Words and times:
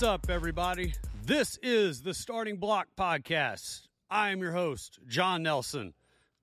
What's 0.00 0.08
up, 0.08 0.30
everybody? 0.30 0.94
This 1.26 1.58
is 1.62 2.00
the 2.00 2.14
Starting 2.14 2.56
Block 2.56 2.88
Podcast. 2.98 3.82
I 4.10 4.30
am 4.30 4.40
your 4.40 4.52
host, 4.52 4.98
John 5.06 5.42
Nelson. 5.42 5.92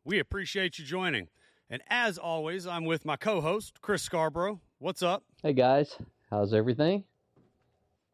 We 0.05 0.19
appreciate 0.19 0.77
you 0.77 0.85
joining. 0.85 1.27
And 1.67 1.81
as 1.89 2.19
always, 2.19 2.67
I'm 2.67 2.85
with 2.85 3.03
my 3.03 3.15
co 3.15 3.41
host, 3.41 3.81
Chris 3.81 4.03
Scarborough. 4.03 4.61
What's 4.77 5.01
up? 5.01 5.23
Hey 5.41 5.53
guys, 5.53 5.97
how's 6.29 6.53
everything? 6.53 7.03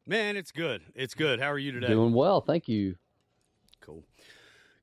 Man, 0.08 0.38
it's 0.38 0.54
good. 0.54 0.82
It's 0.96 1.14
good. 1.14 1.42
How 1.42 1.52
are 1.52 1.60
you 1.60 1.74
today? 1.74 1.88
Doing 1.88 2.14
well, 2.14 2.40
thank 2.40 2.70
you. 2.70 2.96
Cool. 3.82 4.06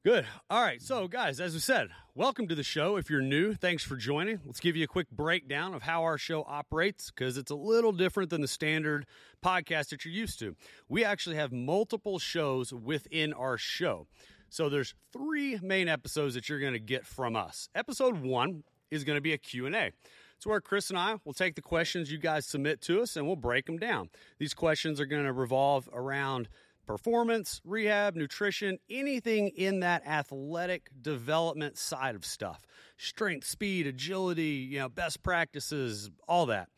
Good. 0.04 0.26
All 0.50 0.60
right. 0.60 0.82
So, 0.82 1.08
guys, 1.08 1.40
as 1.40 1.54
we 1.54 1.60
said, 1.60 1.88
welcome 2.14 2.48
to 2.48 2.54
the 2.54 2.62
show. 2.62 2.96
If 2.96 3.08
you're 3.08 3.20
new, 3.22 3.54
thanks 3.54 3.84
for 3.84 3.96
joining. 3.96 4.40
Let's 4.44 4.60
give 4.60 4.76
you 4.76 4.84
a 4.84 4.88
quick 4.88 5.10
breakdown 5.10 5.74
of 5.74 5.82
how 5.82 6.02
our 6.02 6.18
show 6.18 6.44
operates 6.46 7.10
because 7.10 7.36
it's 7.36 7.50
a 7.50 7.56
little 7.56 7.92
different 7.92 8.30
than 8.30 8.40
the 8.40 8.48
standard 8.48 9.06
podcast 9.44 9.90
that 9.90 10.04
you're 10.04 10.14
used 10.14 10.38
to. 10.40 10.56
We 10.88 11.04
actually 11.04 11.36
have 11.36 11.52
multiple 11.52 12.18
shows 12.18 12.72
within 12.72 13.32
our 13.32 13.56
show. 13.56 14.06
So, 14.48 14.68
there's 14.68 14.94
three 15.12 15.60
main 15.62 15.88
episodes 15.88 16.34
that 16.34 16.48
you're 16.48 16.58
going 16.58 16.72
to 16.72 16.80
get 16.80 17.06
from 17.06 17.36
us. 17.36 17.68
Episode 17.74 18.20
one 18.20 18.64
is 18.90 19.04
going 19.04 19.16
to 19.16 19.22
be 19.22 19.32
a 19.32 19.38
Q&A. 19.38 19.92
It's 20.36 20.46
where 20.46 20.60
Chris 20.60 20.90
and 20.90 20.98
I 20.98 21.16
will 21.24 21.34
take 21.34 21.54
the 21.54 21.62
questions 21.62 22.10
you 22.10 22.18
guys 22.18 22.46
submit 22.46 22.80
to 22.82 23.02
us 23.02 23.16
and 23.16 23.26
we'll 23.26 23.36
break 23.36 23.66
them 23.66 23.76
down. 23.76 24.08
These 24.38 24.54
questions 24.54 24.98
are 24.98 25.06
going 25.06 25.24
to 25.24 25.32
revolve 25.32 25.88
around 25.92 26.48
performance, 26.90 27.60
rehab, 27.64 28.16
nutrition, 28.16 28.76
anything 28.90 29.46
in 29.50 29.78
that 29.78 30.04
athletic 30.04 30.90
development 31.00 31.78
side 31.78 32.16
of 32.16 32.24
stuff. 32.24 32.66
Strength, 32.96 33.46
speed, 33.46 33.86
agility, 33.86 34.68
you 34.68 34.80
know, 34.80 34.88
best 34.88 35.22
practices, 35.22 36.10
all 36.26 36.46
that. 36.46 36.68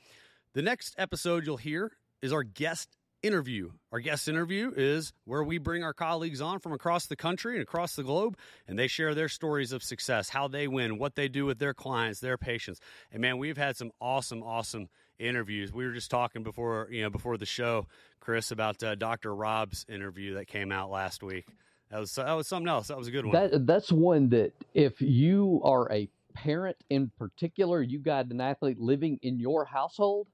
The 0.53 0.61
next 0.61 0.95
episode 0.99 1.47
you'll 1.47 1.57
hear 1.57 1.93
is 2.21 2.31
our 2.31 2.43
guest 2.43 2.91
interview. 3.23 3.71
Our 3.91 4.01
guest 4.01 4.29
interview 4.29 4.71
is 4.77 5.15
where 5.25 5.43
we 5.43 5.57
bring 5.57 5.83
our 5.83 5.95
colleagues 5.95 6.43
on 6.43 6.59
from 6.59 6.73
across 6.73 7.07
the 7.07 7.17
country 7.17 7.55
and 7.55 7.63
across 7.63 7.97
the 7.97 8.03
globe, 8.03 8.37
and 8.69 8.79
they 8.79 8.89
share 8.89 9.15
their 9.15 9.31
stories 9.31 9.73
of 9.73 9.83
success, 9.83 10.29
how 10.29 10.47
they 10.47 10.69
win, 10.69 10.99
what 10.99 11.15
they 11.15 11.29
do 11.29 11.47
with 11.47 11.59
their 11.59 11.73
clients, 11.73 12.21
their 12.21 12.37
patients. 12.37 12.81
And 13.11 13.23
man, 13.23 13.39
we've 13.39 13.57
had 13.57 13.79
some 13.79 13.93
awesome, 13.99 14.43
awesome 14.43 14.89
interviews. 15.19 15.73
We 15.73 15.87
were 15.87 15.93
just 15.93 16.11
talking 16.11 16.43
before, 16.43 16.89
you 16.91 17.03
know, 17.03 17.11
before 17.11 17.37
the 17.37 17.47
show, 17.47 17.87
Chris, 18.21 18.51
about 18.51 18.83
uh, 18.83 18.95
Dr. 18.95 19.35
Rob's 19.35 19.87
interview 19.89 20.35
that 20.35 20.47
came 20.47 20.73
out 20.73 20.91
last 20.91 21.23
week. 21.23 21.47
That 21.91 22.01
was 22.01 22.15
that 22.15 22.33
was 22.33 22.49
something 22.49 22.69
else. 22.69 22.89
That 22.89 22.97
was 22.97 23.09
a 23.09 23.11
good 23.11 23.27
one. 23.27 23.35
That 23.35 23.67
that's 23.67 23.93
one 23.93 24.31
that 24.31 24.53
if 24.73 25.01
you 25.03 25.61
are 25.63 25.93
a 25.93 26.09
parent 26.33 26.77
in 26.89 27.11
particular, 27.19 27.83
you 27.83 27.99
got 27.99 28.31
an 28.31 28.41
athlete 28.41 28.81
living 28.81 29.19
in 29.23 29.39
your 29.39 29.65
household, 29.65 30.27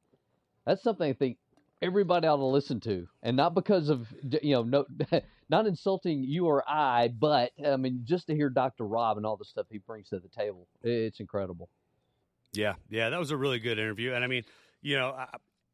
that's 0.64 0.82
something 0.82 1.08
I 1.08 1.14
think 1.14 1.38
everybody 1.80 2.26
ought 2.26 2.36
to 2.36 2.44
listen 2.44 2.80
to, 2.80 3.08
and 3.22 3.36
not 3.36 3.54
because 3.54 3.88
of 3.88 4.06
you 4.42 4.54
know 4.54 4.62
no, 4.62 4.84
not 5.48 5.66
insulting 5.66 6.22
you 6.22 6.46
or 6.46 6.62
I, 6.68 7.08
but 7.08 7.52
I 7.64 7.76
mean 7.76 8.02
just 8.04 8.26
to 8.28 8.34
hear 8.34 8.50
Dr. 8.50 8.86
Rob 8.86 9.16
and 9.16 9.26
all 9.26 9.36
the 9.36 9.44
stuff 9.44 9.66
he 9.70 9.78
brings 9.78 10.10
to 10.10 10.18
the 10.18 10.28
table, 10.28 10.68
it's 10.82 11.20
incredible. 11.20 11.68
Yeah, 12.52 12.74
yeah, 12.88 13.10
that 13.10 13.18
was 13.18 13.30
a 13.30 13.36
really 13.36 13.58
good 13.58 13.78
interview, 13.78 14.12
and 14.12 14.24
I 14.24 14.26
mean, 14.26 14.44
you 14.82 14.96
know, 14.96 15.08
I, 15.10 15.26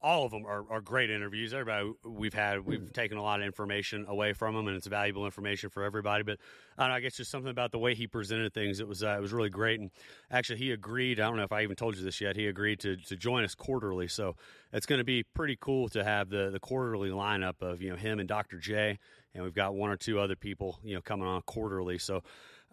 all 0.04 0.26
of 0.26 0.32
them 0.32 0.44
are, 0.44 0.66
are 0.70 0.82
great 0.82 1.08
interviews. 1.08 1.54
Everybody 1.54 1.90
we've 2.04 2.34
had, 2.34 2.66
we've 2.66 2.92
taken 2.92 3.16
a 3.16 3.22
lot 3.22 3.40
of 3.40 3.46
information 3.46 4.04
away 4.06 4.34
from 4.34 4.54
them, 4.54 4.68
and 4.68 4.76
it's 4.76 4.86
valuable 4.86 5.24
information 5.24 5.70
for 5.70 5.82
everybody. 5.82 6.22
But 6.22 6.38
I 6.76 6.82
don't 6.82 6.90
know, 6.90 6.96
I 6.96 7.00
guess 7.00 7.16
just 7.16 7.30
something 7.30 7.50
about 7.50 7.72
the 7.72 7.78
way 7.78 7.94
he 7.94 8.06
presented 8.06 8.52
things. 8.52 8.80
It 8.80 8.86
was 8.86 9.02
uh, 9.02 9.14
it 9.16 9.22
was 9.22 9.32
really 9.32 9.48
great, 9.48 9.80
and 9.80 9.90
actually 10.30 10.58
he 10.58 10.72
agreed. 10.72 11.20
I 11.20 11.26
don't 11.26 11.38
know 11.38 11.42
if 11.42 11.52
I 11.52 11.62
even 11.62 11.74
told 11.74 11.96
you 11.96 12.04
this 12.04 12.20
yet. 12.20 12.36
He 12.36 12.46
agreed 12.46 12.80
to 12.80 12.96
to 12.96 13.16
join 13.16 13.44
us 13.44 13.54
quarterly, 13.54 14.06
so 14.06 14.36
it's 14.74 14.84
going 14.84 14.98
to 14.98 15.04
be 15.04 15.22
pretty 15.22 15.56
cool 15.58 15.88
to 15.88 16.04
have 16.04 16.28
the 16.28 16.50
the 16.50 16.60
quarterly 16.60 17.08
lineup 17.08 17.62
of 17.62 17.80
you 17.80 17.88
know 17.88 17.96
him 17.96 18.18
and 18.18 18.28
Dr. 18.28 18.58
J, 18.58 18.98
and 19.34 19.42
we've 19.42 19.54
got 19.54 19.74
one 19.74 19.88
or 19.88 19.96
two 19.96 20.20
other 20.20 20.36
people 20.36 20.78
you 20.84 20.94
know 20.94 21.00
coming 21.00 21.26
on 21.26 21.40
quarterly. 21.42 21.98
So. 21.98 22.22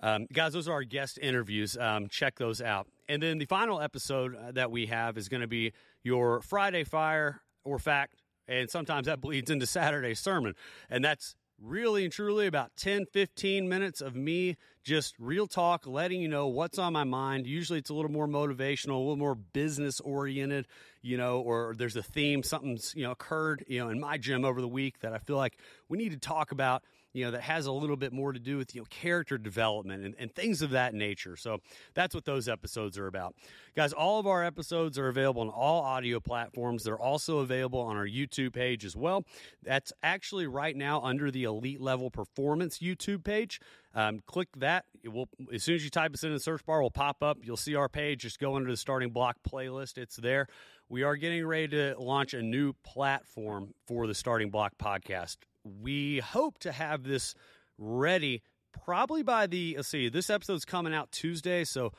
Um, 0.04 0.26
guys, 0.34 0.54
those 0.54 0.68
are 0.68 0.74
our 0.74 0.84
guest 0.84 1.20
interviews. 1.22 1.78
Um, 1.78 2.08
check 2.08 2.40
those 2.40 2.60
out. 2.60 2.88
And 3.08 3.22
then 3.22 3.38
the 3.38 3.46
final 3.46 3.80
episode 3.80 4.36
uh, 4.36 4.52
that 4.54 4.72
we 4.72 4.88
have 4.88 5.16
is 5.16 5.30
going 5.30 5.42
to 5.42 5.48
be 5.48 5.74
your 6.04 6.42
Friday 6.42 6.84
Fire 6.84 7.42
or 7.64 7.80
Fact, 7.80 8.22
and 8.48 8.70
sometimes 8.70 9.08
that 9.08 9.22
bleeds 9.22 9.50
into 9.50 9.66
Saturday 9.66 10.14
sermon. 10.14 10.56
And 10.90 11.04
that's 11.04 11.36
really 11.62 12.04
and 12.04 12.12
truly 12.12 12.48
about 12.48 12.72
10, 12.78 13.06
15 13.14 13.70
minutes 13.70 14.02
of 14.02 14.16
me 14.16 14.58
just 14.84 15.14
real 15.20 15.46
talk, 15.46 15.86
letting 15.86 16.20
you 16.20 16.28
know 16.28 16.48
what's 16.48 16.80
on 16.80 16.92
my 16.92 17.04
mind. 17.04 17.46
Usually 17.46 17.78
it's 17.78 17.92
a 17.92 17.94
little 17.94 18.12
more 18.12 18.28
motivational, 18.28 18.96
a 18.96 18.98
little 18.98 19.16
more 19.16 19.36
business 19.36 20.00
oriented, 20.00 20.68
you 21.02 21.18
know, 21.18 21.40
or 21.40 21.76
there's 21.78 21.96
a 21.96 22.04
theme, 22.04 22.42
something's, 22.42 22.94
you 22.96 23.04
know, 23.04 23.12
occurred, 23.12 23.64
you 23.68 23.80
know, 23.80 23.90
in 23.90 24.00
my 24.00 24.18
gym 24.18 24.44
over 24.44 24.60
the 24.60 24.68
week 24.68 25.00
that 25.02 25.14
I 25.14 25.20
feel 25.20 25.38
like 25.38 25.58
we 25.88 25.98
need 25.98 26.12
to 26.14 26.20
talk 26.20 26.52
about 26.52 26.84
you 27.14 27.26
know, 27.26 27.32
that 27.32 27.42
has 27.42 27.66
a 27.66 27.72
little 27.72 27.98
bit 27.98 28.14
more 28.14 28.32
to 28.32 28.40
do 28.40 28.58
with, 28.58 28.74
you 28.74 28.82
know, 28.82 28.88
character 28.90 29.38
development 29.38 30.06
and, 30.06 30.16
and 30.18 30.34
things 30.34 30.62
of 30.62 30.72
that 30.72 30.94
nature. 30.94 31.36
So 31.36 31.60
that's 31.94 32.16
what 32.16 32.26
those 32.26 32.48
episodes 32.48 32.98
are 32.98 33.08
about. 33.08 33.36
Guys, 33.76 33.94
all 33.94 34.20
of 34.20 34.28
our 34.28 34.44
episodes 34.44 34.98
are 34.98 35.08
available 35.08 35.42
on 35.42 35.50
all 35.50 35.82
audio 35.82 36.20
platforms. 36.20 36.84
They're 36.84 37.00
also 37.00 37.40
available 37.40 37.80
on 37.80 37.98
our 37.98 38.08
YouTube 38.08 38.54
page 38.54 38.86
as 38.86 38.96
well. 38.96 39.26
That's 39.64 39.92
actually 40.04 40.48
right 40.48 40.76
now 40.76 41.02
under 41.02 41.32
the 41.32 41.44
Elite 41.44 41.82
Level 41.82 42.10
Performance 42.10 42.80
YouTube 42.80 43.24
page. 43.24 43.60
Um, 43.94 44.20
click 44.26 44.48
that. 44.58 44.86
It 45.04 45.10
will 45.10 45.28
as 45.54 45.64
soon 45.64 45.76
as 45.76 45.84
you 45.84 45.90
type 45.90 46.14
us 46.14 46.24
in 46.24 46.32
the 46.32 46.40
search 46.40 46.66
bar, 46.66 46.82
will 46.82 46.92
pop 46.92 47.22
up. 47.22 47.40
You'll 47.44 47.58
see 47.58 47.76
our 47.76 47.90
page. 47.90 48.22
Just 48.22 48.40
go 48.40 48.56
under 48.56 48.72
the 48.72 48.78
starting 48.78 49.10
block 49.10 49.38
playlist. 49.50 49.98
It's 49.98 50.16
there. 50.16 50.48
We 50.88 51.04
are 51.04 51.16
getting 51.16 51.46
ready 51.46 51.70
to 51.70 51.96
launch 51.98 52.34
a 52.34 52.42
new 52.42 52.74
platform 52.84 53.74
for 53.88 54.08
the 54.08 54.16
starting 54.16 54.50
block 54.50 54.74
podcast 54.78 55.38
we 55.64 56.20
hope 56.20 56.58
to 56.60 56.72
have 56.72 57.04
this 57.04 57.36
ready 57.78 58.42
probably 58.86 59.24
by 59.24 59.48
the 59.48 59.76
let's 59.76 59.88
see 59.88 60.10
this 60.10 60.30
episode's 60.30 60.66
coming 60.66 60.94
out 60.94 61.12
tuesday 61.12 61.64
so 61.64 61.92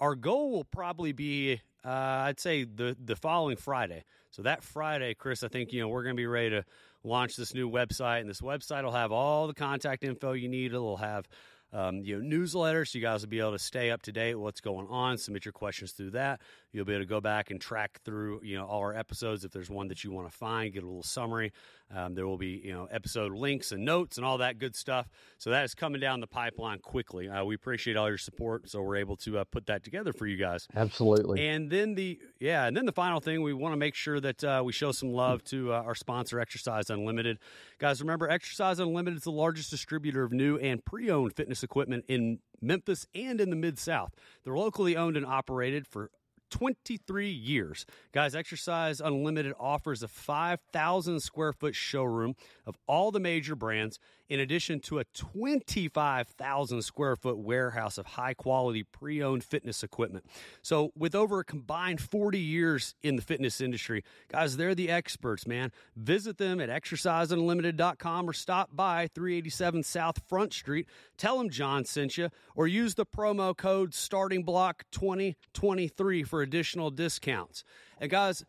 our 0.00 0.14
goal 0.14 0.50
will 0.50 0.64
probably 0.64 1.12
be 1.12 1.60
uh, 1.84 1.88
i'd 2.26 2.40
say 2.40 2.64
the 2.64 2.96
the 3.02 3.16
following 3.16 3.56
friday 3.56 4.04
so 4.30 4.42
that 4.42 4.62
friday 4.62 5.14
chris 5.14 5.42
i 5.42 5.48
think 5.48 5.72
you 5.72 5.80
know 5.80 5.88
we're 5.88 6.02
going 6.02 6.14
to 6.14 6.20
be 6.20 6.26
ready 6.26 6.50
to 6.50 6.64
launch 7.04 7.36
this 7.36 7.54
new 7.54 7.70
website 7.70 8.20
and 8.20 8.28
this 8.28 8.40
website 8.40 8.84
will 8.84 8.92
have 8.92 9.12
all 9.12 9.46
the 9.46 9.54
contact 9.54 10.04
info 10.04 10.32
you 10.32 10.48
need 10.48 10.72
it'll 10.72 10.96
have 10.96 11.26
um, 11.72 12.02
you 12.02 12.16
know, 12.16 12.22
newsletter, 12.22 12.84
so 12.84 12.98
you 12.98 13.04
guys 13.04 13.20
will 13.20 13.28
be 13.28 13.40
able 13.40 13.52
to 13.52 13.58
stay 13.58 13.90
up 13.90 14.02
to 14.02 14.12
date 14.12 14.34
with 14.34 14.42
what's 14.42 14.60
going 14.60 14.86
on. 14.88 15.18
Submit 15.18 15.44
your 15.44 15.52
questions 15.52 15.92
through 15.92 16.12
that. 16.12 16.40
You'll 16.72 16.84
be 16.84 16.92
able 16.92 17.04
to 17.04 17.08
go 17.08 17.20
back 17.20 17.50
and 17.50 17.60
track 17.60 18.00
through, 18.04 18.40
you 18.44 18.56
know, 18.56 18.66
all 18.66 18.80
our 18.80 18.94
episodes. 18.94 19.44
If 19.44 19.52
there's 19.52 19.70
one 19.70 19.88
that 19.88 20.04
you 20.04 20.12
want 20.12 20.30
to 20.30 20.36
find, 20.36 20.72
get 20.72 20.82
a 20.82 20.86
little 20.86 21.02
summary. 21.02 21.52
Um, 21.94 22.14
there 22.14 22.26
will 22.26 22.36
be, 22.36 22.60
you 22.62 22.72
know, 22.72 22.86
episode 22.90 23.32
links 23.32 23.72
and 23.72 23.84
notes 23.84 24.18
and 24.18 24.26
all 24.26 24.38
that 24.38 24.58
good 24.58 24.76
stuff. 24.76 25.08
So 25.38 25.50
that 25.50 25.64
is 25.64 25.74
coming 25.74 26.00
down 26.00 26.20
the 26.20 26.26
pipeline 26.26 26.80
quickly. 26.80 27.28
Uh, 27.28 27.44
we 27.44 27.54
appreciate 27.54 27.96
all 27.96 28.08
your 28.08 28.18
support, 28.18 28.68
so 28.68 28.82
we're 28.82 28.96
able 28.96 29.16
to 29.16 29.38
uh, 29.38 29.44
put 29.44 29.66
that 29.66 29.82
together 29.82 30.12
for 30.12 30.26
you 30.26 30.36
guys. 30.36 30.68
Absolutely. 30.76 31.46
And 31.48 31.70
then 31.70 31.94
the 31.94 32.18
yeah, 32.38 32.66
and 32.66 32.76
then 32.76 32.84
the 32.84 32.92
final 32.92 33.20
thing, 33.20 33.42
we 33.42 33.54
want 33.54 33.72
to 33.72 33.78
make 33.78 33.94
sure 33.94 34.20
that 34.20 34.44
uh, 34.44 34.62
we 34.62 34.72
show 34.72 34.92
some 34.92 35.12
love 35.12 35.42
to 35.44 35.72
uh, 35.72 35.82
our 35.82 35.94
sponsor, 35.94 36.38
Exercise 36.38 36.90
Unlimited. 36.90 37.38
Guys, 37.78 38.02
remember, 38.02 38.28
Exercise 38.28 38.78
Unlimited 38.78 39.16
is 39.16 39.24
the 39.24 39.32
largest 39.32 39.70
distributor 39.70 40.22
of 40.22 40.32
new 40.32 40.58
and 40.58 40.84
pre-owned 40.84 41.34
fitness 41.34 41.62
equipment 41.62 42.04
in 42.08 42.40
Memphis 42.60 43.06
and 43.14 43.40
in 43.40 43.48
the 43.48 43.56
Mid 43.56 43.78
South. 43.78 44.14
They're 44.44 44.56
locally 44.56 44.96
owned 44.96 45.16
and 45.16 45.24
operated 45.24 45.86
for 45.86 46.10
23 46.50 47.30
years. 47.30 47.86
Guys, 48.12 48.34
Exercise 48.34 49.00
Unlimited 49.00 49.52
offers 49.58 50.02
a 50.02 50.08
5,000 50.08 51.20
square 51.20 51.52
foot 51.52 51.74
showroom 51.74 52.34
of 52.66 52.76
all 52.86 53.10
the 53.10 53.20
major 53.20 53.54
brands, 53.54 53.98
in 54.28 54.40
addition 54.40 54.80
to 54.80 54.98
a 54.98 55.04
25,000 55.14 56.82
square 56.82 57.16
foot 57.16 57.38
warehouse 57.38 57.98
of 57.98 58.06
high 58.06 58.34
quality 58.34 58.82
pre 58.82 59.22
owned 59.22 59.44
fitness 59.44 59.82
equipment. 59.82 60.26
So, 60.62 60.92
with 60.96 61.14
over 61.14 61.40
a 61.40 61.44
combined 61.44 62.00
40 62.00 62.38
years 62.38 62.94
in 63.02 63.16
the 63.16 63.22
fitness 63.22 63.60
industry, 63.60 64.04
guys, 64.28 64.56
they're 64.56 64.74
the 64.74 64.90
experts, 64.90 65.46
man. 65.46 65.72
Visit 65.96 66.38
them 66.38 66.60
at 66.60 66.68
exerciseunlimited.com 66.68 68.28
or 68.28 68.32
stop 68.32 68.70
by 68.74 69.08
387 69.14 69.82
South 69.82 70.20
Front 70.28 70.52
Street. 70.52 70.86
Tell 71.16 71.38
them 71.38 71.50
John 71.50 71.84
sent 71.84 72.18
you, 72.18 72.30
or 72.54 72.66
use 72.66 72.94
the 72.94 73.06
promo 73.06 73.56
code 73.56 73.94
Starting 73.94 74.42
Block 74.42 74.84
2023 74.92 76.22
for 76.22 76.42
additional 76.42 76.90
discounts. 76.90 77.64
And, 78.00 78.10
guys, 78.10 78.44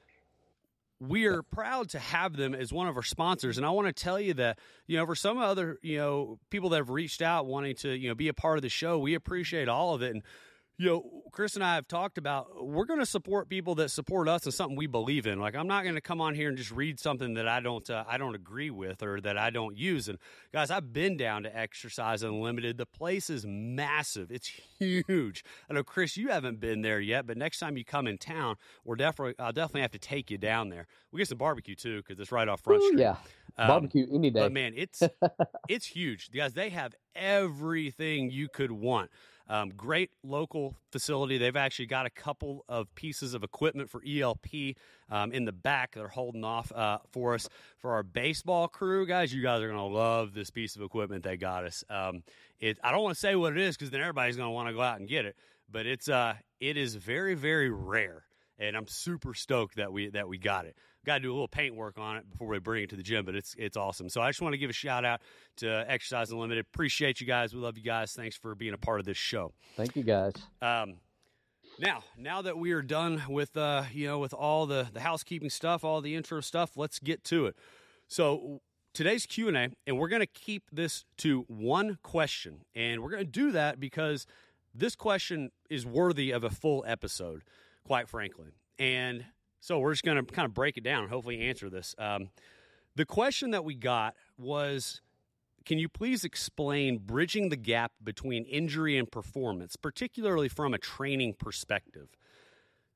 we 0.99 1.25
are 1.25 1.41
proud 1.41 1.89
to 1.89 1.99
have 1.99 2.35
them 2.35 2.53
as 2.53 2.73
one 2.73 2.87
of 2.87 2.97
our 2.97 3.03
sponsors. 3.03 3.57
And 3.57 3.65
i 3.65 3.69
want 3.69 3.87
to 3.87 4.03
tell 4.03 4.19
you 4.19 4.33
that 4.35 4.59
you 4.87 4.97
know 4.97 5.05
for 5.05 5.15
some 5.15 5.37
other 5.37 5.77
you 5.81 5.97
know 5.97 6.39
people 6.49 6.69
that 6.69 6.77
have 6.77 6.89
reached 6.89 7.21
out 7.21 7.45
wanting 7.45 7.75
to 7.77 7.95
you 7.95 8.09
know 8.09 8.15
be 8.15 8.27
a 8.27 8.33
part 8.33 8.57
of 8.57 8.61
the 8.61 8.69
show 8.69 8.99
we 8.99 9.13
appreciate 9.13 9.69
all 9.69 9.93
of 9.93 10.01
it. 10.01 10.13
And 10.13 10.23
you 10.79 10.85
know, 10.87 11.23
Chris 11.31 11.55
and 11.55 11.63
I 11.63 11.75
have 11.75 11.87
talked 11.87 12.17
about 12.17 12.65
we're 12.65 12.85
going 12.85 12.99
to 13.01 13.05
support 13.05 13.49
people 13.49 13.75
that 13.75 13.89
support 13.89 14.27
us 14.27 14.45
and 14.45 14.53
something 14.53 14.75
we 14.77 14.87
believe 14.87 15.27
in. 15.27 15.39
Like 15.39 15.55
I'm 15.55 15.67
not 15.67 15.83
going 15.83 15.95
to 15.95 16.01
come 16.01 16.21
on 16.21 16.33
here 16.33 16.47
and 16.49 16.57
just 16.57 16.71
read 16.71 16.99
something 16.99 17.35
that 17.35 17.47
I 17.47 17.59
don't 17.59 17.87
uh, 17.89 18.03
I 18.07 18.17
don't 18.17 18.33
agree 18.33 18.69
with 18.71 19.03
or 19.03 19.21
that 19.21 19.37
I 19.37 19.49
don't 19.51 19.77
use. 19.77 20.07
And 20.09 20.17
guys, 20.53 20.71
I've 20.71 20.91
been 20.91 21.17
down 21.17 21.43
to 21.43 21.55
Exercise 21.55 22.23
Unlimited. 22.23 22.77
The 22.77 22.85
place 22.87 23.29
is 23.29 23.45
massive. 23.45 24.31
It's 24.31 24.47
huge. 24.79 25.43
I 25.69 25.73
know 25.73 25.83
Chris, 25.83 26.17
you 26.17 26.29
haven't 26.29 26.59
been 26.59 26.81
there 26.81 26.99
yet, 27.01 27.27
but 27.27 27.37
next 27.37 27.59
time 27.59 27.77
you 27.77 27.85
come 27.85 28.07
in 28.07 28.17
town, 28.17 28.55
we're 28.85 28.95
definitely 28.95 29.35
I'll 29.37 29.51
definitely 29.53 29.81
have 29.81 29.91
to 29.91 29.99
take 29.99 30.31
you 30.31 30.37
down 30.39 30.69
there. 30.69 30.87
We 31.11 31.19
get 31.19 31.27
some 31.27 31.37
barbecue 31.37 31.75
too 31.75 31.97
because 31.97 32.19
it's 32.19 32.31
right 32.31 32.47
off 32.47 32.61
Front 32.61 32.81
Ooh, 32.83 32.87
Street. 32.87 33.01
yeah, 33.01 33.17
Um, 33.57 33.67
barbecue 33.67 34.07
any 34.11 34.29
day. 34.31 34.39
but 34.39 34.51
man, 34.53 34.73
it's 34.75 35.03
it's 35.69 35.85
huge, 35.85 36.31
guys. 36.31 36.53
They 36.53 36.69
have 36.69 36.95
everything 37.15 38.31
you 38.31 38.47
could 38.47 38.71
want. 38.71 39.09
Um, 39.49 39.69
great 39.69 40.11
local 40.23 40.75
facility. 40.91 41.39
They've 41.39 41.55
actually 41.55 41.87
got 41.87 42.05
a 42.05 42.09
couple 42.11 42.63
of 42.69 42.93
pieces 42.93 43.33
of 43.33 43.43
equipment 43.43 43.89
for 43.89 44.01
ELP 44.07 44.75
um, 45.09 45.31
in 45.31 45.45
the 45.45 45.51
back. 45.51 45.95
They're 45.95 46.07
holding 46.07 46.43
off 46.43 46.71
uh, 46.71 46.99
for 47.11 47.33
us 47.33 47.49
for 47.79 47.93
our 47.93 48.03
baseball 48.03 48.67
crew, 48.67 49.07
guys. 49.07 49.33
You 49.33 49.41
guys 49.41 49.61
are 49.61 49.67
gonna 49.67 49.87
love 49.87 50.33
this 50.33 50.51
piece 50.51 50.75
of 50.75 50.83
equipment 50.83 51.23
they 51.23 51.35
got 51.35 51.65
us. 51.65 51.83
Um, 51.89 52.21
it. 52.59 52.77
I 52.83 52.91
don't 52.91 53.01
want 53.01 53.15
to 53.15 53.19
say 53.19 53.35
what 53.35 53.53
it 53.53 53.59
is 53.59 53.75
because 53.75 53.89
then 53.89 54.01
everybody's 54.01 54.37
gonna 54.37 54.51
want 54.51 54.67
to 54.69 54.73
go 54.73 54.81
out 54.81 54.99
and 54.99 55.09
get 55.09 55.25
it. 55.25 55.35
But 55.71 55.87
it's 55.87 56.07
uh, 56.09 56.35
it 56.59 56.77
is 56.77 56.93
very 56.95 57.33
very 57.33 57.71
rare, 57.71 58.23
and 58.59 58.75
I'm 58.75 58.87
super 58.87 59.33
stoked 59.33 59.77
that 59.77 59.91
we 59.91 60.09
that 60.09 60.27
we 60.27 60.37
got 60.37 60.65
it 60.65 60.75
got 61.05 61.15
to 61.15 61.19
do 61.21 61.31
a 61.31 61.33
little 61.33 61.47
paint 61.47 61.75
work 61.75 61.97
on 61.97 62.17
it 62.17 62.29
before 62.29 62.47
we 62.47 62.59
bring 62.59 62.83
it 62.83 62.89
to 62.91 62.95
the 62.95 63.03
gym, 63.03 63.25
but 63.25 63.35
it's 63.35 63.55
it's 63.57 63.77
awesome. 63.77 64.09
So 64.09 64.21
I 64.21 64.29
just 64.29 64.41
want 64.41 64.53
to 64.53 64.57
give 64.57 64.69
a 64.69 64.73
shout 64.73 65.05
out 65.05 65.21
to 65.57 65.85
Exercise 65.89 66.31
Unlimited. 66.31 66.65
Appreciate 66.71 67.19
you 67.19 67.27
guys. 67.27 67.53
We 67.53 67.59
love 67.59 67.77
you 67.77 67.83
guys. 67.83 68.13
Thanks 68.13 68.37
for 68.37 68.55
being 68.55 68.73
a 68.73 68.77
part 68.77 68.99
of 68.99 69.05
this 69.05 69.17
show. 69.17 69.53
Thank 69.75 69.95
you, 69.95 70.03
guys. 70.03 70.33
Um, 70.61 70.95
now, 71.79 72.03
now 72.17 72.41
that 72.41 72.57
we 72.57 72.71
are 72.71 72.81
done 72.81 73.23
with 73.27 73.55
uh, 73.57 73.83
you 73.91 74.07
know 74.07 74.19
with 74.19 74.33
all 74.33 74.65
the 74.65 74.87
the 74.93 74.99
housekeeping 74.99 75.49
stuff, 75.49 75.83
all 75.83 76.01
the 76.01 76.15
intro 76.15 76.41
stuff, 76.41 76.77
let's 76.77 76.99
get 76.99 77.23
to 77.25 77.47
it. 77.47 77.55
So 78.07 78.61
today's 78.93 79.25
Q 79.25 79.47
and 79.47 79.57
A, 79.57 79.69
and 79.87 79.97
we're 79.97 80.09
going 80.09 80.21
to 80.21 80.27
keep 80.27 80.63
this 80.71 81.05
to 81.17 81.45
one 81.47 81.97
question, 82.03 82.65
and 82.75 83.01
we're 83.01 83.11
going 83.11 83.25
to 83.25 83.31
do 83.31 83.51
that 83.53 83.79
because 83.79 84.27
this 84.75 84.95
question 84.95 85.51
is 85.69 85.85
worthy 85.85 86.31
of 86.31 86.43
a 86.43 86.49
full 86.49 86.83
episode, 86.87 87.43
quite 87.85 88.07
frankly, 88.09 88.51
and 88.77 89.25
so 89.59 89.79
we're 89.79 89.93
just 89.93 90.03
going 90.03 90.23
to 90.23 90.33
kind 90.33 90.45
of 90.45 90.53
break 90.53 90.77
it 90.77 90.83
down 90.83 91.03
and 91.03 91.11
hopefully 91.11 91.41
answer 91.41 91.69
this. 91.69 91.93
Um, 91.97 92.29
the 92.95 93.05
question 93.05 93.51
that 93.51 93.63
we 93.65 93.75
got 93.75 94.15
was 94.37 95.01
Can 95.65 95.77
you 95.79 95.89
please 95.89 96.23
explain 96.23 96.97
bridging 96.99 97.49
the 97.49 97.55
gap 97.57 97.91
between 98.03 98.45
injury 98.45 98.97
and 98.97 99.09
performance, 99.11 99.75
particularly 99.75 100.47
from 100.49 100.73
a 100.73 100.77
training 100.77 101.33
perspective? 101.37 102.07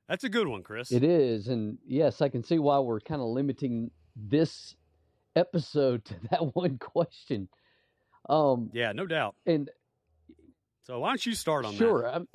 That's 0.09 0.23
a 0.23 0.29
good 0.29 0.47
one, 0.47 0.63
Chris. 0.63 0.91
It 0.91 1.03
is, 1.03 1.47
and 1.47 1.77
yes, 1.85 2.21
I 2.21 2.29
can 2.29 2.43
see 2.43 2.59
why 2.59 2.79
we're 2.79 2.99
kind 2.99 3.21
of 3.21 3.27
limiting 3.27 3.91
this 4.15 4.75
episode 5.35 6.03
to 6.05 6.15
that 6.31 6.55
one 6.55 6.77
question. 6.77 7.47
Um, 8.29 8.69
Yeah, 8.73 8.91
no 8.93 9.05
doubt. 9.05 9.35
and 9.45 9.69
So 10.83 10.99
why 10.99 11.09
don't 11.09 11.25
you 11.25 11.33
start 11.33 11.65
on 11.65 11.73
that? 11.73 11.77
sure, 11.77 12.07
I'm- 12.07 12.27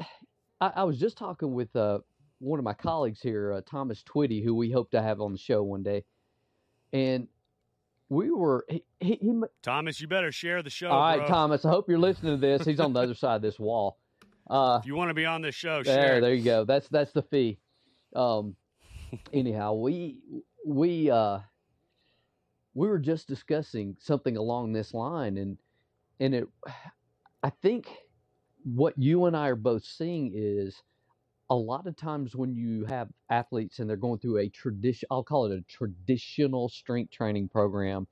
I, 0.60 0.72
I 0.76 0.84
was 0.84 0.98
just 0.98 1.16
talking 1.16 1.52
with 1.54 1.74
uh, 1.76 1.98
one 2.38 2.58
of 2.58 2.64
my 2.64 2.75
colleagues 2.75 3.20
here, 3.20 3.52
uh, 3.52 3.61
Thomas 3.69 4.02
Twitty, 4.02 4.43
who 4.43 4.55
we 4.55 4.70
hope 4.70 4.90
to 4.93 5.02
have 5.02 5.20
on 5.20 5.32
the 5.32 5.38
show 5.38 5.62
one 5.62 5.82
day, 5.82 6.05
and 6.93 7.29
we 8.08 8.31
were 8.31 8.64
he, 8.69 8.85
he, 9.00 9.19
he? 9.20 9.40
Thomas, 9.62 10.00
you 10.00 10.08
better 10.08 10.32
share 10.32 10.62
the 10.62 10.70
show. 10.70 10.88
all 10.88 11.00
right, 11.00 11.19
bro. 11.19 11.26
Thomas. 11.26 11.64
I 11.64 11.70
hope 11.70 11.88
you're 11.88 11.99
listening 11.99 12.40
to 12.40 12.40
this. 12.40 12.64
He's 12.64 12.81
on 12.81 12.93
the 12.93 13.00
other 13.00 13.14
side 13.14 13.37
of 13.37 13.43
this 13.43 13.58
wall. 13.58 13.99
Uh, 14.49 14.79
If 14.81 14.87
you 14.87 14.94
want 14.94 15.11
to 15.11 15.14
be 15.14 15.26
on 15.26 15.43
this 15.43 15.55
show, 15.55 15.82
there, 15.82 15.94
share. 15.94 16.20
there 16.20 16.35
you 16.35 16.44
go. 16.44 16.64
That's 16.64 16.88
that's 16.88 17.12
the 17.12 17.23
fee. 17.23 17.58
Um, 18.17 18.56
anyhow, 19.32 19.75
we 19.75 20.19
we 20.67 21.11
uh 21.11 21.41
we 22.75 22.88
were 22.88 22.99
just 22.99 23.29
discussing 23.29 23.96
something 24.00 24.37
along 24.37 24.73
this 24.73 24.94
line, 24.94 25.37
and 25.37 25.58
and 26.20 26.34
it, 26.34 26.49
I 27.43 27.50
think 27.50 27.88
what 28.64 28.94
you 28.96 29.26
and 29.26 29.37
I 29.37 29.49
are 29.49 29.56
both 29.56 29.84
seeing 29.84 30.32
is 30.34 30.82
a 31.50 31.54
lot 31.54 31.86
of 31.86 31.96
times 31.96 32.36
when 32.36 32.54
you 32.54 32.84
have 32.84 33.08
athletes 33.30 33.78
and 33.78 33.88
they're 33.88 33.96
going 33.96 34.18
through 34.18 34.38
a 34.38 34.48
tradition, 34.48 35.06
I'll 35.10 35.22
call 35.22 35.46
it 35.46 35.58
a 35.58 35.62
traditional 35.62 36.68
strength 36.68 37.10
training 37.10 37.48
program, 37.48 38.06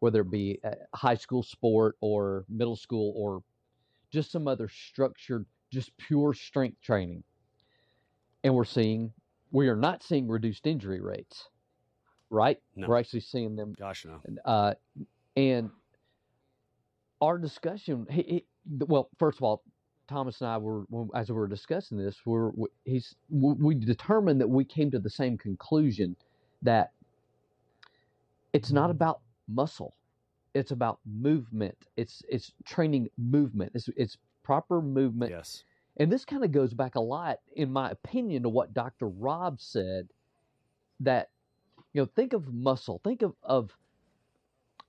whether 0.00 0.20
it 0.20 0.30
be 0.30 0.58
a 0.62 0.76
high 0.94 1.14
school 1.14 1.42
sport 1.42 1.96
or 2.00 2.44
middle 2.48 2.76
school 2.76 3.12
or 3.16 3.42
just 4.10 4.30
some 4.30 4.46
other 4.46 4.68
structured, 4.68 5.46
just 5.70 5.96
pure 5.96 6.34
strength 6.34 6.80
training. 6.82 7.24
And 8.44 8.54
we're 8.54 8.64
seeing, 8.64 9.12
we 9.52 9.68
are 9.68 9.76
not 9.76 10.02
seeing 10.02 10.28
reduced 10.28 10.66
injury 10.66 11.00
rates, 11.00 11.48
right? 12.28 12.58
No. 12.76 12.88
We're 12.88 12.98
actually 12.98 13.20
seeing 13.20 13.56
them 13.56 13.74
Gosh, 13.78 14.04
no. 14.04 14.20
uh, 14.44 14.74
and 15.36 15.70
our 17.22 17.38
discussion, 17.38 18.06
he, 18.10 18.22
he, 18.22 18.44
well, 18.80 19.08
first 19.18 19.38
of 19.38 19.44
all, 19.44 19.62
Thomas 20.12 20.40
and 20.42 20.50
I 20.50 20.58
were, 20.58 20.84
as 21.14 21.30
we 21.30 21.36
were 21.36 21.48
discussing 21.48 21.98
this, 21.98 22.20
we're, 22.26 22.50
we- 22.50 22.68
he's, 22.84 23.16
we 23.30 23.54
we 23.54 23.74
determined 23.76 24.40
that 24.42 24.48
we 24.48 24.64
came 24.64 24.90
to 24.92 25.00
the 25.00 25.10
same 25.10 25.38
conclusion 25.38 26.16
that 26.62 26.92
it's 28.52 28.72
not 28.72 28.84
mm-hmm. 28.84 28.92
about 28.92 29.20
muscle, 29.48 29.94
it's 30.54 30.72
about 30.72 31.00
movement. 31.06 31.76
It's 31.96 32.22
it's 32.28 32.52
training 32.64 33.10
movement. 33.18 33.72
It's 33.74 33.88
it's 33.96 34.18
proper 34.44 34.82
movement 34.82 35.32
Yes. 35.32 35.64
and 35.98 36.12
this 36.12 36.24
kind 36.24 36.44
of 36.44 36.52
goes 36.52 36.74
back 36.74 36.96
a 36.96 37.00
lot, 37.00 37.40
in 37.56 37.72
my 37.72 37.90
opinion, 37.90 38.42
to 38.44 38.50
what 38.50 38.74
Dr. 38.74 39.08
Rob 39.08 39.60
said. 39.60 40.08
That 41.00 41.30
you 41.94 42.02
know, 42.02 42.06
think 42.16 42.34
of 42.34 42.52
muscle. 42.54 43.00
Think 43.04 43.22
of 43.22 43.34
of 43.42 43.76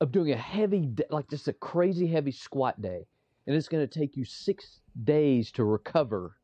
of 0.02 0.12
doing 0.12 0.31
a 0.31 0.38
heavy, 0.38 0.92
like 1.10 1.30
just 1.30 1.48
a 1.48 1.54
crazy 1.54 2.08
heavy 2.08 2.31
squat 2.31 2.81
day, 2.81 3.08
and 3.48 3.56
it's 3.56 3.68
going 3.68 3.88
to 3.88 4.00
take 4.00 4.16
you 4.16 4.25
six 4.25 4.80
days 5.04 5.51
to 5.54 5.63
recover 5.63 6.36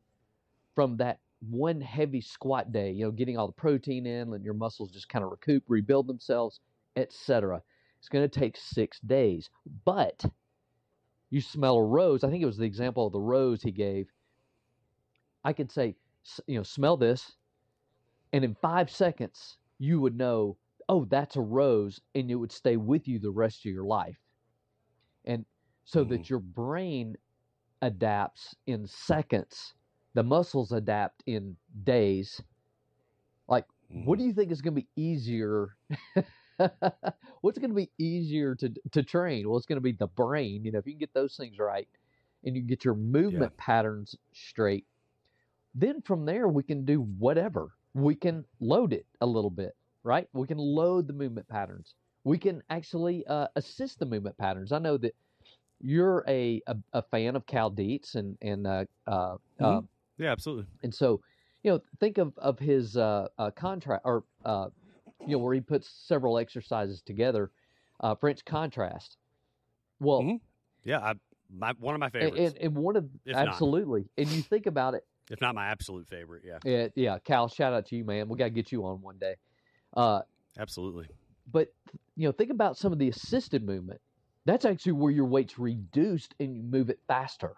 from 0.74 0.96
that 0.98 1.20
one 1.48 1.80
heavy 1.80 2.20
squat 2.20 2.72
day. 2.72 2.90
You 2.90 3.06
know, 3.06 3.10
getting 3.10 3.38
all 3.38 3.46
the 3.46 3.52
protein 3.52 4.06
in, 4.06 4.30
letting 4.30 4.44
your 4.44 4.54
muscles 4.54 4.90
just 4.90 5.08
kind 5.08 5.24
of 5.24 5.30
recoup, 5.30 5.64
rebuild 5.68 6.06
themselves, 6.06 6.60
etc. 6.96 7.62
It's 7.98 8.08
going 8.08 8.28
to 8.28 8.40
take 8.40 8.56
six 8.56 8.98
days, 9.00 9.50
but 9.84 10.24
you 11.30 11.40
smell 11.40 11.76
a 11.76 11.84
rose. 11.84 12.24
I 12.24 12.30
think 12.30 12.42
it 12.42 12.46
was 12.46 12.56
the 12.56 12.64
example 12.64 13.06
of 13.06 13.12
the 13.12 13.20
rose 13.20 13.62
he 13.62 13.70
gave. 13.70 14.08
I 15.44 15.52
could 15.52 15.70
say, 15.70 15.96
you 16.46 16.58
know, 16.58 16.62
smell 16.62 16.96
this, 16.96 17.32
and 18.32 18.44
in 18.44 18.54
five 18.60 18.90
seconds, 18.90 19.56
you 19.78 20.00
would 20.00 20.16
know, 20.16 20.56
oh, 20.88 21.06
that's 21.06 21.36
a 21.36 21.40
rose, 21.40 22.00
and 22.14 22.30
it 22.30 22.34
would 22.34 22.52
stay 22.52 22.76
with 22.76 23.08
you 23.08 23.18
the 23.18 23.30
rest 23.30 23.60
of 23.60 23.72
your 23.72 23.84
life. 23.84 24.18
And 25.24 25.44
so 25.84 26.02
Mhm. 26.02 26.04
that 26.04 26.30
your 26.30 26.40
brain 26.40 27.16
adapts 27.82 28.54
in 28.66 28.86
seconds, 28.86 29.74
the 30.14 30.22
muscles 30.22 30.72
adapt 30.72 31.22
in 31.26 31.56
days. 31.84 32.42
Like, 33.48 33.66
what 33.92 34.18
Mm-hmm. 34.18 34.18
do 34.18 34.24
you 34.24 34.32
think 34.32 34.50
is 34.50 34.60
going 34.62 34.74
to 34.74 34.82
be 34.82 34.88
easier? 34.96 35.76
What's 37.40 37.58
going 37.58 37.70
to 37.70 37.76
be 37.76 37.90
easier 37.98 38.54
to 38.56 38.72
to 38.92 39.02
train? 39.02 39.48
Well, 39.48 39.56
it's 39.56 39.66
going 39.66 39.76
to 39.78 39.82
be 39.82 39.92
the 39.92 40.06
brain. 40.08 40.64
You 40.64 40.72
know, 40.72 40.78
if 40.78 40.86
you 40.86 40.92
can 40.92 40.98
get 41.00 41.14
those 41.14 41.36
things 41.36 41.58
right, 41.58 41.88
and 42.44 42.56
you 42.56 42.62
get 42.62 42.84
your 42.84 42.94
movement 42.94 43.56
patterns 43.56 44.14
straight, 44.32 44.86
then 45.74 46.00
from 46.02 46.24
there 46.24 46.48
we 46.48 46.62
can 46.62 46.84
do 46.84 47.02
whatever. 47.02 47.70
We 47.94 48.14
can 48.14 48.44
load 48.60 48.92
it 48.92 49.06
a 49.20 49.26
little 49.26 49.50
bit, 49.50 49.76
right? 50.02 50.28
We 50.32 50.46
can 50.46 50.58
load 50.58 51.06
the 51.06 51.12
movement 51.14 51.48
patterns. 51.48 51.94
We 52.24 52.38
can 52.38 52.62
actually 52.70 53.26
uh, 53.26 53.48
assist 53.56 53.98
the 53.98 54.06
movement 54.06 54.36
patterns. 54.38 54.72
I 54.72 54.78
know 54.78 54.96
that 54.98 55.14
you're 55.80 56.24
a 56.28 56.60
a, 56.66 56.76
a 56.92 57.02
fan 57.02 57.36
of 57.36 57.46
Cal 57.46 57.70
Dietz 57.70 58.14
and 58.14 58.36
and 58.42 58.66
uh, 58.66 58.84
uh, 59.06 59.36
uh, 59.58 59.80
Mhm. 59.80 59.88
Yeah, 60.18 60.32
absolutely. 60.32 60.66
and 60.82 60.94
so, 60.94 61.20
you 61.62 61.70
know, 61.72 61.80
think 61.98 62.18
of 62.18 62.36
of 62.38 62.58
his 62.58 62.96
uh, 62.96 63.28
uh, 63.38 63.50
contract 63.52 64.02
or 64.04 64.24
uh, 64.44 64.68
you 65.26 65.36
know 65.36 65.38
where 65.38 65.54
he 65.54 65.60
puts 65.60 65.88
several 66.06 66.38
exercises 66.38 67.02
together, 67.02 67.50
uh, 68.00 68.14
French 68.14 68.44
contrast. 68.44 69.16
Well, 70.00 70.22
Mhm. 70.22 70.40
Yeah, 70.84 70.98
I, 71.00 71.14
my, 71.50 71.72
one 71.78 71.94
of 71.94 72.00
my 72.00 72.08
favorites, 72.08 72.38
and, 72.40 72.56
and 72.58 72.74
one 72.74 72.96
of 72.96 73.08
If 73.24 73.34
not. 73.34 73.48
absolutely, 73.48 74.08
and 74.16 74.28
you 74.28 74.42
think 74.42 74.66
about 74.66 74.94
it, 74.94 75.06
if 75.30 75.40
not 75.40 75.54
my 75.54 75.66
absolute 75.68 76.08
favorite. 76.08 76.42
Yeah, 76.44 76.58
yeah, 76.64 76.88
yeah, 76.94 77.18
Cal, 77.18 77.48
shout 77.48 77.72
out 77.72 77.86
to 77.86 77.96
you, 77.96 78.04
man. 78.04 78.28
We 78.28 78.38
got 78.38 78.44
to 78.44 78.50
get 78.50 78.72
you 78.72 78.84
on 78.86 79.00
one 79.02 79.18
day. 79.18 79.36
Uh, 79.94 80.22
absolutely. 80.58 81.06
but 81.50 81.72
you 82.16 82.26
know, 82.28 82.32
think 82.32 82.50
about 82.50 82.76
some 82.78 82.92
of 82.92 82.98
the 82.98 83.08
assisted 83.08 83.64
movement. 83.64 84.00
That's 84.46 84.64
actually 84.64 84.92
where 84.92 85.12
your 85.12 85.26
weight's 85.26 85.58
reduced 85.58 86.34
and 86.40 86.56
you 86.56 86.62
move 86.62 86.90
it 86.90 87.00
faster, 87.06 87.54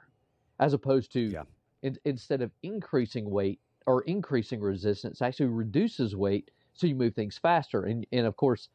as 0.61 0.73
opposed 0.73 1.12
to 1.12 1.21
Yeah. 1.31 1.45
in, 1.83 1.97
instead 2.05 2.43
of 2.43 2.53
increasing 2.62 3.31
weight 3.31 3.61
or 3.87 4.03
increasing 4.03 4.61
resistance, 4.61 5.23
actually 5.23 5.47
reduces 5.47 6.15
weight, 6.17 6.51
so 6.73 6.87
you 6.87 6.95
move 6.95 7.15
things 7.15 7.39
faster. 7.39 7.85
And 7.85 8.07
and 8.12 8.27
of 8.27 8.37
course, 8.37 8.69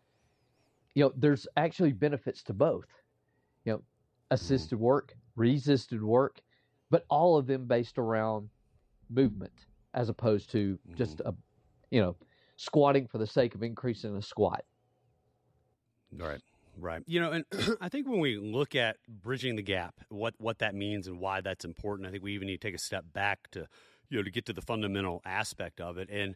you 0.96 1.04
know, 1.04 1.14
there's 1.16 1.48
actually 1.58 1.94
benefits 1.94 2.44
to 2.44 2.54
both. 2.54 2.88
You 3.66 3.74
know, 3.74 3.84
assisted 4.32 4.78
work, 4.80 5.16
resisted 5.36 6.02
work, 6.04 6.42
but 6.90 7.06
all 7.10 7.38
of 7.38 7.48
them 7.48 7.68
based 7.68 7.98
around 7.98 8.50
movement 9.10 9.68
as 9.94 10.10
opposed 10.10 10.50
to 10.52 10.80
just 10.96 11.20
Mm-hmm. 11.20 11.26
a, 11.26 11.34
you 11.92 12.02
know, 12.02 12.18
squatting 12.58 13.08
for 13.08 13.18
the 13.20 13.28
sake 13.28 13.56
of 13.56 13.64
increasing 13.64 14.16
a 14.16 14.22
squat. 14.22 14.66
Right. 16.12 16.42
Right. 16.80 17.02
You 17.06 17.20
know, 17.20 17.32
and 17.32 17.46
I 17.82 17.90
think 17.90 18.08
when 18.08 18.20
we 18.20 18.38
look 18.38 18.76
at 18.76 18.98
bridging 19.08 19.56
the 19.56 19.62
gap, 19.62 19.96
what 20.10 20.36
what 20.38 20.60
that 20.60 20.76
means 20.76 21.08
and 21.08 21.20
why 21.20 21.42
that's 21.42 21.66
important, 21.66 22.08
I 22.08 22.12
think 22.12 22.24
we 22.24 22.34
even 22.34 22.48
need 22.48 22.62
to 22.62 22.68
take 22.68 22.76
a 22.76 22.80
step 22.80 23.06
back 23.14 23.50
to, 23.52 23.68
you 24.10 24.18
know, 24.18 24.24
to 24.24 24.32
get 24.32 24.46
to 24.46 24.54
the 24.54 24.62
fundamental 24.62 25.22
aspect 25.26 25.82
of 25.82 25.98
it. 25.98 26.10
And 26.12 26.36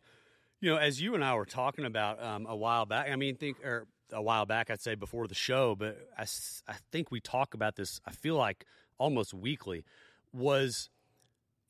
you 0.60 0.69
know, 0.69 0.77
as 0.77 1.01
you 1.01 1.15
and 1.15 1.24
I 1.24 1.33
were 1.36 1.45
talking 1.45 1.86
about 1.86 2.21
um, 2.24 2.45
a 2.48 2.55
while 2.55 2.86
back, 2.86 3.10
I 3.10 3.15
mean, 3.15 3.36
think 3.36 3.63
or 3.65 3.88
a 4.12 4.21
while 4.21 4.45
back, 4.45 4.69
I'd 4.69 4.81
say 4.81 4.95
before 4.95 5.27
the 5.27 5.36
show, 5.36 5.75
but 5.75 5.98
I, 6.17 6.24
I 6.67 6.75
think 6.91 7.12
we 7.12 7.19
talk 7.19 7.53
about 7.53 7.75
this. 7.75 8.00
I 8.05 8.12
feel 8.12 8.36
like 8.36 8.65
almost 8.98 9.33
weekly 9.33 9.86
was 10.33 10.89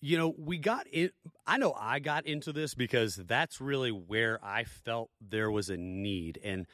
you 0.02 0.18
know, 0.18 0.34
we 0.38 0.58
got 0.58 0.88
in. 0.88 1.12
I 1.46 1.58
know 1.58 1.74
I 1.78 2.00
got 2.00 2.26
into 2.26 2.52
this 2.52 2.74
because 2.74 3.16
that's 3.16 3.62
really 3.62 3.92
where 3.92 4.40
I 4.44 4.64
felt 4.64 5.12
there 5.22 5.52
was 5.52 5.70
a 5.70 5.78
need. 5.78 6.40
And 6.44 6.66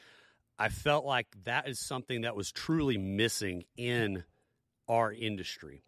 I 0.60 0.70
felt 0.70 1.06
like 1.06 1.28
that 1.44 1.68
is 1.68 1.80
something 1.80 2.22
that 2.22 2.36
was 2.36 2.52
truly 2.52 2.98
missing 2.98 3.66
in 3.78 4.24
our 4.88 5.12
industry. 5.12 5.84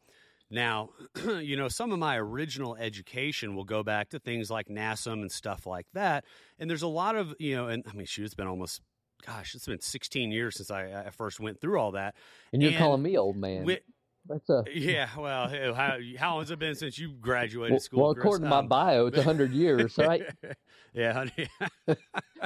Now, 0.52 0.90
you 1.26 1.56
know, 1.56 1.68
some 1.68 1.92
of 1.92 2.00
my 2.00 2.18
original 2.18 2.76
education 2.76 3.56
will 3.56 3.66
go 3.66 3.84
back 3.84 4.10
to 4.10 4.20
things 4.20 4.50
like 4.50 4.68
NASM 4.68 5.14
and 5.14 5.32
stuff 5.32 5.66
like 5.66 5.86
that. 5.94 6.26
And 6.58 6.70
there's 6.70 6.82
a 6.82 6.88
lot 6.88 7.16
of, 7.16 7.36
you 7.40 7.56
know, 7.56 7.68
and 7.68 7.84
I 7.88 7.94
mean, 7.94 8.06
shoot, 8.06 8.26
it's 8.26 8.34
been 8.34 8.48
almost, 8.48 8.82
gosh, 9.26 9.54
it's 9.56 9.68
been 9.68 9.80
16 9.80 10.32
years 10.32 10.58
since 10.58 10.72
I, 10.72 11.06
I 11.06 11.10
first 11.12 11.40
went 11.40 11.62
through 11.62 11.80
all 11.80 11.92
that. 11.92 12.16
And 12.52 12.62
you're 12.62 12.72
And 12.72 12.80
calling 12.80 13.04
me 13.04 13.18
old 13.18 13.38
man. 13.38 13.66
That's 14.30 14.48
a 14.50 14.64
yeah, 14.72 15.10
well, 15.18 15.50
how, 15.74 15.98
how 16.20 16.32
long 16.34 16.42
has 16.42 16.52
it 16.52 16.60
been 16.60 16.76
since 16.76 17.00
you 17.00 17.10
graduated 17.14 17.72
well, 17.74 17.80
school? 17.80 18.04
well, 18.04 18.14
Chris? 18.14 18.24
according 18.24 18.44
to 18.46 18.50
my 18.50 18.60
Um, 18.60 18.68
bio, 18.68 19.08
it's 19.08 19.22
hundred 19.24 19.52
years, 19.52 19.98
right? 19.98 20.24
yeah. 20.94 21.26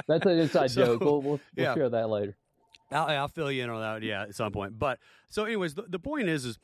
That's 0.08 0.24
an 0.26 0.38
inside 0.38 0.70
So, 0.70 0.86
joke. 0.86 1.00
We'll, 1.02 1.22
we'll, 1.22 1.40
we'll 1.56 1.74
share 1.74 1.90
that 1.90 2.08
later. 2.08 2.36
I'll, 2.90 3.06
I'll 3.06 3.28
fill 3.28 3.52
you 3.52 3.64
in 3.64 3.70
on 3.70 3.80
that, 3.80 4.02
yeah, 4.06 4.22
at 4.22 4.34
some 4.34 4.50
point. 4.52 4.78
But 4.78 4.98
so, 5.28 5.44
anyways, 5.44 5.74
the, 5.74 5.82
the 5.82 5.98
point 5.98 6.28
is, 6.28 6.44
is 6.46 6.58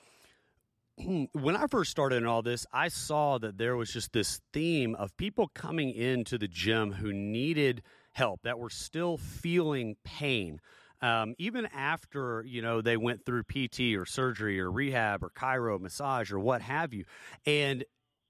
when 1.33 1.57
I 1.57 1.67
first 1.67 1.91
started 1.91 2.17
in 2.17 2.27
all 2.27 2.43
this, 2.43 2.67
I 2.73 2.89
saw 2.89 3.39
that 3.39 3.59
there 3.59 3.77
was 3.77 3.93
just 3.93 4.13
this 4.13 4.41
theme 4.53 4.95
of 4.95 5.17
people 5.17 5.49
coming 5.55 5.91
into 5.91 6.39
the 6.39 6.49
gym 6.49 6.93
who 6.93 7.13
needed 7.13 7.83
help, 8.13 8.41
that 8.43 8.59
were 8.59 8.71
still 8.71 9.17
feeling 9.17 9.97
pain. 10.03 10.61
Um, 11.03 11.35
even 11.39 11.67
after 11.67 12.45
you 12.47 12.63
know 12.63 12.81
they 12.81 12.97
went 12.97 13.25
through 13.25 13.45
PT 13.45 13.97
or 13.97 14.05
surgery 14.05 14.61
or 14.61 14.71
rehab 14.71 15.23
or 15.23 15.31
chiro 15.31 15.81
massage 15.81 16.31
or 16.33 16.39
what 16.39 16.63
have 16.63 16.93
you, 16.93 17.05
and 17.47 17.85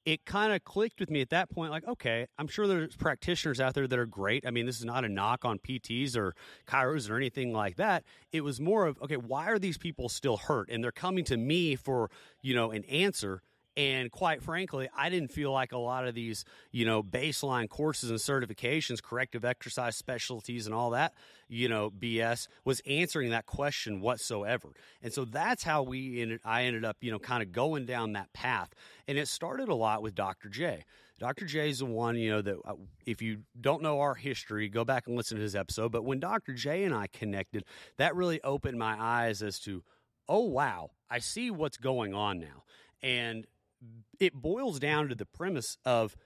it 0.06 0.24
kind 0.24 0.52
of 0.52 0.64
clicked 0.64 0.98
with 0.98 1.10
me 1.10 1.20
at 1.20 1.30
that 1.30 1.50
point 1.50 1.70
like 1.70 1.86
okay 1.86 2.26
i'm 2.38 2.48
sure 2.48 2.66
there's 2.66 2.96
practitioners 2.96 3.60
out 3.60 3.74
there 3.74 3.86
that 3.86 3.98
are 3.98 4.06
great. 4.06 4.46
I 4.46 4.50
mean 4.50 4.66
this 4.66 4.78
is 4.78 4.84
not 4.84 5.04
a 5.04 5.08
knock 5.08 5.44
on 5.44 5.58
pts 5.58 6.16
or 6.16 6.34
chiros 6.66 7.10
or 7.10 7.16
anything 7.16 7.52
like 7.52 7.76
that. 7.76 8.04
It 8.32 8.42
was 8.42 8.60
more 8.60 8.86
of 8.86 8.98
okay 9.02 9.16
why 9.16 9.48
are 9.48 9.58
these 9.58 9.78
people 9.78 10.08
still 10.08 10.36
hurt? 10.36 10.70
And 10.70 10.82
they're 10.82 10.92
coming 10.92 11.24
to 11.24 11.36
me 11.36 11.76
for 11.76 12.10
you 12.42 12.54
know 12.54 12.70
an 12.70 12.84
answer 12.84 13.42
and 13.76 14.10
quite 14.10 14.42
frankly 14.42 14.88
i 14.96 15.08
didn't 15.08 15.30
feel 15.30 15.52
like 15.52 15.72
a 15.72 15.78
lot 15.78 16.06
of 16.06 16.14
these 16.14 16.44
you 16.72 16.84
know 16.84 17.02
baseline 17.02 17.68
courses 17.68 18.10
and 18.10 18.18
certifications 18.18 19.02
corrective 19.02 19.44
exercise 19.44 19.96
specialties 19.96 20.66
and 20.66 20.74
all 20.74 20.90
that 20.90 21.14
you 21.48 21.68
know 21.68 21.90
bs 21.90 22.48
was 22.64 22.80
answering 22.86 23.30
that 23.30 23.46
question 23.46 24.00
whatsoever. 24.00 24.68
And 25.02 25.12
so 25.12 25.24
that's 25.24 25.62
how 25.62 25.82
we 25.82 26.22
ended 26.22 26.40
i 26.44 26.64
ended 26.64 26.84
up 26.84 26.96
you 27.00 27.10
know 27.10 27.18
kind 27.18 27.42
of 27.42 27.52
going 27.52 27.86
down 27.86 28.12
that 28.12 28.32
path. 28.32 28.70
And 29.08 29.18
it 29.18 29.28
started 29.28 29.68
a 29.68 29.74
lot 29.74 30.02
with 30.02 30.14
dr 30.14 30.48
j. 30.48 30.84
Dr 31.18 31.44
j 31.44 31.68
is 31.68 31.80
the 31.80 31.86
one 31.86 32.16
you 32.16 32.30
know 32.30 32.42
that 32.42 32.56
uh, 32.64 32.74
if 33.04 33.20
you 33.20 33.40
don't 33.60 33.82
know 33.82 34.00
our 34.00 34.14
history 34.14 34.68
go 34.68 34.84
back 34.84 35.06
and 35.06 35.16
listen 35.16 35.36
to 35.36 35.42
his 35.42 35.56
episode. 35.56 35.92
But 35.92 36.04
when 36.04 36.20
dr 36.20 36.52
j 36.54 36.84
and 36.84 36.94
i 36.94 37.06
connected 37.08 37.64
that 37.98 38.14
really 38.14 38.40
opened 38.42 38.78
my 38.78 38.96
eyes 38.98 39.42
as 39.42 39.58
to 39.60 39.82
oh 40.28 40.46
wow 40.46 40.90
i 41.10 41.18
see 41.18 41.50
what's 41.50 41.76
going 41.76 42.14
on 42.14 42.38
now. 42.38 42.64
And 43.02 43.46
it 44.18 44.34
boils 44.34 44.78
down 44.78 45.08
to 45.08 45.14
the 45.14 45.26
premise 45.26 45.78
of 45.84 46.16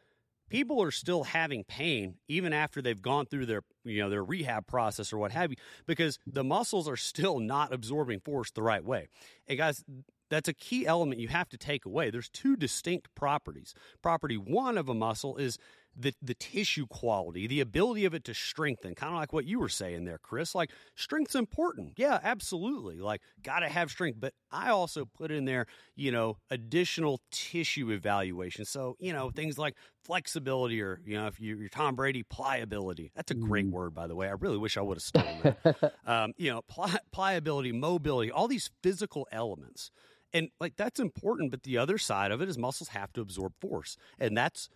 people 0.48 0.82
are 0.82 0.90
still 0.90 1.24
having 1.24 1.64
pain 1.64 2.16
even 2.28 2.52
after 2.52 2.82
they've 2.82 3.02
gone 3.02 3.26
through 3.26 3.46
their 3.46 3.62
you 3.84 4.02
know 4.02 4.10
their 4.10 4.24
rehab 4.24 4.66
process 4.66 5.12
or 5.12 5.18
what 5.18 5.32
have 5.32 5.50
you 5.50 5.56
because 5.86 6.18
the 6.26 6.44
muscles 6.44 6.88
are 6.88 6.96
still 6.96 7.38
not 7.38 7.72
absorbing 7.72 8.20
force 8.20 8.50
the 8.50 8.62
right 8.62 8.84
way. 8.84 9.08
And 9.48 9.58
guys 9.58 9.84
that's 10.30 10.48
a 10.48 10.54
key 10.54 10.86
element 10.86 11.20
you 11.20 11.28
have 11.28 11.48
to 11.50 11.58
take 11.58 11.84
away. 11.84 12.10
There's 12.10 12.28
two 12.28 12.56
distinct 12.56 13.14
properties. 13.14 13.74
Property 14.02 14.36
one 14.36 14.78
of 14.78 14.88
a 14.88 14.94
muscle 14.94 15.36
is 15.36 15.58
the 15.96 16.12
the 16.22 16.34
tissue 16.34 16.86
quality, 16.86 17.46
the 17.46 17.60
ability 17.60 18.04
of 18.04 18.14
it 18.14 18.24
to 18.24 18.34
strengthen, 18.34 18.94
kind 18.94 19.12
of 19.12 19.18
like 19.18 19.32
what 19.32 19.44
you 19.44 19.58
were 19.58 19.68
saying 19.68 20.04
there, 20.04 20.18
Chris. 20.18 20.54
Like 20.54 20.70
strength's 20.96 21.34
important. 21.34 21.94
Yeah, 21.96 22.18
absolutely. 22.22 22.96
Like 22.96 23.20
got 23.42 23.60
to 23.60 23.68
have 23.68 23.90
strength, 23.90 24.18
but 24.20 24.34
I 24.50 24.70
also 24.70 25.04
put 25.04 25.30
in 25.30 25.44
there, 25.44 25.66
you 25.96 26.12
know, 26.12 26.38
additional 26.50 27.20
tissue 27.30 27.90
evaluation. 27.90 28.64
So, 28.64 28.96
you 28.98 29.12
know, 29.12 29.30
things 29.30 29.58
like 29.58 29.74
flexibility 30.04 30.80
or, 30.82 31.00
you 31.04 31.16
know, 31.16 31.26
if 31.26 31.40
you, 31.40 31.56
you're 31.56 31.68
Tom 31.68 31.94
Brady, 31.94 32.22
pliability. 32.22 33.10
That's 33.14 33.30
a 33.30 33.34
great 33.34 33.66
Mm. 33.66 33.70
word, 33.72 33.94
by 33.94 34.06
the 34.06 34.14
way. 34.14 34.28
I 34.28 34.32
really 34.32 34.58
wish 34.58 34.76
I 34.76 34.80
would 34.82 34.96
have 34.96 35.02
stolen 35.02 35.40
that. 35.64 35.92
um, 36.06 36.32
you 36.36 36.50
know, 36.50 36.62
pli- 36.68 36.98
pliability, 37.12 37.72
mobility, 37.72 38.30
all 38.30 38.48
these 38.48 38.70
physical 38.82 39.26
elements. 39.32 39.90
And 40.32 40.48
like 40.60 40.74
that's 40.76 40.98
important, 40.98 41.52
but 41.52 41.62
the 41.62 41.78
other 41.78 41.96
side 41.96 42.32
of 42.32 42.42
it 42.42 42.48
is 42.48 42.58
muscles 42.58 42.88
have 42.88 43.12
to 43.12 43.20
absorb 43.20 43.52
force. 43.60 43.96
And 44.18 44.36
that's 44.36 44.68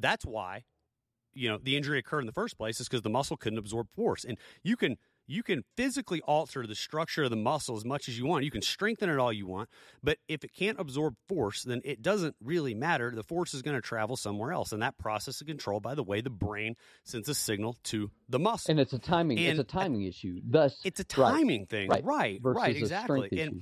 that's 0.00 0.24
why 0.24 0.64
you 1.32 1.48
know 1.48 1.58
the 1.62 1.76
injury 1.76 1.98
occurred 1.98 2.20
in 2.20 2.26
the 2.26 2.32
first 2.32 2.56
place 2.56 2.80
is 2.80 2.88
because 2.88 3.02
the 3.02 3.10
muscle 3.10 3.36
couldn't 3.36 3.58
absorb 3.58 3.88
force 3.94 4.24
and 4.24 4.36
you 4.64 4.76
can 4.76 4.96
you 5.26 5.44
can 5.44 5.62
physically 5.76 6.20
alter 6.22 6.66
the 6.66 6.74
structure 6.74 7.22
of 7.22 7.30
the 7.30 7.36
muscle 7.36 7.76
as 7.76 7.84
much 7.84 8.08
as 8.08 8.18
you 8.18 8.26
want 8.26 8.44
you 8.44 8.50
can 8.50 8.62
strengthen 8.62 9.08
it 9.08 9.16
all 9.16 9.32
you 9.32 9.46
want 9.46 9.68
but 10.02 10.18
if 10.26 10.42
it 10.42 10.52
can't 10.52 10.80
absorb 10.80 11.14
force 11.28 11.62
then 11.62 11.80
it 11.84 12.02
doesn't 12.02 12.34
really 12.42 12.74
matter 12.74 13.12
the 13.14 13.22
force 13.22 13.54
is 13.54 13.62
going 13.62 13.76
to 13.76 13.80
travel 13.80 14.16
somewhere 14.16 14.50
else 14.50 14.72
and 14.72 14.82
that 14.82 14.98
process 14.98 15.36
is 15.36 15.42
controlled 15.42 15.84
by 15.84 15.94
the 15.94 16.02
way 16.02 16.20
the 16.20 16.30
brain 16.30 16.74
sends 17.04 17.28
a 17.28 17.34
signal 17.34 17.76
to 17.84 18.10
the 18.28 18.40
muscle 18.40 18.70
And 18.72 18.80
it's 18.80 18.92
a 18.92 18.98
timing. 18.98 19.38
And- 19.38 19.60
it's 19.60 19.60
a 19.60 19.72
timing 19.72 20.02
issue. 20.02 20.40
Thus, 20.44 20.80
it's 20.84 20.98
a 20.98 21.04
right, 21.20 21.32
timing 21.32 21.66
thing 21.66 21.88
right, 21.90 22.04
right 22.04 22.40
right 22.42 22.74
exactly 22.76 23.28
and 23.30 23.58
issue. 23.58 23.60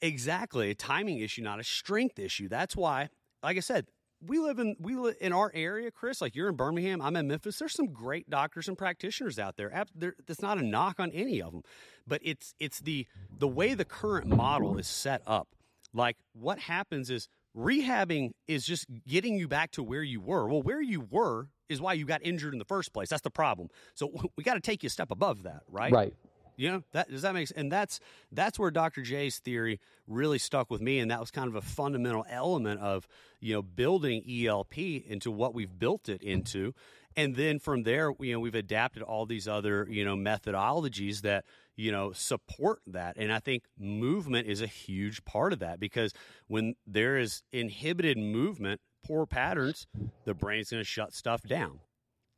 Exactly, 0.00 0.70
a 0.70 0.74
timing 0.74 1.18
issue, 1.18 1.42
not 1.42 1.60
a 1.60 1.64
strength 1.64 2.18
issue. 2.18 2.48
That's 2.48 2.74
why, 2.76 3.08
like 3.42 3.56
I 3.56 3.60
said, 3.60 3.86
we 4.26 4.38
live 4.38 4.58
in 4.58 4.76
we 4.78 4.94
live 4.94 5.16
in 5.20 5.32
our 5.32 5.50
area, 5.54 5.90
Chris. 5.90 6.20
Like 6.20 6.34
you're 6.34 6.48
in 6.48 6.56
Birmingham, 6.56 7.02
I'm 7.02 7.16
in 7.16 7.28
Memphis. 7.28 7.58
There's 7.58 7.74
some 7.74 7.92
great 7.92 8.28
doctors 8.30 8.68
and 8.68 8.78
practitioners 8.78 9.38
out 9.38 9.56
there. 9.56 9.84
That's 9.94 10.42
not 10.42 10.58
a 10.58 10.62
knock 10.62 11.00
on 11.00 11.10
any 11.12 11.42
of 11.42 11.52
them, 11.52 11.62
but 12.06 12.20
it's 12.24 12.54
it's 12.60 12.80
the 12.80 13.06
the 13.36 13.48
way 13.48 13.74
the 13.74 13.84
current 13.84 14.26
model 14.26 14.78
is 14.78 14.86
set 14.86 15.22
up. 15.26 15.48
Like 15.92 16.16
what 16.32 16.58
happens 16.58 17.10
is 17.10 17.28
rehabbing 17.56 18.30
is 18.48 18.64
just 18.64 18.86
getting 19.06 19.36
you 19.36 19.48
back 19.48 19.72
to 19.72 19.82
where 19.82 20.02
you 20.02 20.20
were. 20.20 20.48
Well, 20.48 20.62
where 20.62 20.80
you 20.80 21.00
were 21.00 21.48
is 21.68 21.80
why 21.80 21.94
you 21.94 22.06
got 22.06 22.22
injured 22.22 22.52
in 22.52 22.58
the 22.58 22.64
first 22.64 22.92
place. 22.92 23.08
That's 23.08 23.22
the 23.22 23.30
problem. 23.30 23.68
So 23.94 24.12
we 24.36 24.44
got 24.44 24.54
to 24.54 24.60
take 24.60 24.82
you 24.82 24.86
a 24.86 24.90
step 24.90 25.10
above 25.10 25.42
that, 25.44 25.62
right? 25.68 25.92
right. 25.92 26.14
You 26.56 26.70
know 26.70 26.82
that 26.92 27.10
does 27.10 27.22
that 27.22 27.34
make 27.34 27.48
sense? 27.48 27.58
And 27.58 27.72
that's 27.72 28.00
that's 28.30 28.58
where 28.58 28.70
Dr. 28.70 29.02
J's 29.02 29.38
theory 29.38 29.80
really 30.06 30.38
stuck 30.38 30.70
with 30.70 30.80
me, 30.80 30.98
and 30.98 31.10
that 31.10 31.20
was 31.20 31.30
kind 31.30 31.48
of 31.48 31.54
a 31.54 31.62
fundamental 31.62 32.24
element 32.28 32.80
of 32.80 33.06
you 33.40 33.54
know 33.54 33.62
building 33.62 34.22
ELP 34.28 34.78
into 34.78 35.30
what 35.30 35.54
we've 35.54 35.78
built 35.78 36.08
it 36.08 36.22
into, 36.22 36.74
and 37.16 37.36
then 37.36 37.58
from 37.58 37.82
there, 37.82 38.12
you 38.20 38.32
know, 38.32 38.40
we've 38.40 38.54
adapted 38.54 39.02
all 39.02 39.26
these 39.26 39.48
other 39.48 39.86
you 39.90 40.04
know 40.04 40.16
methodologies 40.16 41.22
that 41.22 41.44
you 41.76 41.92
know 41.92 42.12
support 42.12 42.80
that, 42.86 43.16
and 43.16 43.32
I 43.32 43.38
think 43.38 43.64
movement 43.78 44.46
is 44.46 44.60
a 44.60 44.66
huge 44.66 45.24
part 45.24 45.52
of 45.52 45.58
that 45.60 45.80
because 45.80 46.12
when 46.48 46.74
there 46.86 47.18
is 47.18 47.42
inhibited 47.52 48.18
movement, 48.18 48.80
poor 49.04 49.26
patterns, 49.26 49.86
the 50.24 50.34
brain's 50.34 50.70
going 50.70 50.80
to 50.80 50.88
shut 50.88 51.12
stuff 51.12 51.42
down. 51.42 51.80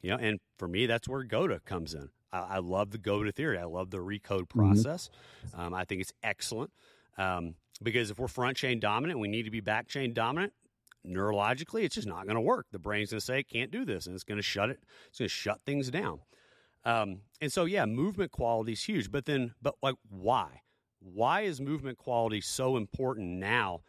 You 0.00 0.11
know, 0.11 0.16
and 0.18 0.40
for 0.59 0.68
me, 0.68 0.87
that's 0.87 1.09
where 1.09 1.23
GOTA 1.23 1.61
comes 1.64 1.94
in. 1.94 2.11
I, 2.35 2.57
I 2.57 2.59
love 2.59 2.91
the 2.91 2.99
go 2.99 3.23
to 3.23 3.33
theory. 3.33 3.59
I 3.59 3.64
love 3.64 3.91
the 3.91 3.99
recode 3.99 4.49
process. 4.49 5.11
Um, 5.55 5.73
I 5.73 5.85
think 5.85 6.00
it's 6.00 6.12
excellent 6.23 6.71
um, 7.17 7.55
because 7.83 8.11
if 8.11 8.19
we're 8.19 8.29
front 8.29 8.57
chain 8.57 8.81
dominant, 8.81 9.21
we 9.21 9.29
need 9.29 9.45
to 9.45 9.50
be 9.50 9.61
back 9.61 9.88
chain 9.88 10.12
dominant. 10.12 10.53
Neurologically, 11.07 11.85
it's 11.85 11.95
just 11.95 12.09
not 12.09 12.25
going 12.25 12.37
to 12.37 12.41
work. 12.41 12.67
The 12.73 12.79
brain's 12.79 13.11
going 13.11 13.21
to 13.21 13.25
say, 13.25 13.43
"Can't 13.43 13.71
do 13.71 13.85
this," 13.85 14.07
and 14.07 14.14
it's 14.14 14.25
going 14.25 14.38
to 14.38 14.43
shut 14.43 14.71
it. 14.71 14.81
It's 15.09 15.19
going 15.19 15.29
to 15.29 15.35
shut 15.35 15.61
things 15.67 15.91
down. 15.91 16.21
Um, 16.87 17.21
and 17.41 17.53
so, 17.53 17.67
yeah, 17.67 17.85
movement 17.85 18.31
quality 18.31 18.73
is 18.73 18.83
huge. 18.83 19.11
But 19.11 19.26
then, 19.26 19.55
but 19.61 19.75
like, 19.83 19.97
why? 20.09 20.62
Why 21.00 21.43
is 21.43 21.61
movement 21.61 21.99
quality 21.99 22.41
so 22.41 22.79
important 22.79 23.33
now 23.33 23.81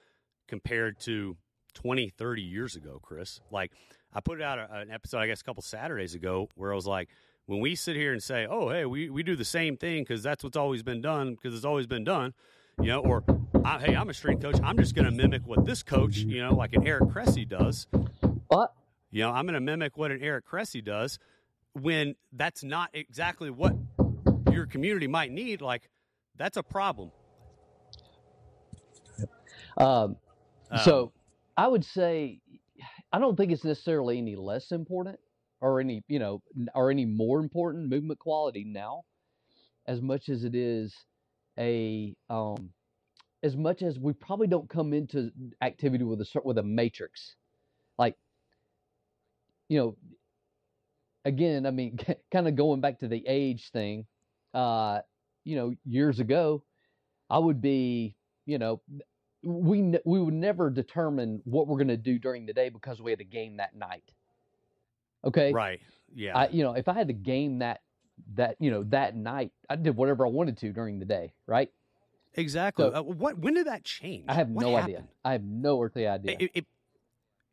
compared 0.47 0.99
to 1.01 1.37
20, 1.73 2.09
30 2.09 2.41
years 2.41 2.75
ago, 2.75 2.99
Chris? 3.01 3.39
Like, 3.49 3.71
I 4.13 4.19
put 4.19 4.41
out 4.41 4.59
a, 4.59 4.73
an 4.73 4.91
episode, 4.91 5.19
I 5.19 5.27
guess, 5.27 5.39
a 5.39 5.43
couple 5.45 5.63
Saturdays 5.63 6.15
ago 6.15 6.49
where 6.55 6.73
I 6.73 6.75
was 6.75 6.87
like, 6.87 7.09
when 7.45 7.59
we 7.59 7.75
sit 7.75 7.95
here 7.95 8.11
and 8.11 8.21
say, 8.21 8.47
oh, 8.49 8.69
hey, 8.69 8.85
we, 8.85 9.09
we 9.09 9.23
do 9.23 9.35
the 9.35 9.45
same 9.45 9.77
thing 9.77 10.03
because 10.03 10.23
that's 10.23 10.43
what's 10.43 10.57
always 10.57 10.83
been 10.83 11.01
done 11.01 11.35
because 11.35 11.55
it's 11.55 11.65
always 11.65 11.87
been 11.87 12.03
done, 12.03 12.33
you 12.81 12.87
know, 12.87 12.99
or 12.99 13.23
I, 13.63 13.79
hey, 13.79 13.95
I'm 13.95 14.09
a 14.09 14.13
strength 14.13 14.41
coach. 14.41 14.57
I'm 14.63 14.77
just 14.77 14.95
going 14.95 15.05
to 15.05 15.11
mimic 15.11 15.45
what 15.45 15.65
this 15.65 15.83
coach, 15.83 16.17
you 16.17 16.41
know, 16.41 16.53
like 16.53 16.73
an 16.73 16.87
Eric 16.87 17.09
Cressey 17.09 17.47
does. 17.47 17.87
What? 18.47 18.73
You 19.11 19.21
know, 19.23 19.31
I'm 19.31 19.45
going 19.45 19.53
to 19.53 19.59
mimic 19.59 19.97
what 19.97 20.11
an 20.11 20.21
Eric 20.21 20.45
Cressey 20.45 20.83
does 20.83 21.19
when 21.73 22.15
that's 22.33 22.63
not 22.63 22.89
exactly 22.93 23.49
what 23.49 23.75
your 24.51 24.65
community 24.65 25.07
might 25.07 25.31
need. 25.31 25.61
Like, 25.61 25.89
that's 26.37 26.57
a 26.57 26.63
problem. 26.63 27.11
Um, 29.77 30.17
Um, 30.71 30.79
so 30.83 31.11
I 31.57 31.67
would 31.67 31.85
say 31.85 32.39
I 33.11 33.19
don't 33.19 33.35
think 33.35 33.51
it's 33.51 33.63
necessarily 33.63 34.17
any 34.17 34.35
less 34.35 34.71
important 34.71 35.19
or 35.61 35.79
any 35.79 36.03
you 36.07 36.19
know 36.19 36.41
or 36.75 36.91
any 36.91 37.05
more 37.05 37.39
important 37.39 37.89
movement 37.89 38.19
quality 38.19 38.63
now, 38.65 39.03
as 39.87 40.01
much 40.01 40.29
as 40.29 40.43
it 40.43 40.55
is 40.55 40.95
a 41.59 42.15
um, 42.29 42.71
as 43.43 43.55
much 43.55 43.81
as 43.83 43.99
we 43.99 44.13
probably 44.13 44.47
don't 44.47 44.69
come 44.69 44.93
into 44.93 45.31
activity 45.61 46.03
with 46.03 46.21
a 46.21 46.41
with 46.43 46.57
a 46.57 46.63
matrix, 46.63 47.35
like 47.97 48.15
you 49.69 49.79
know. 49.79 49.97
Again, 51.25 51.65
I 51.65 51.71
mean, 51.71 51.97
kind 52.31 52.47
of 52.47 52.55
going 52.55 52.81
back 52.81 52.99
to 52.99 53.07
the 53.07 53.23
age 53.27 53.71
thing, 53.71 54.05
uh, 54.53 54.99
you 55.43 55.55
know, 55.55 55.73
years 55.85 56.19
ago, 56.19 56.63
I 57.29 57.39
would 57.39 57.61
be, 57.61 58.15
you 58.45 58.57
know, 58.59 58.81
we 59.43 59.81
we 60.05 60.19
would 60.19 60.33
never 60.33 60.69
determine 60.69 61.41
what 61.45 61.67
we're 61.67 61.77
going 61.77 61.89
to 61.89 61.97
do 61.97 62.19
during 62.19 62.45
the 62.45 62.53
day 62.53 62.69
because 62.69 63.01
we 63.01 63.11
had 63.11 63.21
a 63.21 63.25
game 63.25 63.57
that 63.57 63.75
night. 63.75 64.03
Okay, 65.25 65.51
right. 65.51 65.79
Yeah. 66.13 66.37
I 66.37 66.47
you 66.49 66.63
know 66.63 66.73
if 66.73 66.87
I 66.87 66.93
had 66.93 67.07
the 67.07 67.13
game 67.13 67.59
that 67.59 67.81
that 68.35 68.55
you 68.59 68.71
know 68.71 68.83
that 68.89 69.15
night, 69.15 69.51
I 69.69 69.75
did 69.75 69.95
whatever 69.97 70.25
I 70.25 70.29
wanted 70.29 70.57
to 70.59 70.71
during 70.71 70.99
the 70.99 71.05
day. 71.05 71.33
Right? 71.47 71.69
exactly. 72.37 72.85
so- 72.85 72.93
Uh, 72.93 73.01
what? 73.01 73.37
When 73.37 73.53
did 73.53 73.67
that 73.67 73.83
change? 73.83 74.25
I 74.27 74.33
have 74.33 74.49
What 74.49 74.61
no 74.65 74.75
idea. 74.75 75.03
I 75.23 75.31
have 75.33 75.43
no 75.43 75.81
earthly 75.81 76.05
idea. 76.07 76.35
It, 76.39 76.51
it, 76.53 76.65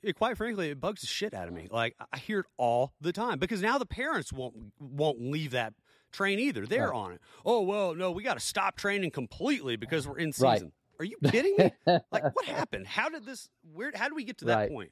it, 0.02 0.17
quite 0.19 0.37
frankly, 0.37 0.71
it 0.71 0.81
bugs 0.81 1.00
the 1.02 1.07
shit 1.07 1.35
out 1.35 1.47
of 1.49 1.55
me. 1.55 1.69
Like 1.71 1.95
I 2.12 2.19
hear 2.19 2.41
it 2.41 2.47
all 2.57 2.93
the 3.00 3.12
time 3.12 3.38
because 3.38 3.62
now 3.62 3.79
the 3.79 3.87
parents 3.87 4.33
won't 4.33 4.55
won't 4.81 5.21
leave 5.21 5.52
that 5.52 5.75
train 6.12 6.38
either. 6.41 6.67
They're 6.67 6.91
Right. 6.91 6.97
on 6.97 7.12
it. 7.12 7.21
Oh 7.45 7.62
well, 7.62 7.95
no, 7.95 8.11
we 8.11 8.23
got 8.23 8.35
to 8.35 8.41
stop 8.41 8.76
training 8.76 9.12
completely 9.12 9.76
because 9.76 10.07
we're 10.07 10.19
in 10.19 10.33
Right. 10.41 10.59
season. 10.59 10.73
Are 10.99 11.05
you 11.05 11.17
kidding 11.25 11.57
me? 11.57 11.73
like 12.12 12.35
what 12.35 12.45
happened? 12.45 12.87
How 12.87 13.09
did 13.09 13.25
this? 13.25 13.49
Where? 13.73 13.93
How 13.95 14.09
did 14.09 14.14
we 14.14 14.25
get 14.25 14.38
to 14.38 14.45
that 14.47 14.57
Right. 14.57 14.71
point? 14.71 14.91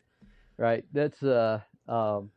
right? 0.57 0.85
That's 0.93 1.21
uh 1.23 1.61
um 1.89 2.31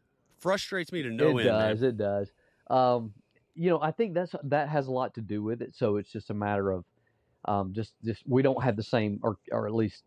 Frustrates 0.44 0.92
me 0.92 1.02
to 1.02 1.10
no 1.10 1.38
it 1.38 1.42
end. 1.42 1.50
does. 1.50 1.82
man. 1.82 1.90
It 1.90 1.98
does. 1.98 2.32
Um, 2.70 3.14
you 3.56 3.70
know, 3.70 3.82
I 3.82 3.92
think 3.92 4.14
that's 4.14 4.36
that 4.44 4.70
has 4.70 4.88
a 4.88 4.92
lot 4.92 5.14
to 5.16 5.22
do 5.22 5.42
with 5.42 5.62
it. 5.62 5.76
So 5.76 5.98
it's 5.98 6.12
just 6.12 6.30
a 6.30 6.34
matter 6.34 6.72
of 6.72 6.86
um, 7.46 7.74
just 7.74 7.94
just 8.04 8.24
we 8.28 8.42
don't 8.42 8.62
have 8.64 8.76
the 8.76 8.84
same, 8.84 9.20
or 9.24 9.38
or 9.52 9.68
at 9.68 9.74
least 9.74 10.04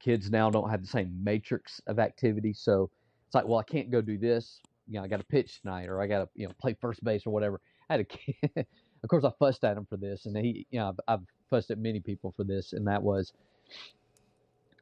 kids 0.00 0.30
now 0.30 0.50
don't 0.50 0.70
have 0.70 0.80
the 0.80 0.88
same 0.88 1.12
matrix 1.22 1.80
of 1.86 1.98
activity. 1.98 2.52
So 2.52 2.90
it's 3.26 3.34
like, 3.34 3.46
well, 3.46 3.58
I 3.58 3.64
can't 3.64 3.90
go 3.90 4.00
do 4.00 4.18
this. 4.18 4.60
You 4.86 4.94
know, 4.98 5.04
I 5.04 5.08
got 5.08 5.18
to 5.18 5.26
pitch 5.26 5.60
tonight, 5.60 5.88
or 5.88 6.00
I 6.00 6.06
got 6.06 6.20
to 6.20 6.28
you 6.34 6.46
know 6.46 6.54
play 6.60 6.76
first 6.80 7.04
base 7.04 7.26
or 7.26 7.30
whatever. 7.30 7.60
I 7.88 7.94
had 7.94 8.00
a 8.00 8.04
kid. 8.04 8.66
of 9.02 9.08
course, 9.08 9.24
I 9.24 9.30
fussed 9.38 9.64
at 9.64 9.76
him 9.76 9.86
for 9.86 9.96
this, 9.96 10.26
and 10.26 10.36
he, 10.36 10.66
you 10.70 10.80
know, 10.80 10.88
I've, 10.88 11.00
I've 11.08 11.26
fussed 11.50 11.70
at 11.70 11.78
many 11.78 12.00
people 12.00 12.32
for 12.36 12.44
this, 12.44 12.72
and 12.72 12.86
that 12.86 13.02
was, 13.02 13.32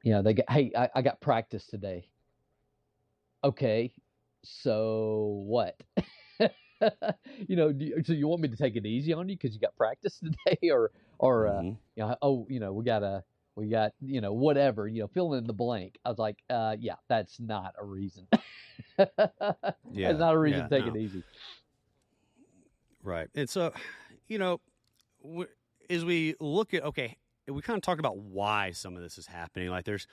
you 0.02 0.12
know, 0.12 0.22
they 0.22 0.34
got, 0.34 0.50
hey, 0.50 0.72
I, 0.76 0.88
I 0.94 1.02
got 1.02 1.20
practice 1.20 1.66
today. 1.66 2.08
Okay, 3.44 3.92
so 4.46 5.42
what? 5.46 5.80
you 7.48 7.56
know, 7.56 7.72
do 7.72 7.84
you, 7.84 8.02
so 8.04 8.12
you 8.12 8.28
want 8.28 8.42
me 8.42 8.48
to 8.48 8.56
take 8.56 8.76
it 8.76 8.86
easy 8.86 9.12
on 9.12 9.28
you 9.28 9.36
because 9.36 9.54
you 9.54 9.60
got 9.60 9.74
practice 9.76 10.18
today, 10.46 10.70
or 10.70 10.90
or 11.18 11.48
uh, 11.48 11.52
Mhm. 11.62 11.76
you 11.96 12.02
know, 12.04 12.16
oh, 12.22 12.46
you 12.48 12.60
know, 12.60 12.72
we 12.72 12.84
gotta, 12.84 13.24
we 13.54 13.68
got, 13.68 13.92
you 14.00 14.20
know, 14.20 14.32
whatever, 14.32 14.86
you 14.86 15.00
know, 15.00 15.08
fill 15.08 15.34
in 15.34 15.46
the 15.46 15.54
blank. 15.54 15.98
I 16.04 16.10
was 16.10 16.18
like, 16.18 16.36
uh, 16.50 16.76
yeah, 16.78 16.96
that's 17.08 17.40
not 17.40 17.74
a 17.78 17.84
reason. 17.84 18.26
Yeah, 18.98 20.08
that's 20.08 20.18
not 20.18 20.34
a 20.34 20.38
reason 20.38 20.60
yeah, 20.60 20.68
to 20.68 20.68
take 20.68 20.86
no. 20.86 20.94
it 20.94 21.00
easy. 21.00 21.22
Right. 23.02 23.28
And 23.34 23.48
so, 23.48 23.72
you 24.28 24.38
know, 24.38 24.60
as 25.88 26.04
we 26.04 26.34
look 26.40 26.74
at, 26.74 26.82
okay, 26.84 27.16
we 27.48 27.62
kind 27.62 27.76
of 27.76 27.82
talked 27.82 28.00
about 28.00 28.18
why 28.18 28.72
some 28.72 28.96
of 28.96 29.02
this 29.02 29.16
is 29.18 29.26
happening. 29.26 29.70
Like 29.70 29.84
there's, 29.84 30.06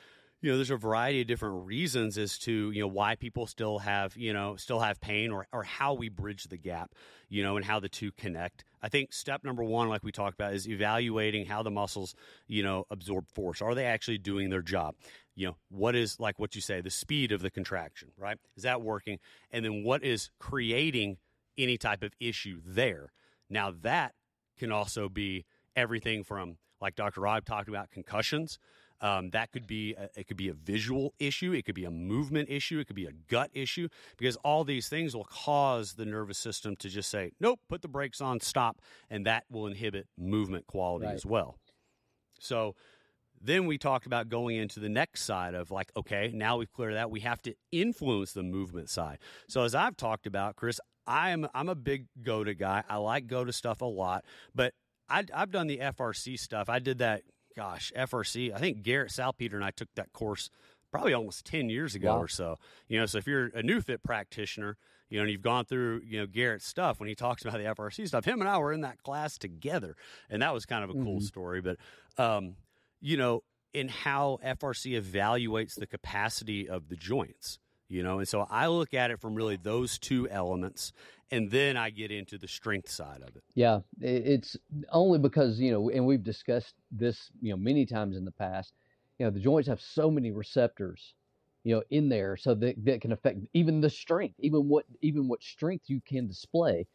you 0.43 0.51
know, 0.51 0.57
there's 0.57 0.71
a 0.71 0.75
variety 0.75 1.21
of 1.21 1.27
different 1.27 1.65
reasons 1.65 2.17
as 2.17 2.37
to, 2.39 2.69
you 2.71 2.81
know, 2.81 2.87
why 2.87 3.15
people 3.15 3.47
still 3.47 3.79
have, 3.79 4.15
you 4.17 4.33
know, 4.33 4.57
still 4.57 4.81
have 4.81 4.99
pain 4.99 5.31
or, 5.31 5.47
or 5.53 5.63
how 5.63 5.93
we 5.93 6.09
bridge 6.09 6.43
the 6.43 6.57
gap, 6.57 6.91
you 7.29 7.41
know, 7.41 7.55
and 7.55 7.63
how 7.63 7.79
the 7.79 7.87
two 7.87 8.11
connect. 8.11 8.65
I 8.81 8.89
think 8.89 9.13
step 9.13 9.45
number 9.45 9.63
one, 9.63 9.87
like 9.87 10.03
we 10.03 10.11
talked 10.11 10.33
about, 10.33 10.53
is 10.53 10.67
evaluating 10.67 11.45
how 11.45 11.63
the 11.63 11.71
muscles, 11.71 12.13
you 12.45 12.61
know, 12.61 12.83
absorb 12.91 13.29
force. 13.29 13.61
Are 13.61 13.73
they 13.73 13.85
actually 13.85 14.17
doing 14.17 14.49
their 14.49 14.61
job? 14.61 14.95
You 15.33 15.47
know, 15.47 15.55
what 15.69 15.95
is, 15.95 16.19
like 16.19 16.39
what 16.39 16.55
you 16.55 16.61
say, 16.61 16.81
the 16.81 16.89
speed 16.89 17.31
of 17.31 17.41
the 17.41 17.49
contraction, 17.49 18.09
right? 18.17 18.37
Is 18.57 18.63
that 18.63 18.81
working? 18.81 19.19
And 19.49 19.63
then 19.63 19.85
what 19.85 20.03
is 20.03 20.29
creating 20.39 21.19
any 21.57 21.77
type 21.77 22.03
of 22.03 22.11
issue 22.19 22.59
there. 22.65 23.13
Now 23.49 23.73
that 23.83 24.13
can 24.59 24.73
also 24.73 25.07
be 25.07 25.45
everything 25.73 26.25
from 26.25 26.57
like 26.81 26.95
Dr. 26.95 27.21
Rob 27.21 27.45
talked 27.45 27.69
about 27.69 27.91
concussions. 27.91 28.59
Um, 29.03 29.29
that 29.31 29.51
could 29.51 29.67
be 29.67 29.93
a, 29.95 30.09
it 30.15 30.27
could 30.27 30.37
be 30.37 30.47
a 30.47 30.53
visual 30.53 31.13
issue, 31.19 31.51
it 31.53 31.65
could 31.65 31.75
be 31.75 31.83
a 31.85 31.91
movement 31.91 32.49
issue, 32.49 32.79
it 32.79 32.87
could 32.87 32.95
be 32.95 33.05
a 33.05 33.11
gut 33.11 33.51
issue 33.53 33.89
because 34.17 34.37
all 34.37 34.63
these 34.63 34.87
things 34.87 35.13
will 35.15 35.25
cause 35.25 35.93
the 35.93 36.05
nervous 36.05 36.37
system 36.37 36.75
to 36.77 36.87
just 36.89 37.09
say, 37.09 37.31
"Nope, 37.39 37.59
put 37.67 37.81
the 37.81 37.89
brakes 37.89 38.21
on, 38.21 38.39
stop," 38.39 38.79
and 39.09 39.25
that 39.25 39.43
will 39.51 39.67
inhibit 39.67 40.07
movement 40.17 40.67
quality 40.67 41.05
Right. 41.05 41.15
as 41.15 41.25
well. 41.25 41.57
So 42.39 42.75
then 43.41 43.65
we 43.65 43.77
talked 43.77 44.05
about 44.05 44.29
going 44.29 44.55
into 44.55 44.79
the 44.79 44.87
next 44.87 45.23
side 45.23 45.53
of 45.53 45.69
like, 45.69 45.91
okay, 45.97 46.31
now 46.33 46.57
we've 46.57 46.71
cleared 46.71 46.95
that. 46.95 47.11
We 47.11 47.19
have 47.21 47.41
to 47.41 47.53
influence 47.73 48.31
the 48.31 48.43
movement 48.43 48.89
side. 48.89 49.19
So 49.49 49.63
as 49.63 49.75
I've 49.75 49.97
talked 49.97 50.25
about, 50.25 50.55
Chris, 50.55 50.79
I'm 51.05 51.45
I'm 51.53 51.67
a 51.67 51.75
big 51.75 52.07
go 52.21 52.45
to 52.45 52.53
guy. 52.53 52.83
I 52.87 52.95
like 52.97 53.27
go 53.27 53.43
to 53.43 53.51
stuff 53.51 53.81
a 53.81 53.85
lot, 53.85 54.23
but 54.55 54.73
I, 55.09 55.25
I've 55.33 55.51
done 55.51 55.67
the 55.67 55.79
FRC 55.79 56.39
stuff. 56.39 56.69
I 56.69 56.79
did 56.79 56.99
that. 56.99 57.23
Gosh, 57.55 57.91
FRC. 57.95 58.53
I 58.53 58.57
think 58.59 58.81
Garrett 58.83 59.11
Salpeter 59.11 59.55
and 59.55 59.63
I 59.65 59.71
took 59.71 59.93
that 59.95 60.11
course 60.13 60.49
probably 60.91 61.13
almost 61.13 61.45
ten 61.45 61.69
years 61.69 61.95
ago 61.95 62.13
Wow. 62.15 62.21
or 62.21 62.27
so. 62.27 62.57
You 62.87 62.99
know, 62.99 63.05
so 63.05 63.17
if 63.17 63.27
you're 63.27 63.45
a 63.47 63.61
NeuFit 63.63 64.03
practitioner, 64.03 64.77
you 65.09 65.17
know, 65.17 65.23
and 65.23 65.31
you've 65.31 65.41
gone 65.41 65.65
through 65.65 66.01
you 66.05 66.19
know 66.19 66.25
Garrett's 66.27 66.65
stuff 66.65 66.99
when 66.99 67.09
he 67.09 67.15
talks 67.15 67.43
about 67.43 67.53
the 67.57 67.65
FRC 67.65 68.07
stuff, 68.07 68.25
him 68.25 68.41
and 68.41 68.49
I 68.49 68.57
were 68.57 68.73
in 68.73 68.81
that 68.81 69.01
class 69.03 69.37
together, 69.37 69.95
and 70.29 70.41
that 70.41 70.53
was 70.53 70.65
kind 70.65 70.83
of 70.83 70.89
a 70.89 70.93
cool 70.93 71.19
Mhm. 71.19 71.23
story. 71.23 71.61
But 71.61 71.77
um, 72.17 72.55
you 73.01 73.17
know, 73.17 73.43
in 73.73 73.87
how 73.89 74.39
FRC 74.43 74.99
evaluates 74.99 75.75
the 75.75 75.87
capacity 75.87 76.69
of 76.69 76.89
the 76.89 76.95
joints, 76.95 77.59
you 77.89 78.01
know, 78.03 78.19
and 78.19 78.27
so 78.27 78.47
I 78.49 78.67
look 78.67 78.93
at 78.93 79.11
it 79.11 79.19
from 79.19 79.35
really 79.35 79.55
those 79.57 79.97
two 79.99 80.27
elements, 80.29 80.93
and 81.33 81.51
then 81.51 81.77
I 81.77 81.89
get 81.89 82.11
into 82.11 82.37
the 82.37 82.47
strength 82.47 82.89
side 82.89 83.21
of 83.21 83.35
it. 83.35 83.43
Yeah, 83.55 83.81
it's 83.99 84.57
only 84.89 85.19
because 85.19 85.59
you 85.59 85.71
know, 85.71 85.89
and 85.89 86.05
we've 86.07 86.23
discussed 86.23 86.75
this 86.91 87.31
you 87.39 87.51
know 87.51 87.57
many 87.57 87.85
times 87.85 88.17
in 88.17 88.25
the 88.25 88.31
past. 88.31 88.73
You 89.19 89.25
know, 89.25 89.31
the 89.31 89.39
joints 89.39 89.67
have 89.67 89.79
so 89.81 90.09
many 90.09 90.31
receptors, 90.31 91.13
you 91.63 91.75
know, 91.75 91.83
in 91.91 92.09
there, 92.09 92.35
so 92.35 92.55
that 92.55 92.83
that 92.85 93.01
can 93.01 93.11
affect 93.11 93.39
even 93.53 93.79
the 93.81 93.89
strength, 93.91 94.35
even 94.39 94.67
what 94.67 94.85
even 95.01 95.27
what 95.27 95.43
strength 95.43 95.85
you 95.87 96.01
can 96.01 96.27
display. 96.27 96.87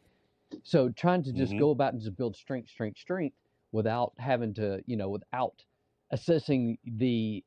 So 0.64 0.90
trying 0.90 1.22
to 1.24 1.32
just 1.34 1.56
Mhm. 1.56 1.58
go 1.58 1.70
about 1.70 1.94
and 1.94 2.02
just 2.02 2.16
build 2.16 2.36
strength, 2.36 2.70
strength, 2.70 2.98
strength 2.98 3.36
without 3.72 4.14
having 4.18 4.54
to, 4.54 4.82
you 4.86 4.96
know, 4.96 5.10
without 5.10 5.64
assessing 6.10 6.78
the 6.84 7.44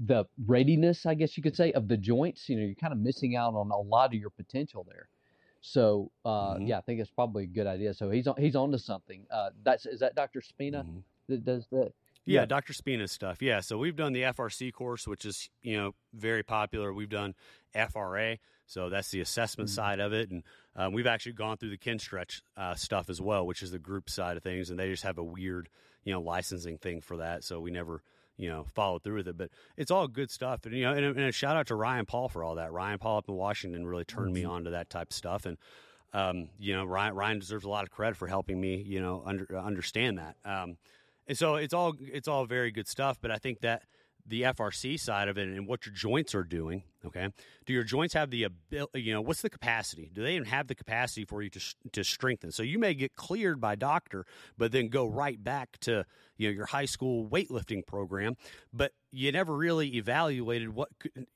the 0.00 0.26
readiness, 0.46 1.06
I 1.06 1.14
guess 1.14 1.36
you 1.36 1.42
could 1.42 1.56
say, 1.56 1.72
of 1.72 1.88
the 1.88 1.96
joints. 1.98 2.48
You 2.48 2.56
know, 2.56 2.64
you're 2.66 2.74
kind 2.76 2.92
of 2.94 2.98
missing 3.00 3.36
out 3.36 3.54
on 3.54 3.70
a 3.70 3.78
lot 3.78 4.14
of 4.14 4.20
your 4.20 4.30
potential 4.30 4.84
there. 4.88 5.08
So 5.70 6.12
uh, 6.24 6.54
Mhm. 6.54 6.68
yeah, 6.68 6.78
I 6.78 6.80
think 6.82 7.00
it's 7.00 7.10
probably 7.10 7.42
a 7.44 7.48
good 7.48 7.66
idea. 7.66 7.92
So 7.92 8.08
he's 8.10 8.28
on 8.28 8.36
he's 8.38 8.54
on 8.54 8.70
to 8.70 8.78
something. 8.78 9.26
Uh, 9.30 9.50
that's 9.64 9.84
is 9.84 9.98
that 10.00 10.14
Dr. 10.14 10.40
Spina 10.40 10.84
Mhm. 10.84 11.02
that 11.28 11.44
does 11.44 11.66
that? 11.68 11.92
Yeah, 12.24 12.40
Yeah. 12.40 12.44
Dr. 12.46 12.72
Spina's 12.72 13.10
stuff. 13.12 13.42
Yeah, 13.42 13.60
so 13.60 13.76
we've 13.76 13.96
done 13.96 14.12
the 14.12 14.22
FRC 14.24 14.70
course, 14.72 15.08
which 15.08 15.24
is 15.24 15.50
you 15.62 15.76
know 15.76 15.94
very 16.12 16.44
popular. 16.44 16.92
We've 16.94 17.08
done 17.08 17.34
FRA, 17.74 18.38
so 18.66 18.88
that's 18.88 19.10
the 19.10 19.20
assessment 19.20 19.68
Mhm. 19.70 19.74
side 19.74 20.00
of 20.00 20.12
it, 20.12 20.30
and 20.30 20.44
um, 20.76 20.92
we've 20.92 21.06
actually 21.06 21.32
gone 21.32 21.56
through 21.56 21.70
the 21.70 21.78
Kinstretch 21.78 22.42
uh, 22.56 22.74
stuff 22.76 23.10
as 23.10 23.20
well, 23.20 23.44
which 23.44 23.60
is 23.62 23.72
the 23.72 23.78
group 23.80 24.08
side 24.08 24.36
of 24.36 24.44
things, 24.44 24.70
and 24.70 24.78
they 24.78 24.88
just 24.88 25.02
have 25.02 25.18
a 25.18 25.24
weird 25.24 25.68
you 26.04 26.12
know 26.12 26.20
licensing 26.20 26.78
thing 26.78 27.00
for 27.00 27.16
that, 27.16 27.42
so 27.42 27.60
we 27.60 27.72
never 27.72 28.02
you 28.36 28.48
know 28.48 28.66
followed 28.74 29.02
through 29.02 29.16
with 29.16 29.28
it. 29.28 29.36
But 29.36 29.50
it's 29.76 29.90
all 29.90 30.06
good 30.08 30.30
stuff, 30.30 30.64
and 30.66 30.74
you 30.74 30.84
know, 30.84 30.92
and, 30.92 31.04
a- 31.04 31.08
and 31.10 31.20
a 31.20 31.32
shout 31.32 31.56
out 31.56 31.66
to 31.68 31.74
Ryan 31.74 32.06
Paul 32.06 32.28
for 32.28 32.42
all 32.44 32.54
that. 32.56 32.72
Ryan 32.72 32.98
Paul 32.98 33.18
up 33.18 33.28
in 33.28 33.34
Washington 33.34 33.86
really 33.86 34.04
turned 34.04 34.32
me 34.32 34.42
Mhm. 34.42 34.50
on 34.50 34.64
to 34.64 34.70
that 34.70 34.90
type 34.90 35.10
of 35.10 35.16
stuff, 35.16 35.46
and 35.46 35.56
um, 36.12 36.48
you 36.58 36.74
know, 36.74 36.84
Ryan 36.84 37.14
Ryan 37.14 37.38
deserves 37.38 37.64
a 37.64 37.68
lot 37.68 37.84
of 37.84 37.90
credit 37.90 38.16
for 38.16 38.26
helping 38.28 38.60
me 38.60 38.76
you 38.76 39.00
know 39.00 39.22
under, 39.26 39.46
understand 39.58 40.18
that. 40.18 40.36
Um, 40.44 40.76
and 41.28 41.36
so 41.36 41.56
it's 41.56 41.74
all 41.74 41.94
it's 42.00 42.28
all 42.28 42.46
very 42.46 42.70
good 42.70 42.86
stuff 42.86 43.18
but 43.20 43.32
i 43.32 43.36
think 43.36 43.58
that 43.60 43.82
the 44.28 44.42
FRC 44.42 44.98
side 44.98 45.28
of 45.28 45.38
it 45.38 45.48
and 45.48 45.66
what 45.66 45.86
your 45.86 45.94
joints 45.94 46.34
are 46.34 46.42
doing. 46.42 46.82
Okay, 47.04 47.28
do 47.64 47.72
your 47.72 47.84
joints 47.84 48.14
have 48.14 48.30
the 48.30 48.42
ability? 48.42 49.02
You 49.02 49.14
know, 49.14 49.20
what's 49.20 49.42
the 49.42 49.50
capacity? 49.50 50.10
Do 50.12 50.22
they 50.22 50.34
even 50.34 50.48
have 50.48 50.66
the 50.66 50.74
capacity 50.74 51.24
for 51.24 51.42
you 51.42 51.50
to 51.50 51.60
to 51.92 52.02
strengthen? 52.02 52.50
So 52.50 52.62
you 52.62 52.78
may 52.78 52.94
get 52.94 53.14
cleared 53.14 53.60
by 53.60 53.76
doctor, 53.76 54.26
but 54.58 54.72
then 54.72 54.88
go 54.88 55.06
right 55.06 55.42
back 55.42 55.78
to 55.80 56.04
you 56.36 56.48
know 56.48 56.54
your 56.54 56.66
high 56.66 56.86
school 56.86 57.28
weightlifting 57.28 57.86
program, 57.86 58.36
but 58.72 58.92
you 59.12 59.30
never 59.30 59.54
really 59.54 59.96
evaluated 59.96 60.70
what 60.70 60.88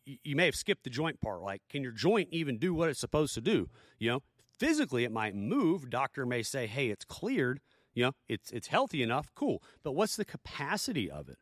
you 0.05 0.37
may 0.37 0.47
have 0.47 0.57
skipped 0.57 0.85
the 0.85 0.91
joint 0.91 1.21
part. 1.21 1.43
Like, 1.43 1.63
can 1.69 1.83
your 1.83 1.93
joint 1.93 2.29
even 2.33 2.59
do 2.59 2.75
what 2.75 2.89
it's 2.89 3.01
supposed 3.01 3.35
to 3.35 3.41
do? 3.41 3.69
You 3.99 4.11
know, 4.11 4.23
physically 4.59 5.05
it 5.05 5.13
might 5.13 5.37
move. 5.37 5.89
Doctor 5.89 6.27
may 6.27 6.43
say, 6.43 6.67
"Hey, 6.67 6.89
it's 6.89 7.05
cleared." 7.05 7.61
You 7.95 8.07
know, 8.07 8.13
it's 8.29 8.51
it's 8.51 8.69
healthy 8.69 9.03
enough, 9.03 9.31
cool. 9.35 9.63
But 9.83 9.93
what's 9.93 10.17
the 10.17 10.25
capacity 10.25 11.11
of 11.11 11.29
it? 11.29 11.39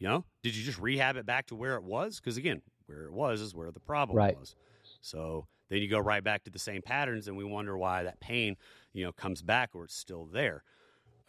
You 0.00 0.08
know, 0.08 0.24
did 0.42 0.56
you 0.56 0.64
just 0.64 0.80
rehab 0.80 1.16
it 1.16 1.26
back 1.26 1.46
to 1.48 1.54
where 1.54 1.76
it 1.76 1.84
was? 1.84 2.18
Because 2.18 2.38
again, 2.38 2.62
where 2.86 3.04
it 3.04 3.12
was 3.12 3.42
is 3.42 3.54
where 3.54 3.70
the 3.70 3.80
problem 3.80 4.16
right. 4.16 4.36
was. 4.36 4.56
So 5.02 5.46
then 5.68 5.82
you 5.82 5.88
go 5.88 5.98
right 5.98 6.24
back 6.24 6.44
to 6.44 6.50
the 6.50 6.58
same 6.58 6.80
patterns, 6.80 7.28
and 7.28 7.36
we 7.36 7.44
wonder 7.44 7.76
why 7.76 8.02
that 8.04 8.18
pain, 8.18 8.56
you 8.94 9.04
know, 9.04 9.12
comes 9.12 9.42
back 9.42 9.70
or 9.74 9.84
it's 9.84 9.94
still 9.94 10.26
there. 10.32 10.64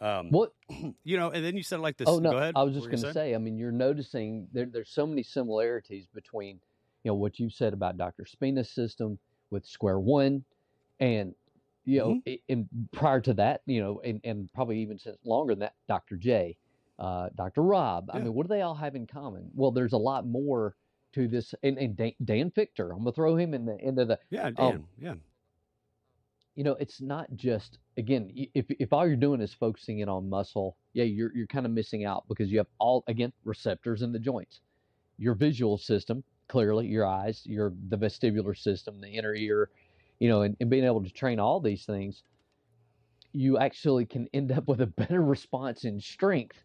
Um, 0.00 0.30
what 0.30 0.52
you 1.04 1.18
know, 1.18 1.30
and 1.30 1.44
then 1.44 1.54
you 1.54 1.62
said 1.62 1.80
like 1.80 1.98
this. 1.98 2.08
Oh 2.08 2.18
no, 2.18 2.32
go 2.32 2.38
ahead. 2.38 2.54
I 2.56 2.62
was 2.62 2.74
just 2.74 2.86
going 2.86 3.02
to 3.02 3.12
say. 3.12 3.34
I 3.34 3.38
mean, 3.38 3.58
you're 3.58 3.70
noticing 3.70 4.48
there, 4.52 4.66
there's 4.66 4.90
so 4.90 5.06
many 5.06 5.22
similarities 5.22 6.06
between 6.12 6.58
you 7.04 7.10
know 7.10 7.14
what 7.14 7.38
you 7.38 7.50
said 7.50 7.74
about 7.74 7.98
Dr. 7.98 8.24
Spina's 8.24 8.70
system 8.70 9.18
with 9.50 9.66
Square 9.66 10.00
One, 10.00 10.44
and 10.98 11.34
you 11.84 11.98
know, 11.98 12.08
mm-hmm. 12.26 12.34
in, 12.48 12.68
prior 12.92 13.20
to 13.20 13.34
that, 13.34 13.62
you 13.66 13.82
know, 13.82 14.00
and, 14.04 14.20
and 14.24 14.48
probably 14.54 14.78
even 14.78 14.98
since 14.98 15.18
longer 15.24 15.52
than 15.52 15.60
that, 15.60 15.74
Dr. 15.88 16.16
J 16.16 16.56
uh, 17.02 17.28
Dr. 17.34 17.62
Rob. 17.62 18.08
Yeah. 18.08 18.20
I 18.20 18.22
mean, 18.22 18.32
what 18.32 18.46
do 18.46 18.54
they 18.54 18.62
all 18.62 18.76
have 18.76 18.94
in 18.94 19.08
common? 19.08 19.50
Well, 19.54 19.72
there's 19.72 19.92
a 19.92 19.98
lot 19.98 20.24
more 20.24 20.76
to 21.14 21.26
this. 21.26 21.52
And, 21.64 21.76
and 21.76 21.96
Dan, 21.96 22.12
Dan, 22.24 22.50
Fichter, 22.52 22.92
I'm 22.92 22.98
gonna 22.98 23.12
throw 23.12 23.36
him 23.36 23.54
in 23.54 23.66
the 23.66 23.76
into 23.76 24.04
the 24.04 24.18
yeah, 24.30 24.50
Dan, 24.50 24.74
um, 24.76 24.84
yeah. 25.00 25.14
You 26.54 26.64
know, 26.64 26.76
it's 26.78 27.00
not 27.00 27.26
just 27.34 27.78
again, 27.96 28.30
if 28.54 28.66
if 28.68 28.92
all 28.92 29.06
you're 29.06 29.16
doing 29.16 29.40
is 29.40 29.52
focusing 29.52 29.98
in 29.98 30.08
on 30.08 30.30
muscle, 30.30 30.76
yeah, 30.92 31.04
you're 31.04 31.34
you're 31.34 31.48
kind 31.48 31.66
of 31.66 31.72
missing 31.72 32.04
out 32.04 32.24
because 32.28 32.52
you 32.52 32.58
have 32.58 32.68
all 32.78 33.02
again 33.08 33.32
receptors 33.44 34.02
in 34.02 34.12
the 34.12 34.18
joints. 34.20 34.60
Your 35.18 35.34
visual 35.34 35.78
system, 35.78 36.22
clearly, 36.46 36.86
your 36.86 37.06
eyes, 37.06 37.42
your 37.44 37.72
the 37.88 37.98
vestibular 37.98 38.56
system, 38.56 39.00
the 39.00 39.08
inner 39.08 39.34
ear, 39.34 39.70
you 40.20 40.28
know, 40.28 40.42
and, 40.42 40.56
and 40.60 40.70
being 40.70 40.84
able 40.84 41.02
to 41.02 41.10
train 41.10 41.40
all 41.40 41.58
these 41.58 41.84
things, 41.84 42.22
you 43.32 43.58
actually 43.58 44.06
can 44.06 44.28
end 44.32 44.52
up 44.52 44.68
with 44.68 44.82
a 44.82 44.86
better 44.86 45.20
response 45.34 45.84
in 45.84 45.98
strength 45.98 46.62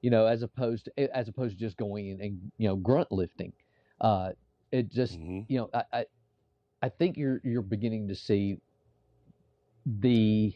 you 0.00 0.10
know, 0.10 0.26
as 0.26 0.42
opposed 0.42 0.86
to 0.86 1.16
as 1.16 1.28
opposed 1.28 1.58
to 1.58 1.60
just 1.60 1.76
going 1.76 2.08
in 2.08 2.20
and 2.20 2.52
you 2.58 2.68
know 2.68 2.76
grunt 2.76 3.10
lifting. 3.10 3.52
Uh, 4.00 4.30
it 4.72 4.90
just 4.90 5.18
mm-hmm. 5.18 5.40
you 5.48 5.58
know 5.58 5.70
I, 5.74 5.82
I 5.92 6.04
I 6.82 6.88
think 6.88 7.16
you're 7.16 7.40
you're 7.44 7.62
beginning 7.62 8.08
to 8.08 8.14
see 8.14 8.58
the 9.86 10.54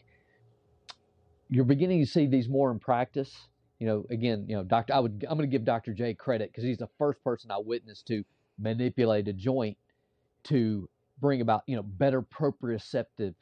you're 1.49 1.65
beginning 1.65 2.03
to 2.03 2.09
see 2.09 2.25
these 2.27 2.49
more 2.49 2.71
in 2.71 2.79
practice. 2.79 3.33
You 3.79 3.87
know, 3.87 4.05
again, 4.09 4.45
you 4.47 4.55
know, 4.55 4.63
Doctor, 4.63 4.93
I 4.93 4.99
would 4.99 5.25
I'm 5.29 5.37
going 5.37 5.49
to 5.49 5.51
give 5.51 5.65
Dr. 5.65 5.93
J 5.93 6.13
credit 6.13 6.49
because 6.51 6.63
he's 6.63 6.77
the 6.77 6.89
first 6.97 7.23
person 7.23 7.51
I 7.51 7.57
witnessed 7.57 8.07
to 8.07 8.23
manipulate 8.57 9.27
a 9.27 9.33
joint 9.33 9.77
to 10.45 10.89
bring 11.19 11.41
about 11.41 11.63
you 11.67 11.75
know 11.75 11.83
better 11.83 12.21
proprioceptive 12.21 13.35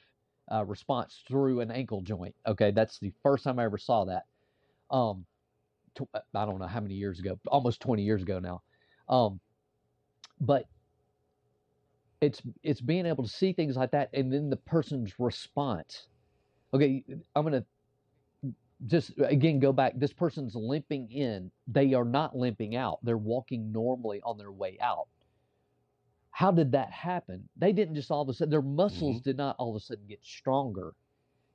uh, 0.51 0.65
response 0.65 1.23
through 1.27 1.61
an 1.61 1.71
ankle 1.71 2.01
joint. 2.01 2.35
Okay, 2.45 2.71
that's 2.71 2.99
the 2.99 3.13
first 3.21 3.43
time 3.43 3.59
I 3.59 3.65
ever 3.65 3.77
saw 3.77 4.05
that. 4.05 4.25
Um, 4.91 5.25
uh, 6.13 6.19
I 6.35 6.45
don't 6.45 6.59
know 6.59 6.67
how 6.67 6.79
many 6.79 6.95
years 6.95 7.19
ago, 7.19 7.39
almost 7.47 7.81
20 7.81 8.03
years 8.03 8.21
ago 8.21 8.39
now. 8.39 8.61
Um, 9.09 9.39
but 10.39 10.65
it's 12.21 12.41
it's 12.63 12.81
being 12.81 13.05
able 13.05 13.23
to 13.23 13.29
see 13.29 13.53
things 13.53 13.75
like 13.75 13.91
that 13.91 14.09
and 14.13 14.31
then 14.31 14.49
the 14.49 14.57
person's 14.57 15.13
response. 15.19 16.07
Okay, 16.73 17.03
I'm 17.35 17.43
going 17.45 17.53
to 17.53 18.53
just 18.87 19.11
again 19.19 19.59
go 19.59 19.71
back. 19.71 19.93
This 19.95 20.13
person's 20.13 20.55
limping 20.55 21.11
in. 21.11 21.51
They 21.67 21.93
are 21.93 22.05
not 22.05 22.35
limping 22.35 22.75
out. 22.75 22.99
They're 23.03 23.17
walking 23.17 23.71
normally 23.71 24.21
on 24.23 24.37
their 24.37 24.51
way 24.51 24.77
out. 24.81 25.07
How 26.31 26.51
did 26.51 26.71
that 26.71 26.91
happen? 26.91 27.47
They 27.57 27.73
didn't 27.73 27.95
just 27.95 28.09
all 28.09 28.21
of 28.21 28.29
a 28.29 28.33
sudden, 28.33 28.49
their 28.49 28.61
muscles 28.61 29.17
mm-hmm. 29.17 29.29
did 29.29 29.37
not 29.37 29.55
all 29.59 29.75
of 29.75 29.81
a 29.81 29.85
sudden 29.85 30.05
get 30.07 30.19
stronger. 30.23 30.93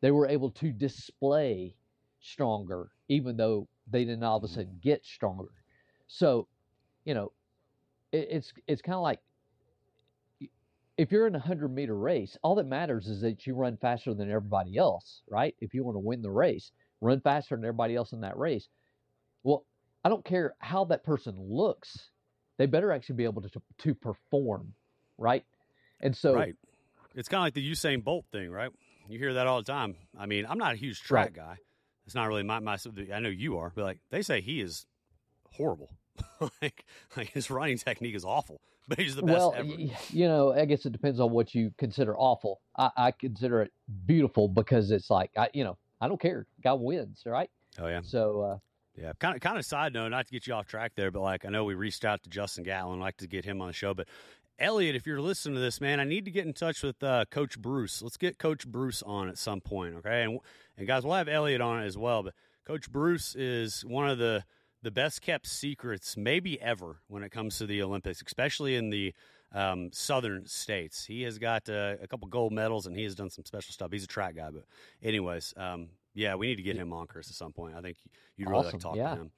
They 0.00 0.12
were 0.12 0.28
able 0.28 0.50
to 0.52 0.70
display 0.70 1.74
stronger, 2.20 2.90
even 3.08 3.36
though 3.36 3.66
they 3.90 4.04
didn't 4.04 4.22
all 4.22 4.38
of 4.38 4.44
a 4.44 4.48
sudden 4.48 4.78
get 4.82 5.04
stronger. 5.04 5.48
So, 6.06 6.48
you 7.04 7.14
know, 7.14 7.32
it, 8.12 8.28
it's 8.30 8.52
it's 8.66 8.82
kind 8.82 8.96
of 8.96 9.02
like 9.02 9.20
if 10.98 11.12
you're 11.12 11.26
in 11.26 11.34
a 11.34 11.40
hundred 11.40 11.72
meter 11.72 11.96
race, 11.96 12.36
all 12.42 12.56
that 12.56 12.66
matters 12.66 13.06
is 13.06 13.20
that 13.20 13.46
you 13.46 13.54
run 13.54 13.76
faster 13.76 14.12
than 14.14 14.28
everybody 14.28 14.76
else, 14.76 15.22
right? 15.30 15.54
If 15.60 15.72
you 15.72 15.84
want 15.84 15.94
to 15.94 16.00
win 16.00 16.22
the 16.22 16.30
race, 16.30 16.72
run 17.00 17.20
faster 17.20 17.54
than 17.54 17.64
everybody 17.64 17.94
else 17.94 18.12
in 18.12 18.20
that 18.22 18.36
race. 18.36 18.68
Well, 19.44 19.64
I 20.04 20.08
don't 20.08 20.24
care 20.24 20.54
how 20.58 20.84
that 20.86 21.04
person 21.04 21.36
looks; 21.38 22.10
they 22.56 22.66
better 22.66 22.90
actually 22.92 23.16
be 23.16 23.24
able 23.24 23.42
to 23.42 23.48
to, 23.50 23.62
to 23.78 23.94
perform, 23.94 24.74
right? 25.16 25.44
And 26.00 26.16
so, 26.16 26.34
right, 26.34 26.54
it's 27.14 27.28
kind 27.28 27.40
of 27.40 27.44
like 27.44 27.54
the 27.54 27.70
Usain 27.70 28.02
Bolt 28.02 28.24
thing, 28.32 28.50
right? 28.50 28.70
You 29.08 29.18
hear 29.18 29.34
that 29.34 29.46
all 29.46 29.62
the 29.62 29.72
time. 29.72 29.96
I 30.18 30.26
mean, 30.26 30.46
I'm 30.48 30.58
not 30.58 30.74
a 30.74 30.76
huge 30.76 31.00
track 31.00 31.26
right. 31.26 31.34
guy, 31.34 31.56
it's 32.08 32.14
not 32.14 32.26
really 32.26 32.42
my, 32.42 32.58
my 32.58 32.78
I 33.12 33.20
know 33.20 33.28
you 33.28 33.58
are, 33.58 33.70
but 33.74 33.84
like 33.84 33.98
they 34.08 34.22
say 34.22 34.40
he 34.40 34.62
is 34.62 34.86
horrible. 35.52 35.90
like, 36.62 36.86
like 37.18 37.28
his 37.28 37.50
running 37.50 37.76
technique 37.76 38.14
is 38.14 38.24
awful, 38.24 38.62
but 38.88 38.98
he's 38.98 39.14
the 39.14 39.20
best 39.20 39.36
well, 39.36 39.54
ever. 39.54 39.68
you 39.68 40.26
know, 40.26 40.54
I 40.54 40.64
guess 40.64 40.86
it 40.86 40.92
depends 40.92 41.20
on 41.20 41.32
what 41.32 41.54
you 41.54 41.70
consider 41.76 42.16
awful. 42.16 42.62
I, 42.78 42.90
I 42.96 43.10
consider 43.10 43.60
it 43.60 43.72
beautiful 44.06 44.48
because 44.48 44.90
it's 44.90 45.10
like 45.10 45.30
I, 45.36 45.50
you 45.52 45.64
know, 45.64 45.76
I 46.00 46.08
don't 46.08 46.18
care. 46.18 46.46
Guy 46.64 46.72
wins, 46.72 47.24
right? 47.26 47.50
Oh 47.78 47.88
yeah. 47.88 48.00
So. 48.02 48.40
uh 48.40 48.58
yeah, 49.00 49.12
kind 49.18 49.34
of, 49.34 49.40
kind 49.40 49.58
of 49.58 49.64
side 49.64 49.92
note, 49.92 50.08
not 50.08 50.26
to 50.26 50.32
get 50.32 50.46
you 50.46 50.54
off 50.54 50.66
track 50.66 50.92
there, 50.96 51.10
but 51.10 51.20
like 51.20 51.44
I 51.44 51.48
know 51.50 51.64
we 51.64 51.74
reached 51.74 52.04
out 52.04 52.22
to 52.24 52.30
Justin 52.30 52.64
Gatlin, 52.64 53.00
like 53.00 53.16
to 53.18 53.26
get 53.26 53.44
him 53.44 53.60
on 53.60 53.68
the 53.68 53.72
show, 53.72 53.94
but 53.94 54.08
Elliot, 54.58 54.96
if 54.96 55.06
you're 55.06 55.20
listening 55.20 55.54
to 55.54 55.60
this, 55.60 55.80
man, 55.80 56.00
I 56.00 56.04
need 56.04 56.24
to 56.24 56.32
get 56.32 56.44
in 56.44 56.52
touch 56.52 56.82
with 56.82 57.00
uh, 57.02 57.26
Coach 57.30 57.60
Bruce. 57.60 58.02
Let's 58.02 58.16
get 58.16 58.38
Coach 58.38 58.66
Bruce 58.66 59.02
on 59.04 59.28
at 59.28 59.38
some 59.38 59.60
point, 59.60 59.94
okay? 59.96 60.24
And 60.24 60.40
and 60.76 60.86
guys, 60.86 61.04
we'll 61.04 61.14
have 61.14 61.28
Elliot 61.28 61.60
on 61.60 61.82
it 61.82 61.86
as 61.86 61.96
well. 61.96 62.24
But 62.24 62.34
Coach 62.64 62.90
Bruce 62.90 63.36
is 63.36 63.84
one 63.84 64.08
of 64.08 64.18
the 64.18 64.44
the 64.82 64.90
best 64.90 65.22
kept 65.22 65.46
secrets, 65.46 66.16
maybe 66.16 66.60
ever, 66.60 67.00
when 67.08 67.22
it 67.22 67.30
comes 67.30 67.58
to 67.58 67.66
the 67.66 67.82
Olympics, 67.82 68.22
especially 68.24 68.74
in 68.76 68.90
the 68.90 69.14
um, 69.52 69.90
southern 69.92 70.46
states. 70.46 71.04
He 71.04 71.22
has 71.22 71.38
got 71.38 71.68
uh, 71.68 71.96
a 72.02 72.06
couple 72.08 72.28
gold 72.28 72.52
medals, 72.52 72.86
and 72.86 72.96
he 72.96 73.04
has 73.04 73.14
done 73.14 73.30
some 73.30 73.44
special 73.44 73.72
stuff. 73.72 73.92
He's 73.92 74.04
a 74.04 74.08
track 74.08 74.36
guy, 74.36 74.50
but 74.50 74.64
anyways, 75.02 75.54
um, 75.56 75.88
yeah, 76.14 76.34
we 76.34 76.48
need 76.48 76.56
to 76.56 76.62
get 76.62 76.76
him 76.76 76.92
on, 76.92 77.06
Chris, 77.06 77.28
at 77.28 77.36
some 77.36 77.52
point. 77.52 77.74
I 77.76 77.80
think 77.80 77.96
you'd 78.36 78.48
really 78.48 78.60
awesome. 78.60 78.72
like 78.72 78.80
to 78.80 78.86
talk 78.86 78.96
yeah. 78.96 79.14
to 79.14 79.20
him. 79.20 79.30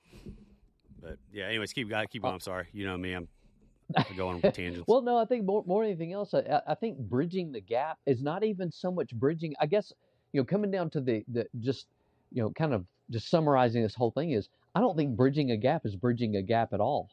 But 1.00 1.18
yeah, 1.32 1.46
anyways, 1.46 1.72
keep 1.72 1.88
keep 1.88 1.94
uh, 2.24 2.28
going. 2.28 2.34
I'm 2.34 2.40
sorry, 2.40 2.66
you 2.72 2.86
know 2.86 2.96
me, 2.96 3.12
I'm 3.12 3.28
going 4.16 4.42
on 4.44 4.52
tangents. 4.52 4.84
well, 4.86 5.02
no, 5.02 5.16
I 5.16 5.24
think 5.24 5.44
more 5.44 5.64
more 5.66 5.82
than 5.82 5.90
anything 5.92 6.12
else, 6.12 6.34
I, 6.34 6.60
I 6.66 6.74
think 6.74 6.98
bridging 6.98 7.52
the 7.52 7.60
gap 7.60 7.98
is 8.06 8.22
not 8.22 8.44
even 8.44 8.70
so 8.70 8.90
much 8.90 9.14
bridging. 9.14 9.54
I 9.60 9.66
guess 9.66 9.92
you 10.32 10.40
know, 10.40 10.44
coming 10.44 10.70
down 10.70 10.90
to 10.90 11.00
the 11.00 11.24
the 11.28 11.46
just 11.60 11.86
you 12.30 12.42
know, 12.42 12.50
kind 12.50 12.72
of 12.72 12.84
just 13.10 13.28
summarizing 13.28 13.82
this 13.82 13.94
whole 13.94 14.10
thing 14.12 14.30
is, 14.30 14.48
I 14.74 14.80
don't 14.80 14.96
think 14.96 15.16
bridging 15.16 15.50
a 15.50 15.56
gap 15.56 15.82
is 15.84 15.96
bridging 15.96 16.36
a 16.36 16.42
gap 16.42 16.72
at 16.72 16.80
all. 16.80 17.10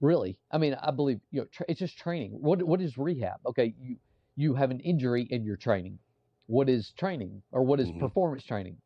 Really, 0.00 0.36
I 0.50 0.58
mean, 0.58 0.76
I 0.82 0.90
believe 0.90 1.20
you 1.30 1.42
know, 1.42 1.46
tra- 1.52 1.66
it's 1.68 1.78
just 1.78 1.96
training. 1.96 2.32
What 2.32 2.62
what 2.62 2.80
is 2.80 2.98
rehab? 2.98 3.38
Okay, 3.46 3.74
you 3.80 3.96
you 4.34 4.54
have 4.54 4.70
an 4.70 4.80
injury 4.80 5.28
in 5.30 5.44
your 5.44 5.56
training. 5.56 5.98
What 6.46 6.68
is 6.68 6.92
training 6.98 7.42
or 7.52 7.62
what 7.62 7.80
is 7.80 7.88
mm-hmm. 7.88 8.00
performance 8.00 8.44
training? 8.44 8.76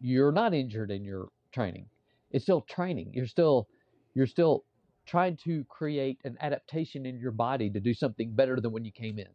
You're 0.00 0.32
not 0.32 0.54
injured 0.54 0.90
in 0.90 1.04
your 1.04 1.28
training. 1.52 1.86
It's 2.30 2.44
still 2.44 2.62
training. 2.62 3.12
You're 3.14 3.26
still 3.26 3.68
you're 4.14 4.26
still 4.26 4.64
trying 5.06 5.36
to 5.36 5.64
create 5.68 6.18
an 6.24 6.36
adaptation 6.40 7.06
in 7.06 7.18
your 7.18 7.30
body 7.30 7.70
to 7.70 7.80
do 7.80 7.94
something 7.94 8.32
better 8.32 8.60
than 8.60 8.72
when 8.72 8.84
you 8.84 8.90
came 8.90 9.18
in. 9.18 9.28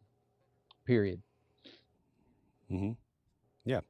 Period. 0.86 1.22
Mm-hmm. 2.70 2.92
Yeah. 3.64 3.80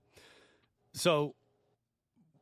So 0.93 1.35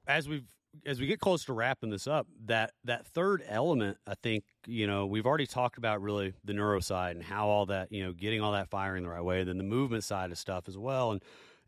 as 0.07 0.29
we've 0.29 0.46
as 0.87 1.00
we 1.00 1.06
get 1.06 1.20
close 1.20 1.44
to 1.44 1.52
wrapping 1.52 1.90
this 1.90 2.06
up, 2.06 2.26
that 2.46 2.72
that 2.85 3.06
third 3.06 3.42
element, 3.48 3.98
I 4.06 4.14
think, 4.22 4.44
you 4.66 4.87
know, 4.87 5.06
we've 5.06 5.26
already 5.26 5.46
talked 5.46 5.78
about 5.78 6.00
really 6.00 6.35
the 6.44 6.52
neuro 6.52 6.80
side 6.80 7.16
and 7.16 7.24
how 7.24 7.48
all 7.48 7.66
that, 7.66 7.92
you 7.92 8.04
know, 8.04 8.12
getting 8.12 8.40
all 8.40 8.52
that 8.52 8.68
firing 8.68 9.02
the 9.02 9.09
right 9.09 9.24
way, 9.24 9.44
then 9.44 9.59
the 9.59 9.64
movement 9.64 10.04
side 10.04 10.30
of 10.30 10.38
stuff 10.38 10.68
as 10.68 10.78
well. 10.78 11.12
And 11.12 11.22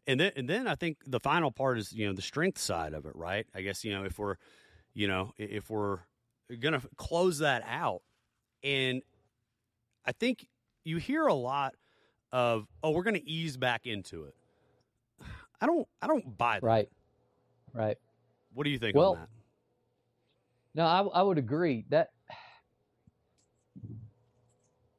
and 0.07 0.21
then 0.21 0.33
and 0.37 0.49
then 0.49 0.67
I 0.67 0.75
think 0.75 0.99
the 1.07 1.21
final 1.21 1.51
part 1.51 1.79
is, 1.79 1.93
you 1.93 2.07
know, 2.07 2.13
the 2.13 2.23
strength 2.23 2.59
side 2.59 2.95
of 2.95 3.07
it, 3.07 3.15
right? 3.15 3.47
I 3.55 3.63
guess, 3.63 3.85
you 3.85 3.93
know, 3.93 4.05
if 4.05 4.19
we're 4.19 4.37
you 4.95 5.09
know, 5.09 5.33
if 5.39 5.71
we're 5.71 6.01
to 6.81 6.89
close 6.97 7.39
that 7.39 7.63
out. 7.67 8.03
And 8.63 9.03
I 10.05 10.13
think 10.13 10.47
you 10.85 10.99
hear 10.99 11.27
a 11.27 11.35
lot 11.35 11.75
of, 12.33 12.67
oh, 12.83 12.91
we're 12.91 13.03
to 13.05 13.29
ease 13.29 13.57
back 13.57 13.87
into 13.87 14.25
it. 14.25 14.35
I 15.61 15.67
don't, 15.67 15.87
I 16.01 16.07
don't 16.07 16.37
buy 16.37 16.61
that. 16.61 16.67
Right. 16.67 16.89
Right. 17.73 17.99
What 18.55 18.65
do 18.65 18.71
you 18.71 18.79
think 18.79 18.97
well, 18.97 19.13
on 19.13 19.21
that? 19.21 19.29
No, 20.75 20.85
I, 20.85 21.21
I 21.21 21.23
would 21.23 21.39
agree 21.39 21.85
that 21.91 22.11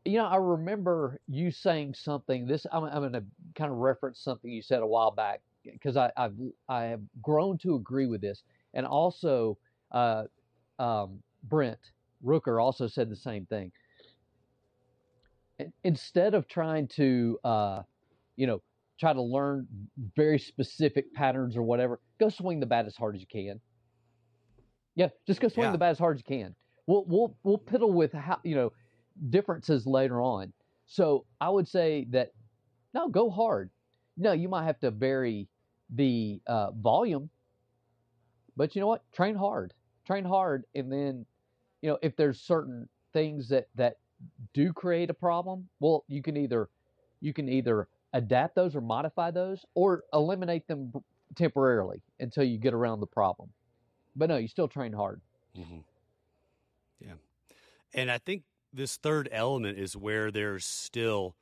you 0.05 0.17
know, 0.17 0.25
I 0.25 0.35
remember 0.35 1.19
you 1.27 1.51
saying 1.51 1.93
something. 1.93 2.45
This 2.45 2.65
I'm, 2.71 2.83
I'm 2.83 2.99
going 2.99 3.13
to 3.13 3.23
kind 3.55 3.71
of 3.71 3.77
reference 3.77 4.19
something 4.19 4.51
you 4.51 4.61
said 4.61 4.81
a 4.81 4.87
while 4.87 5.11
back 5.11 5.41
because 5.63 5.95
I 5.95 6.11
I've 6.17 6.35
I 6.67 6.83
have 6.83 7.01
grown 7.21 7.57
to 7.59 7.75
agree 7.75 8.07
with 8.07 8.21
this, 8.21 8.43
and 8.73 8.85
also 8.85 9.57
uh, 9.91 10.23
um, 10.79 11.19
Brent 11.43 11.79
Rooker 12.25 12.61
also 12.61 12.87
said 12.87 13.09
the 13.09 13.15
same 13.15 13.45
thing. 13.45 13.71
Instead 15.83 16.33
of 16.33 16.47
trying 16.47 16.87
to, 16.87 17.39
uh, 17.43 17.83
you 18.35 18.47
know, 18.47 18.61
try 18.99 19.13
to 19.13 19.21
learn 19.21 19.67
very 20.15 20.39
specific 20.39 21.13
patterns 21.13 21.55
or 21.55 21.61
whatever, 21.61 21.99
go 22.23 22.29
swing 22.29 22.59
the 22.59 22.65
bat 22.65 22.86
as 22.86 22.95
hard 22.95 23.15
as 23.15 23.21
you 23.21 23.27
can. 23.27 23.59
Yeah, 24.95 25.09
just 25.27 25.41
go 25.41 25.47
swing 25.47 25.65
Yeah. 25.65 25.71
the 25.71 25.77
bat 25.77 25.91
as 25.91 25.99
hard 25.99 26.17
as 26.17 26.23
you 26.27 26.38
can. 26.38 26.55
We'll 26.88 27.05
we'll 27.05 27.36
we'll 27.43 27.57
piddle 27.57 27.93
with 27.93 28.13
how 28.13 28.39
you 28.43 28.55
know 28.55 28.71
differences 29.29 29.86
later 29.86 30.21
on. 30.21 30.53
So 30.86 31.25
I 31.41 31.49
would 31.49 31.67
say 31.67 32.05
that 32.12 32.31
no, 32.93 33.09
go 33.09 33.29
hard. 33.29 33.69
No, 34.17 34.31
you 34.31 34.47
might 34.49 34.65
have 34.65 34.79
to 34.81 34.91
vary 34.91 35.47
the 35.89 36.41
uh, 36.47 36.71
volume, 36.71 37.29
but 38.55 38.75
you 38.75 38.81
know 38.81 38.88
what? 38.88 39.03
Train 39.12 39.36
hard. 39.36 39.73
Train 40.05 40.25
hard, 40.25 40.65
and 40.75 40.91
then 40.91 41.25
you 41.81 41.89
know 41.89 41.97
if 42.01 42.15
there's 42.15 42.39
certain 42.39 42.88
things 43.13 43.49
that 43.49 43.67
that 43.75 43.97
do 44.53 44.71
create 44.73 45.09
a 45.09 45.13
problem, 45.13 45.67
well, 45.79 46.05
you 46.07 46.21
can 46.21 46.38
either 46.38 46.69
you 47.21 47.33
can 47.33 47.49
either 47.49 47.88
adapt 48.13 48.55
those 48.55 48.75
or 48.75 48.81
modify 48.81 49.31
those, 49.31 49.65
or 49.73 50.03
eliminate 50.13 50.67
them 50.67 50.93
temporarily 51.36 52.02
until 52.19 52.43
you 52.43 52.58
get 52.58 52.74
around 52.74 53.00
the 53.00 53.08
problem. 53.08 53.50
But 54.15 54.30
no, 54.30 54.38
you 54.38 54.48
still 54.48 54.67
train 54.67 54.93
hard. 54.93 55.22
hmm 55.56 55.80
Yeah. 57.00 57.13
And 57.93 58.12
I 58.12 58.17
think 58.17 58.43
this 58.72 58.98
third 58.98 59.30
element 59.32 59.78
is 59.78 59.96
where 59.96 60.32
there's 60.32 60.65
still 60.65 61.36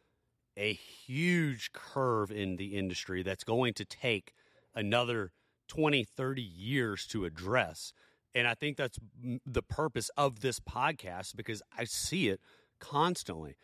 a 0.57 0.73
huge 0.73 1.71
curve 1.71 2.31
in 2.31 2.57
the 2.57 2.77
industry 2.77 3.23
that's 3.23 3.43
going 3.43 3.73
to 3.75 3.85
take 3.85 4.33
another 4.75 5.31
20, 5.69 6.03
30 6.03 6.41
years 6.41 7.07
to 7.07 7.25
address. 7.25 7.93
And 8.35 8.47
I 8.47 8.53
think 8.53 8.77
that's 8.77 8.99
the 9.45 9.63
purpose 9.63 10.09
of 10.17 10.41
this 10.41 10.59
podcast 10.59 11.35
because 11.35 11.61
I 11.77 11.85
see 11.85 12.29
it 12.29 12.41
constantly. 12.79 13.55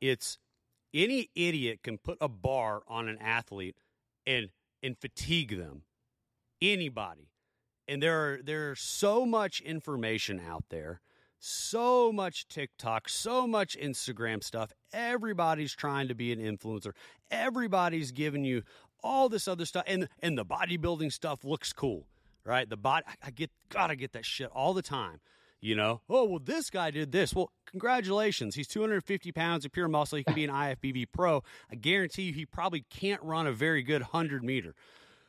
It's 0.00 0.38
any 0.92 1.30
idiot 1.34 1.80
can 1.82 1.98
put 1.98 2.18
a 2.20 2.28
bar 2.28 2.82
on 2.86 3.08
an 3.08 3.18
athlete 3.18 3.76
and 4.26 4.48
and 4.84 4.98
fatigue 4.98 5.56
them. 5.56 5.82
Anybody. 6.60 7.30
And 7.88 8.02
there 8.02 8.18
are 8.18 8.40
there's 8.42 8.80
so 8.80 9.26
much 9.26 9.60
information 9.60 10.40
out 10.40 10.64
there 10.70 11.00
so 11.46 12.10
much 12.10 12.48
tiktok 12.48 13.06
so 13.06 13.46
much 13.46 13.76
instagram 13.76 14.42
stuff. 14.42 14.72
Everybody's 14.94 15.74
trying 15.74 16.08
to 16.08 16.14
be 16.14 16.32
an 16.32 16.38
influencer. 16.38 16.92
Everybody's 17.30 18.12
giving 18.12 18.44
you 18.44 18.62
all 19.02 19.28
this 19.28 19.46
other 19.46 19.66
stuff 19.66 19.84
and 19.86 20.08
and 20.20 20.38
the 20.38 20.44
bodybuilding 20.44 21.12
stuff 21.12 21.44
looks 21.44 21.72
cool 21.72 22.06
right? 22.46 22.68
The 22.68 22.76
body 22.76 23.04
i 23.22 23.30
get 23.30 23.50
gotta 23.68 23.96
get 23.96 24.12
that 24.12 24.24
shit 24.24 24.48
all 24.54 24.74
the 24.74 24.82
time 24.82 25.20
you 25.64 25.74
know 25.74 26.02
oh 26.10 26.24
well 26.24 26.38
this 26.38 26.70
guy 26.70 26.90
did 26.90 27.10
this. 27.10 27.34
Well 27.34 27.50
congratulations. 27.66 28.54
He's 28.54 28.68
250 28.68 29.32
pounds 29.32 29.64
of 29.64 29.72
pure 29.72 29.88
muscle. 29.88 30.18
He 30.18 30.24
can 30.24 30.34
be 30.34 30.44
an 30.44 30.50
ifbb 30.50 31.06
pro. 31.12 31.42
I 31.70 31.76
guarantee 31.76 32.22
you 32.22 32.32
he 32.34 32.46
probably 32.46 32.84
can't 32.90 33.22
run 33.22 33.46
a 33.46 33.52
very 33.52 33.82
good 33.82 34.02
100 34.02 34.44
meter. 34.44 34.74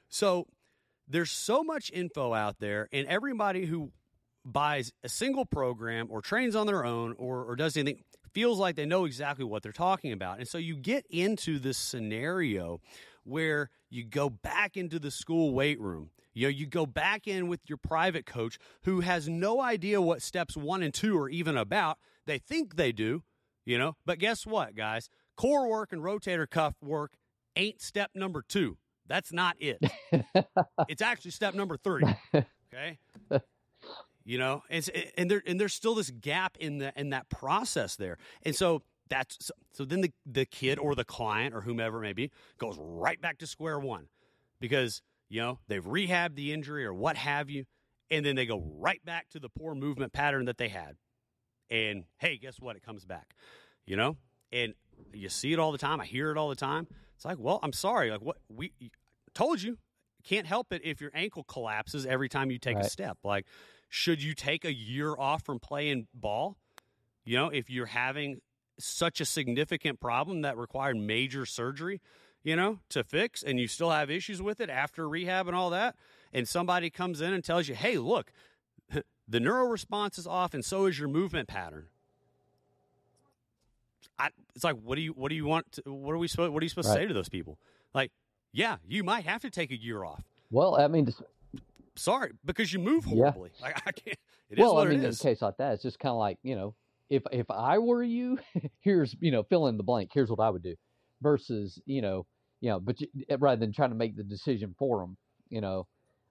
So 0.09 0.47
there's 1.07 1.31
so 1.31 1.63
much 1.63 1.91
info 1.91 2.33
out 2.33 2.59
there, 2.59 2.89
and 2.91 3.07
everybody 3.07 3.65
who 3.65 3.91
buys 4.43 4.91
a 5.03 5.09
single 5.09 5.45
program 5.45 6.07
or 6.09 6.21
trains 6.21 6.55
on 6.55 6.67
their 6.67 6.85
own 6.85 7.15
or, 7.17 7.43
or 7.43 7.55
does 7.55 7.75
anything 7.77 8.03
feels 8.33 8.59
like 8.59 8.75
they 8.75 8.85
know 8.85 9.05
exactly 9.05 9.45
what 9.45 9.63
they're 9.63 9.71
talking 9.71 10.11
about. 10.11 10.39
And 10.39 10.47
so 10.47 10.57
you 10.57 10.75
get 10.75 11.05
into 11.09 11.57
this 11.57 11.77
scenario 11.77 12.81
where 13.25 13.69
you 13.89 14.05
go 14.05 14.29
back 14.29 14.77
into 14.77 14.99
the 14.99 15.11
school 15.11 15.53
weight 15.53 15.79
room. 15.79 16.11
You 16.33 16.43
know, 16.43 16.49
you 16.49 16.67
go 16.67 16.85
back 16.85 17.27
in 17.27 17.47
with 17.47 17.61
your 17.67 17.77
private 17.77 18.25
coach 18.25 18.57
who 18.83 19.01
has 19.01 19.27
no 19.27 19.61
idea 19.61 20.01
what 20.01 20.21
steps 20.21 20.55
one 20.55 20.83
and 20.83 20.93
two 20.93 21.17
are 21.17 21.29
even 21.29 21.57
about. 21.57 21.97
They 22.25 22.37
think 22.37 22.75
they 22.75 22.91
do, 22.91 23.23
you 23.65 23.77
know, 23.77 23.95
but 24.05 24.19
guess 24.19 24.45
what, 24.45 24.75
guys? 24.75 25.09
Core 25.37 25.69
work 25.69 25.91
and 25.91 26.01
rotator 26.01 26.49
cuff 26.49 26.75
work 26.81 27.13
ain't 27.55 27.81
step 27.81 28.11
number 28.13 28.43
two. 28.47 28.77
That's 29.07 29.31
not 29.31 29.55
it. 29.59 29.79
it's 30.87 31.01
actually 31.01 31.31
step 31.31 31.53
number 31.53 31.77
three. 31.77 32.03
Okay. 32.33 32.99
You 34.27 34.39
know, 34.39 34.63
and, 34.71 34.89
and 35.19 35.29
there 35.29 35.43
and 35.45 35.59
there's 35.59 35.75
still 35.75 35.93
this 35.93 36.09
gap 36.09 36.57
in 36.59 36.79
the 36.79 36.91
in 36.99 37.11
that 37.11 37.29
process 37.29 37.95
there, 37.95 38.17
and 38.41 38.55
so 38.55 38.81
that's 39.09 39.37
so, 39.39 39.53
so 39.73 39.85
then 39.85 40.01
the 40.01 40.11
the 40.25 40.45
kid 40.45 40.79
or 40.79 40.95
the 40.95 41.05
client 41.05 41.53
or 41.53 41.61
whomever 41.61 41.99
it 41.99 42.01
may 42.01 42.13
be 42.13 42.31
goes 42.57 42.77
right 42.79 43.21
back 43.21 43.37
to 43.39 43.47
square 43.47 43.79
one 43.79 44.07
because 44.59 45.01
you 45.29 45.41
know 45.41 45.59
they've 45.67 45.85
rehabbed 45.85 46.35
the 46.35 46.51
injury 46.51 46.85
or 46.85 46.93
what 46.93 47.17
have 47.17 47.49
you, 47.49 47.65
and 48.09 48.25
then 48.25 48.35
they 48.35 48.45
go 48.45 48.63
right 48.77 49.03
back 49.05 49.29
to 49.29 49.39
the 49.39 49.49
poor 49.49 49.75
movement 49.75 50.13
pattern 50.13 50.45
that 50.45 50.57
they 50.57 50.69
had, 50.69 50.95
and 51.69 52.05
hey, 52.17 52.37
guess 52.37 52.59
what? 52.59 52.75
It 52.75 52.83
comes 52.83 53.05
back, 53.05 53.35
you 53.85 53.95
know, 53.95 54.17
and 54.51 54.73
you 55.13 55.29
see 55.29 55.53
it 55.53 55.59
all 55.59 55.71
the 55.71 55.77
time. 55.77 55.99
I 55.99 56.05
hear 56.05 56.31
it 56.31 56.37
all 56.37 56.49
the 56.49 56.55
time. 56.55 56.87
It's 57.15 57.25
like, 57.25 57.37
well, 57.39 57.59
I'm 57.63 57.73
sorry, 57.73 58.11
like 58.11 58.21
what 58.21 58.37
we 58.49 58.71
told 59.33 59.61
you 59.61 59.77
can't 60.23 60.47
help 60.47 60.73
it 60.73 60.81
if 60.83 60.99
your 60.99 61.11
ankle 61.13 61.43
collapses 61.43 62.05
every 62.05 62.27
time 62.27 62.49
you 62.49 62.57
take 62.57 62.77
a 62.77 62.89
step. 62.89 63.17
Like, 63.23 63.45
should 63.89 64.21
you 64.23 64.33
take 64.33 64.65
a 64.65 64.73
year 64.73 65.15
off 65.17 65.43
from 65.43 65.59
playing 65.59 66.07
ball? 66.13 66.57
You 67.25 67.37
know, 67.37 67.49
if 67.49 67.69
you're 67.69 67.85
having 67.85 68.41
such 68.77 69.21
a 69.21 69.25
significant 69.25 69.99
problem 69.99 70.41
that 70.41 70.57
required 70.57 70.97
major 70.97 71.45
surgery, 71.45 72.01
you 72.43 72.55
know, 72.55 72.79
to 72.89 73.03
fix, 73.03 73.41
and 73.43 73.59
you 73.59 73.67
still 73.67 73.91
have 73.91 74.09
issues 74.09 74.41
with 74.41 74.59
it 74.59 74.69
after 74.69 75.07
rehab 75.07 75.47
and 75.47 75.55
all 75.55 75.69
that, 75.69 75.95
and 76.33 76.47
somebody 76.47 76.89
comes 76.89 77.21
in 77.21 77.33
and 77.33 77.43
tells 77.43 77.67
you, 77.67 77.75
hey, 77.75 77.97
look, 77.97 78.31
the 79.27 79.39
neuro 79.39 79.65
response 79.65 80.17
is 80.17 80.27
off, 80.27 80.53
and 80.53 80.63
so 80.63 80.85
is 80.85 80.99
your 80.99 81.07
movement 81.07 81.47
pattern. 81.47 81.87
I, 84.17 84.29
it's 84.55 84.63
like, 84.63 84.77
what 84.81 84.95
do 84.95 85.01
you, 85.01 85.11
what 85.11 85.29
do 85.29 85.35
you 85.35 85.45
want? 85.45 85.71
To, 85.73 85.93
what 85.93 86.13
are 86.13 86.17
we 86.17 86.27
supposed, 86.27 86.53
what 86.53 86.61
are 86.61 86.65
you 86.65 86.69
supposed 86.69 86.87
to 86.87 86.93
say 86.93 87.05
to 87.05 87.13
those 87.13 87.29
people? 87.29 87.57
Like, 87.93 88.11
yeah, 88.53 88.77
you 88.87 89.03
might 89.03 89.25
have 89.25 89.41
to 89.41 89.49
take 89.49 89.71
a 89.71 89.81
year 89.81 90.03
off. 90.03 90.23
Well, 90.51 90.75
I 90.75 90.87
mean, 90.87 91.05
just, 91.05 91.21
Sorry, 91.95 92.31
because 92.43 92.73
you 92.73 92.79
move 92.79 93.05
Yeah. 93.07 93.31
horribly. 93.31 93.51
Like 93.61 93.81
I 93.85 93.91
can't. 93.91 94.17
It 94.49 94.59
is 94.59 94.59
well, 94.59 94.77
I 94.77 94.85
mean, 94.85 95.03
in 95.03 95.11
a 95.11 95.15
case 95.15 95.41
like 95.41 95.57
that, 95.57 95.73
it's 95.73 95.83
just 95.83 95.97
kind 95.97 96.11
of 96.11 96.19
like 96.19 96.37
you 96.43 96.55
know, 96.55 96.75
if 97.09 97.23
if 97.31 97.49
I 97.49 97.79
were 97.79 98.03
you, 98.03 98.39
here's 98.79 99.15
you 99.19 99.31
know, 99.31 99.43
fill 99.43 99.67
in 99.67 99.77
the 99.77 99.83
blank. 99.83 100.11
Here's 100.13 100.29
what 100.29 100.39
I 100.39 100.49
would 100.49 100.63
do, 100.63 100.75
versus 101.21 101.81
you 101.85 102.01
know, 102.01 102.27
you 102.61 102.69
know, 102.69 102.79
but 102.79 103.01
you, 103.01 103.07
eh, 103.29 103.37
rather 103.39 103.59
than 103.59 103.73
trying 103.73 103.91
to 103.91 103.95
make 103.95 104.15
the 104.15 104.23
decision 104.23 104.75
for 104.77 104.99
them, 105.01 105.17
you 105.49 105.61
know, 105.61 105.87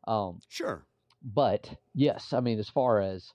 um, 0.07 0.43
Sure. 0.49 0.87
but 1.23 1.77
yes, 1.95 2.33
I 2.33 2.41
mean, 2.41 2.59
as 2.59 2.69
far 2.69 3.01
as 3.01 3.33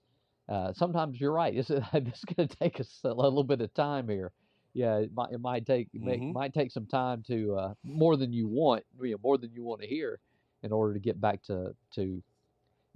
uh, 0.47 0.73
sometimes 0.73 1.19
you're 1.19 1.34
right. 1.34 1.54
This 1.56 1.69
is 1.69 1.84
this 1.93 2.23
going 2.25 2.47
to 2.47 2.56
take 2.56 2.80
us 2.80 3.02
a 3.04 3.13
little 3.13 3.43
bit 3.43 3.62
of 3.62 3.73
time 3.73 4.10
here. 4.10 4.34
Yeah, 4.73 4.97
it 4.99 5.13
might 5.13 5.32
it 5.32 5.39
might 5.39 5.65
take 5.65 5.89
make, 5.93 6.23
Mhm. 6.23 6.32
might 6.32 6.54
take 6.54 6.71
some 6.71 6.86
time 6.88 7.23
to 7.23 7.56
uh, 7.56 7.73
more 7.84 8.17
than 8.17 8.32
you 8.34 8.47
want, 8.47 8.86
you 9.02 9.12
know, 9.12 9.17
more 9.23 9.38
than 9.38 9.52
you 9.52 9.63
want 9.63 9.82
to 9.82 9.88
hear, 9.88 10.19
in 10.63 10.71
order 10.71 10.93
to 10.93 10.99
get 10.99 11.19
back 11.19 11.43
to 11.43 11.75
to 11.95 12.23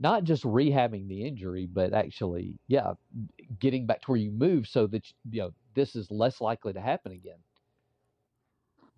not 0.03 0.25
just 0.25 0.43
rehabbing 0.43 1.07
the 1.07 1.25
injury, 1.25 1.65
but 1.65 1.93
actually, 1.93 2.59
yeah, 2.67 2.93
getting 3.59 3.87
back 3.87 4.01
to 4.01 4.11
where 4.11 4.19
you 4.19 4.31
move 4.31 4.67
so 4.67 4.85
that 4.87 5.03
you 5.31 5.41
know 5.41 5.51
this 5.73 5.95
is 5.95 6.11
less 6.11 6.41
likely 6.41 6.73
to 6.73 6.81
happen 6.81 7.13
again. 7.13 7.39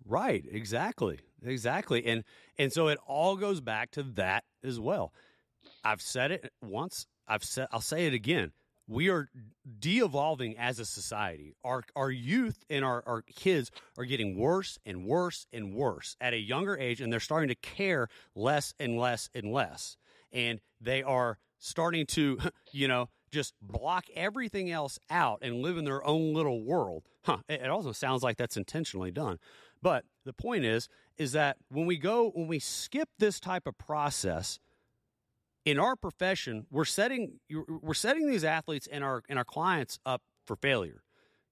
Right. 0.04 0.44
Exactly. 0.50 1.20
Exactly. 1.44 2.04
And 2.06 2.24
and 2.58 2.72
so 2.72 2.88
it 2.88 2.98
all 3.06 3.36
goes 3.36 3.60
back 3.60 3.90
to 3.92 4.02
that 4.14 4.44
as 4.62 4.78
well. 4.78 5.12
I've 5.84 6.02
said 6.02 6.30
it 6.32 6.52
once. 6.62 7.06
I've 7.26 7.44
said. 7.44 7.68
I'll 7.72 7.80
say 7.80 8.06
it 8.06 8.12
again. 8.14 8.52
We 8.88 9.10
are 9.10 9.28
de-evolving 9.80 10.56
as 10.58 10.78
a 10.78 10.84
society. 10.84 11.54
Our 11.64 11.82
our 11.96 12.10
youth 12.10 12.64
and 12.70 12.84
our, 12.84 13.02
our 13.06 13.22
kids 13.22 13.72
are 13.98 14.04
getting 14.04 14.38
worse 14.38 14.78
and 14.86 15.06
worse 15.06 15.46
and 15.52 15.74
worse 15.74 16.16
at 16.20 16.34
a 16.34 16.38
younger 16.38 16.76
age, 16.78 17.00
and 17.00 17.12
they're 17.12 17.20
starting 17.20 17.48
to 17.48 17.56
care 17.56 18.08
less 18.36 18.74
and 18.78 18.96
less 18.96 19.28
and 19.34 19.52
less. 19.52 19.96
And 20.36 20.60
they 20.80 21.02
are 21.02 21.38
starting 21.58 22.06
to, 22.06 22.38
you 22.72 22.86
know, 22.86 23.08
just 23.32 23.54
block 23.60 24.04
everything 24.14 24.70
else 24.70 24.98
out 25.10 25.38
and 25.42 25.56
live 25.56 25.76
in 25.78 25.84
their 25.84 26.06
own 26.06 26.32
little 26.32 26.62
world. 26.62 27.04
Huh. 27.24 27.38
It 27.48 27.68
also 27.68 27.92
sounds 27.92 28.22
like 28.22 28.36
that's 28.36 28.56
intentionally 28.56 29.10
done. 29.10 29.38
But 29.82 30.04
the 30.24 30.32
point 30.32 30.64
is, 30.64 30.88
is 31.16 31.32
that 31.32 31.56
when 31.68 31.86
we 31.86 31.96
go, 31.96 32.30
when 32.34 32.46
we 32.48 32.58
skip 32.58 33.08
this 33.18 33.40
type 33.40 33.66
of 33.66 33.76
process 33.78 34.58
in 35.64 35.78
our 35.78 35.96
profession, 35.96 36.66
we're 36.70 36.84
setting 36.84 37.40
we're 37.82 37.94
setting 37.94 38.28
these 38.28 38.44
athletes 38.44 38.86
and 38.90 39.02
our 39.02 39.22
and 39.28 39.38
our 39.38 39.44
clients 39.44 39.98
up 40.06 40.22
for 40.46 40.56
failure 40.56 41.02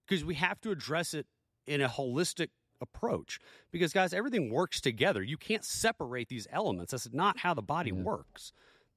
because 0.07 0.25
we 0.25 0.35
have 0.37 0.61
to 0.61 0.71
address 0.71 1.13
it 1.15 1.27
in 1.67 1.81
a 1.81 1.89
holistic 1.89 2.49
approach. 2.81 3.41
Because 3.73 3.93
guys, 3.93 4.13
everything 4.13 4.51
works 4.51 4.81
together. 4.81 5.23
You 5.23 5.37
can't 5.37 5.65
separate 5.65 6.29
these 6.29 6.47
elements. 6.51 6.93
That's 6.93 7.09
not 7.13 7.39
how 7.41 7.55
the 7.55 7.63
body 7.63 7.91
Yeah. 7.91 8.03
works. 8.03 8.53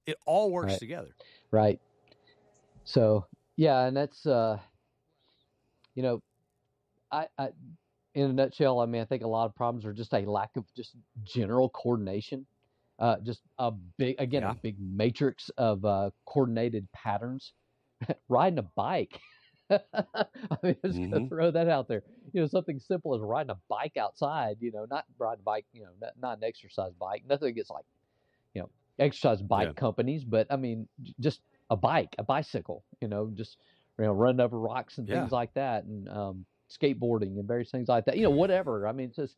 It 0.08 0.18
all 0.26 0.52
works 0.52 0.72
Right. 0.72 0.80
together. 0.80 1.16
Right. 1.52 1.80
So 2.86 3.26
yeah, 3.58 3.86
and 3.86 3.96
that's 3.96 4.26
uh, 4.26 4.60
you 5.96 6.04
know, 6.04 6.22
I, 7.12 7.28
I, 7.38 7.50
in 8.16 8.30
a 8.30 8.34
nutshell, 8.34 8.80
I 8.80 8.86
mean, 8.86 9.02
I 9.02 9.06
think 9.06 9.24
a 9.24 9.28
lot 9.28 9.46
of 9.46 9.56
problems 9.56 9.86
are 9.86 9.94
just 9.94 10.14
a 10.14 10.20
lack 10.20 10.56
of 10.56 10.66
just 10.76 10.96
general 11.24 11.70
coordination. 11.70 12.46
Uh, 13.00 13.18
just 13.24 13.42
a 13.60 13.72
big, 13.72 14.16
again, 14.20 14.44
Yeah. 14.44 14.52
a 14.52 14.56
big 14.56 14.78
matrix 14.80 15.50
of 15.58 15.86
uh, 15.86 16.10
coordinated 16.26 16.88
patterns. 16.94 17.54
riding 18.30 18.60
a 18.60 18.64
bike. 18.64 19.20
I 19.72 19.78
mean, 20.64 20.76
I'm 20.84 20.92
just 20.92 21.00
gonna 21.12 21.26
Mhm. 21.26 21.30
throw 21.30 21.52
that 21.52 21.68
out 21.68 21.88
there. 21.88 22.04
You 22.32 22.42
know, 22.42 22.48
something 22.48 22.80
simple 22.80 23.16
as 23.16 23.22
riding 23.22 23.50
a 23.50 23.58
bike 23.70 23.98
outside. 23.98 24.58
You 24.62 24.72
know, 24.72 24.86
not 24.90 25.06
riding 25.18 25.42
a 25.42 25.44
bike. 25.44 25.66
You 25.74 25.84
know, 25.84 25.90
not, 26.00 26.14
not 26.20 26.38
an 26.38 26.44
exercise 26.44 26.94
bike. 27.00 27.24
Nothing 27.28 27.54
gets 27.56 27.70
like, 27.70 27.86
you 28.54 28.62
know, 28.62 28.70
exercise 29.00 29.42
bike 29.42 29.70
Yeah. 29.70 29.74
companies, 29.74 30.24
but 30.24 30.48
I 30.50 30.56
mean, 30.56 30.88
just 31.20 31.42
a 31.70 31.76
bike, 31.76 32.16
a 32.18 32.24
bicycle. 32.24 32.84
You 33.02 33.08
know, 33.08 33.30
just 33.34 33.58
you 34.00 34.06
know, 34.06 34.12
running 34.14 34.42
over 34.42 34.60
rocks 34.60 34.98
and 34.98 35.08
Yeah. 35.08 35.20
things 35.22 35.32
like 35.32 35.54
that, 35.54 35.84
and 35.86 36.08
um, 36.10 36.46
skateboarding 36.70 37.38
and 37.40 37.48
various 37.48 37.72
things 37.72 37.88
like 37.88 38.06
that. 38.06 38.18
You 38.18 38.24
know, 38.24 38.30
whatever. 38.32 38.88
I 38.88 38.92
mean, 38.92 39.08
it's 39.08 39.16
just 39.16 39.38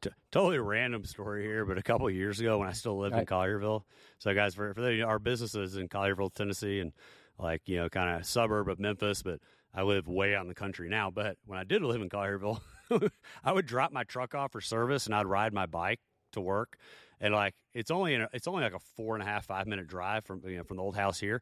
T- 0.00 0.10
totally 0.32 0.58
random 0.58 1.04
story 1.04 1.44
here, 1.44 1.64
but 1.64 1.78
a 1.78 1.82
couple 1.82 2.06
of 2.08 2.14
years 2.14 2.40
ago 2.40 2.58
when 2.58 2.68
I 2.68 2.72
still 2.72 2.98
lived 2.98 3.16
in 3.16 3.24
Collierville. 3.26 3.84
So, 4.18 4.34
guys, 4.34 4.54
for, 4.54 4.74
for 4.74 4.80
the, 4.80 5.02
our 5.02 5.18
businesses 5.20 5.76
in 5.76 5.88
Collierville, 5.88 6.34
Tennessee, 6.34 6.80
and 6.80 6.92
like, 7.38 7.62
you 7.66 7.76
know, 7.76 7.88
kind 7.88 8.18
of 8.18 8.26
suburb 8.26 8.68
of 8.68 8.80
Memphis, 8.80 9.22
but 9.22 9.40
I 9.74 9.82
live 9.82 10.08
way 10.08 10.34
out 10.34 10.42
in 10.42 10.48
the 10.48 10.54
country 10.54 10.88
now. 10.88 11.10
But 11.10 11.36
when 11.44 11.58
I 11.58 11.64
did 11.64 11.82
live 11.82 12.00
in 12.02 12.08
Collierville, 12.08 12.60
I 13.44 13.52
would 13.52 13.66
drop 13.66 13.92
my 13.92 14.04
truck 14.04 14.34
off 14.34 14.52
for 14.52 14.60
service 14.60 15.06
and 15.06 15.14
I'd 15.14 15.26
ride 15.26 15.52
my 15.52 15.66
bike 15.66 16.00
to 16.32 16.40
work. 16.40 16.76
And 17.22 17.32
like, 17.32 17.54
it's 17.72 17.90
only, 17.90 18.14
a, 18.16 18.28
it's 18.34 18.46
only 18.48 18.62
like 18.64 18.74
a 18.74 18.80
four 18.96 19.14
and 19.14 19.22
a 19.22 19.26
half, 19.26 19.46
five 19.46 19.66
minute 19.66 19.86
drive 19.86 20.24
from, 20.26 20.42
you 20.46 20.58
know, 20.58 20.64
from 20.64 20.76
the 20.76 20.82
old 20.82 20.96
house 20.96 21.18
here. 21.18 21.40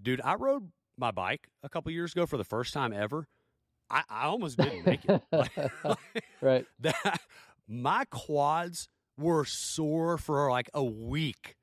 Dude, 0.00 0.20
I 0.22 0.34
rode 0.34 0.70
my 0.98 1.10
bike 1.12 1.48
a 1.62 1.68
couple 1.70 1.90
years 1.92 2.12
ago 2.12 2.26
for 2.26 2.36
the 2.36 2.44
first 2.44 2.74
time 2.74 2.92
ever. 2.92 3.26
I, 3.88 4.02
I 4.10 4.24
almost 4.26 4.58
didn't 4.58 4.84
make 4.84 5.04
it. 5.04 5.22
Like- 5.32 5.98
right. 6.42 6.66
that 6.80 7.20
my 7.68 8.04
quads 8.10 8.88
were 9.16 9.44
sore 9.46 10.18
for 10.18 10.50
like 10.50 10.68
a 10.74 10.84
week 10.84 11.56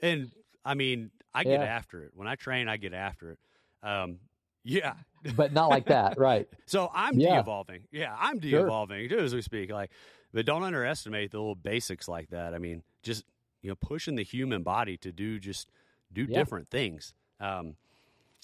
and 0.00 0.30
i 0.64 0.74
mean 0.74 1.10
i 1.34 1.42
get 1.42 1.60
Yeah. 1.60 1.64
after 1.66 2.04
it 2.04 2.12
when 2.14 2.28
i 2.28 2.36
train 2.36 2.68
i 2.68 2.76
get 2.76 2.94
after 2.94 3.32
it 3.32 3.38
um 3.82 4.18
yeah 4.62 4.94
But 5.34 5.52
not 5.52 5.68
like 5.68 5.86
that. 5.86 6.16
Right. 6.16 6.48
so 6.66 6.88
i'm 6.94 7.18
Yeah. 7.18 7.34
de-evolving 7.34 7.82
yeah 7.90 8.14
i'm 8.18 8.38
de-evolving 8.38 9.08
too 9.08 9.18
as 9.18 9.34
we 9.34 9.42
speak 9.42 9.72
like 9.72 9.90
but 10.32 10.46
don't 10.46 10.62
underestimate 10.62 11.30
the 11.30 11.38
little 11.38 11.54
basics 11.54 12.08
like 12.08 12.30
that. 12.30 12.54
I 12.54 12.58
mean 12.58 12.82
just 13.02 13.24
you 13.62 13.70
know 13.70 13.76
pushing 13.76 14.14
the 14.16 14.24
human 14.24 14.62
body 14.62 14.96
to 14.98 15.12
do 15.12 15.38
just 15.38 15.70
do 16.12 16.26
Yeah. 16.28 16.38
different 16.38 16.68
things. 16.68 17.14
Um 17.40 17.76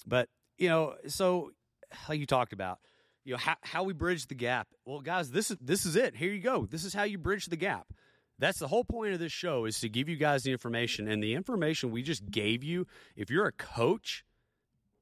but 0.07 0.29
you 0.57 0.69
know 0.69 0.95
so 1.07 1.53
like 2.09 2.21
you 2.21 2.27
talked 2.27 2.53
about 2.53 2.79
you 3.25 3.33
know 3.35 3.39
how, 3.39 3.57
how 3.63 3.83
we 3.83 3.93
bridge 3.93 4.27
the 4.27 4.35
gap. 4.35 4.69
Well 4.85 5.01
guys 5.01 5.31
this 5.31 5.51
is 5.51 5.57
this 5.61 5.87
is 5.87 5.97
it. 5.97 6.17
Here 6.17 6.33
you 6.33 6.41
go. 6.41 6.67
This 6.67 6.85
is 6.85 6.95
how 6.95 7.03
you 7.05 7.19
bridge 7.19 7.47
the 7.47 7.57
gap. 7.57 7.89
That's 8.41 8.61
the 8.61 8.69
whole 8.69 8.85
point 8.85 9.15
of 9.15 9.19
this 9.19 9.33
show 9.33 9.65
is 9.65 9.81
to 9.81 9.89
give 9.89 10.09
you 10.09 10.15
guys 10.17 10.45
the 10.45 10.53
information 10.53 11.09
and 11.09 11.21
the 11.23 11.35
information 11.35 11.91
we 11.91 12.03
just 12.03 12.31
gave 12.31 12.63
you 12.63 12.87
if 13.17 13.31
you're 13.31 13.47
a 13.47 13.53
coach 13.53 14.25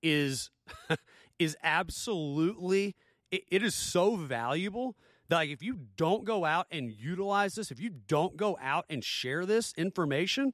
is 0.02 0.50
is 1.38 1.56
absolutely 1.62 2.94
it, 3.30 3.42
it 3.50 3.62
is 3.62 3.74
so 3.74 4.16
valuable 4.16 4.96
like 5.30 5.50
if 5.50 5.62
you 5.62 5.78
don't 5.96 6.24
go 6.24 6.44
out 6.44 6.66
and 6.70 6.90
utilize 6.90 7.54
this 7.54 7.70
if 7.70 7.80
you 7.80 7.90
don't 7.90 8.36
go 8.36 8.56
out 8.60 8.84
and 8.88 9.04
share 9.04 9.44
this 9.46 9.72
information 9.76 10.52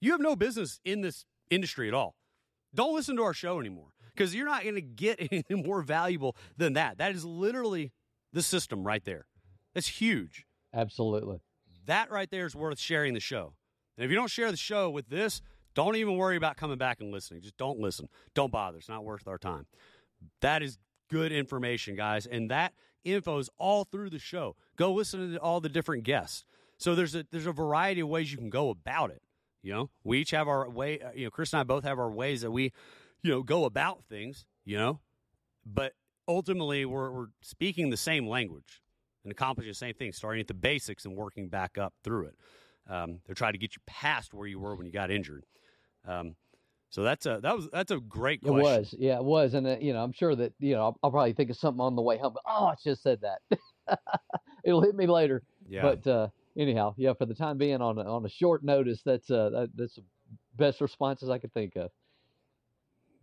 you 0.00 0.12
have 0.12 0.20
no 0.20 0.36
business 0.36 0.80
in 0.84 1.00
this 1.00 1.24
industry 1.50 1.88
at 1.88 1.94
all 1.94 2.16
don't 2.74 2.94
listen 2.94 3.16
to 3.16 3.22
our 3.22 3.34
show 3.34 3.60
anymore 3.60 3.92
because 4.14 4.34
you're 4.34 4.46
not 4.46 4.62
going 4.62 4.74
to 4.74 4.80
get 4.80 5.18
anything 5.30 5.64
more 5.64 5.82
valuable 5.82 6.36
than 6.56 6.72
that 6.74 6.98
that 6.98 7.14
is 7.14 7.24
literally 7.24 7.92
the 8.32 8.42
system 8.42 8.84
right 8.84 9.04
there 9.04 9.26
that's 9.74 9.88
huge 9.88 10.46
Absolutely. 10.74 11.40
that 11.86 12.10
right 12.10 12.30
there 12.30 12.46
is 12.46 12.54
worth 12.54 12.78
sharing 12.78 13.14
the 13.14 13.20
show. 13.20 13.54
And 13.96 14.04
if 14.04 14.10
you 14.10 14.16
don't 14.16 14.30
share 14.30 14.50
the 14.50 14.56
show 14.58 14.90
with 14.90 15.08
this, 15.08 15.40
don't 15.74 15.96
even 15.96 16.16
worry 16.16 16.36
about 16.36 16.56
coming 16.56 16.78
back 16.78 17.00
and 17.00 17.10
listening. 17.12 17.42
Just 17.42 17.56
don't 17.56 17.78
listen. 17.78 18.08
Don't 18.34 18.52
bother. 18.52 18.78
It's 18.78 18.88
not 18.88 19.04
worth 19.04 19.26
our 19.26 19.38
time. 19.38 19.66
That 20.40 20.62
is 20.62 20.78
good 21.10 21.32
information, 21.32 21.96
guys. 21.96 22.26
And 22.26 22.50
that 22.50 22.72
info 23.06 23.38
is 23.38 23.48
all 23.58 23.84
through 23.84 24.10
the 24.10 24.18
show. 24.18 24.56
Go 24.76 24.92
listen 24.92 25.32
to 25.32 25.38
all 25.38 25.60
the 25.60 25.68
different 25.68 26.04
guests. 26.04 26.44
So 26.78 26.94
there's 26.94 27.14
a 27.14 27.24
there's 27.30 27.46
a 27.46 27.52
variety 27.52 28.00
of 28.00 28.08
ways 28.08 28.30
you 28.32 28.38
can 28.38 28.50
go 28.50 28.70
about 28.70 29.10
it. 29.10 29.22
You 29.62 29.72
know, 29.72 29.90
we 30.04 30.18
each 30.20 30.30
have 30.32 30.46
our 30.48 30.68
way. 30.68 31.00
uh, 31.00 31.10
You 31.14 31.24
know, 31.24 31.30
Chris 31.30 31.52
and 31.52 31.60
I 31.60 31.64
both 31.64 31.84
have 31.84 31.98
our 31.98 32.10
ways 32.10 32.42
that 32.42 32.50
we, 32.50 32.72
you 33.22 33.30
know, 33.30 33.42
go 33.42 33.64
about 33.64 34.04
things. 34.08 34.44
You 34.64 34.78
know, 34.78 35.00
but 35.64 35.94
ultimately 36.28 36.84
we're 36.84 37.10
we're 37.10 37.26
speaking 37.40 37.90
the 37.90 37.96
same 37.96 38.26
language 38.26 38.82
and 39.24 39.32
accomplishing 39.32 39.70
the 39.70 39.74
same 39.74 39.94
thing, 39.94 40.12
starting 40.12 40.40
at 40.40 40.48
the 40.48 40.54
basics 40.54 41.04
and 41.04 41.16
working 41.16 41.48
back 41.48 41.78
up 41.78 41.94
through 42.04 42.26
it. 42.26 42.34
Um, 42.88 43.20
they're 43.26 43.34
trying 43.34 43.52
to 43.52 43.58
get 43.58 43.74
you 43.74 43.82
past 43.86 44.32
where 44.34 44.46
you 44.46 44.60
were 44.60 44.76
when 44.76 44.86
you 44.86 44.92
got 44.92 45.10
injured. 45.10 45.44
Um, 46.06 46.36
so 46.96 47.02
that's 47.02 47.26
a 47.26 47.40
that 47.42 47.54
was 47.54 47.68
that's 47.70 47.90
a 47.90 47.98
great 47.98 48.40
question. 48.40 48.58
It 48.58 48.62
was, 48.62 48.94
yeah, 48.98 49.16
it 49.16 49.24
was, 49.24 49.52
and 49.52 49.66
uh, 49.66 49.76
you 49.78 49.92
know, 49.92 50.02
I'm 50.02 50.12
sure 50.12 50.34
that 50.34 50.54
you 50.58 50.72
know, 50.72 50.80
I'll, 50.80 50.98
I'll 51.02 51.10
probably 51.10 51.34
think 51.34 51.50
of 51.50 51.58
something 51.58 51.82
on 51.82 51.94
the 51.94 52.00
way 52.00 52.16
home. 52.16 52.32
But, 52.32 52.44
oh, 52.48 52.68
I 52.68 52.74
have 52.86 52.98
said 52.98 53.20
that. 53.20 53.98
It'll 54.64 54.80
hit 54.80 54.94
me 54.96 55.06
later. 55.06 55.42
Yeah, 55.68 55.82
But 55.82 56.06
uh, 56.06 56.28
anyhow, 56.56 56.94
yeah, 56.96 57.12
for 57.12 57.26
the 57.26 57.34
time 57.34 57.58
being, 57.58 57.82
on 57.82 57.98
a, 57.98 58.04
on 58.10 58.24
a 58.24 58.30
short 58.30 58.64
notice, 58.64 59.02
that's 59.04 59.30
uh, 59.30 59.50
that, 59.50 59.70
that's 59.74 59.96
the 59.96 60.04
best 60.56 60.80
responses 60.80 61.28
I 61.28 61.36
could 61.36 61.52
think 61.52 61.76
of. 61.76 61.90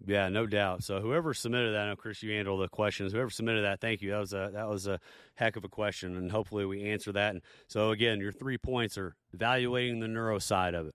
yeah, 0.06 0.30
no 0.30 0.46
doubt. 0.46 0.84
So 0.84 1.02
whoever 1.02 1.34
submitted 1.34 1.74
that, 1.74 1.82
I 1.82 1.90
know 1.90 1.96
Chris, 1.96 2.22
you 2.22 2.32
handled 2.32 2.62
the 2.62 2.68
questions. 2.68 3.12
Whoever 3.12 3.32
submitted 3.32 3.64
that, 3.64 3.82
thank 3.82 4.04
you. 4.04 4.12
That 4.12 4.20
was 4.20 4.34
a 4.34 4.52
that 4.54 4.70
was 4.70 4.86
a 4.86 5.00
heck 5.34 5.56
of 5.56 5.64
a 5.64 5.70
question, 5.70 6.16
and 6.16 6.32
hopefully 6.32 6.66
we 6.66 6.92
answer 6.92 7.12
that. 7.14 7.32
And 7.32 7.42
so 7.68 7.90
again, 7.90 8.20
your 8.20 8.34
three 8.34 8.60
points 8.60 9.00
are 9.00 9.16
evaluating 9.34 10.00
the 10.00 10.08
neuro 10.08 10.38
side 10.38 10.76
of 10.76 10.86
it. 10.86 10.94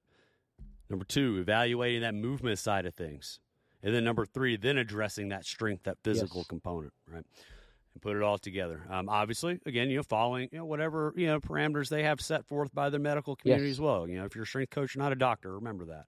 Number 0.91 1.05
two, 1.05 1.39
evaluating 1.39 2.01
that 2.03 2.15
movement 2.15 2.59
side 2.59 2.87
of 2.87 2.95
things. 2.95 3.41
And 3.83 3.95
then 3.95 4.05
number 4.05 4.25
three, 4.27 4.57
then 4.57 4.79
addressing 4.79 5.29
that 5.29 5.45
strength, 5.45 5.85
that 5.85 5.99
physical 6.03 6.41
Yes. 6.41 6.47
component, 6.49 6.93
right? 7.07 7.25
And 7.95 8.03
put 8.03 8.17
it 8.17 8.23
all 8.23 8.39
together. 8.39 8.83
Um, 8.91 9.09
obviously, 9.09 9.61
again, 9.67 9.89
you 9.91 9.99
know, 9.99 10.03
following 10.03 10.49
you 10.51 10.59
know 10.59 10.65
whatever 10.65 11.13
you 11.17 11.27
know 11.27 11.41
parameters 11.41 11.89
they 11.89 12.03
have 12.03 12.21
set 12.21 12.45
forth 12.47 12.75
by 12.75 12.91
the 12.91 12.99
medical 12.99 13.37
community 13.37 13.69
Yes. 13.69 13.77
as 13.77 13.81
well. 13.81 14.09
You 14.09 14.19
know, 14.19 14.25
if 14.25 14.35
you're 14.35 14.45
a 14.45 14.47
strength 14.47 14.71
coach, 14.71 14.95
you're 14.95 15.03
not 15.03 15.13
a 15.13 15.17
doctor. 15.17 15.55
Remember 15.55 15.85
that. 15.87 16.07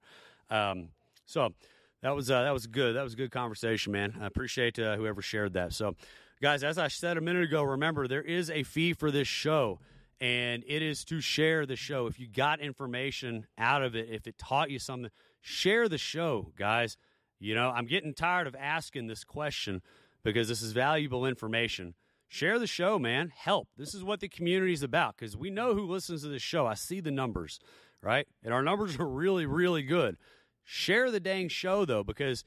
Um, 0.55 0.89
so 1.25 1.53
that 2.01 2.15
was 2.15 2.29
uh, 2.29 2.43
that 2.43 2.51
was 2.51 2.67
good. 2.67 2.95
That 2.95 3.03
was 3.03 3.13
a 3.13 3.17
good 3.17 3.31
conversation, 3.31 3.93
man. 3.93 4.15
I 4.19 4.25
appreciate 4.25 4.77
uh, 4.79 4.97
whoever 4.97 5.21
shared 5.21 5.53
that. 5.53 5.71
So, 5.73 5.95
guys, 6.41 6.63
as 6.63 6.77
I 6.77 6.87
said 6.89 7.15
a 7.17 7.21
minute 7.21 7.43
ago, 7.43 7.63
remember 7.63 8.07
there 8.07 8.21
is 8.21 8.49
a 8.49 8.63
fee 8.63 8.93
for 8.93 9.11
this 9.11 9.27
show, 9.29 9.79
and 10.21 10.63
it 10.67 10.83
is 10.83 11.03
to 11.05 11.19
share 11.19 11.65
the 11.65 11.75
show. 11.75 12.05
If 12.05 12.19
you 12.19 12.27
got 12.27 12.61
information 12.61 13.47
out 13.57 13.81
of 13.81 13.95
it, 13.95 14.07
if 14.09 14.27
it 14.27 14.37
taught 14.37 14.69
you 14.69 14.77
something, 14.77 15.09
share 15.41 15.89
the 15.89 15.97
show, 15.97 16.53
guys. 16.55 16.95
You 17.39 17.55
know, 17.55 17.71
I'm 17.71 17.87
getting 17.87 18.13
tired 18.13 18.45
of 18.45 18.55
asking 18.55 19.07
this 19.07 19.23
question 19.23 19.81
because 20.23 20.47
this 20.47 20.61
is 20.61 20.73
valuable 20.73 21.25
information. 21.25 21.95
Share 22.27 22.59
the 22.59 22.67
show, 22.67 22.99
man. 22.99 23.33
Help. 23.35 23.67
This 23.75 23.95
is 23.95 24.03
what 24.03 24.19
the 24.19 24.29
community 24.29 24.73
is 24.73 24.83
about 24.83 25.17
because 25.17 25.35
we 25.35 25.49
know 25.49 25.73
who 25.73 25.87
listens 25.87 26.21
to 26.21 26.29
this 26.29 26.43
show. 26.43 26.67
I 26.67 26.75
see 26.75 26.99
the 26.99 27.09
numbers, 27.09 27.59
right? 28.03 28.27
And 28.43 28.53
our 28.53 28.61
numbers 28.61 28.97
are 28.99 29.09
really, 29.09 29.47
really 29.47 29.81
good. 29.81 30.17
Share 30.63 31.09
the 31.09 31.19
dang 31.19 31.49
show, 31.49 31.83
though, 31.83 32.03
because 32.03 32.43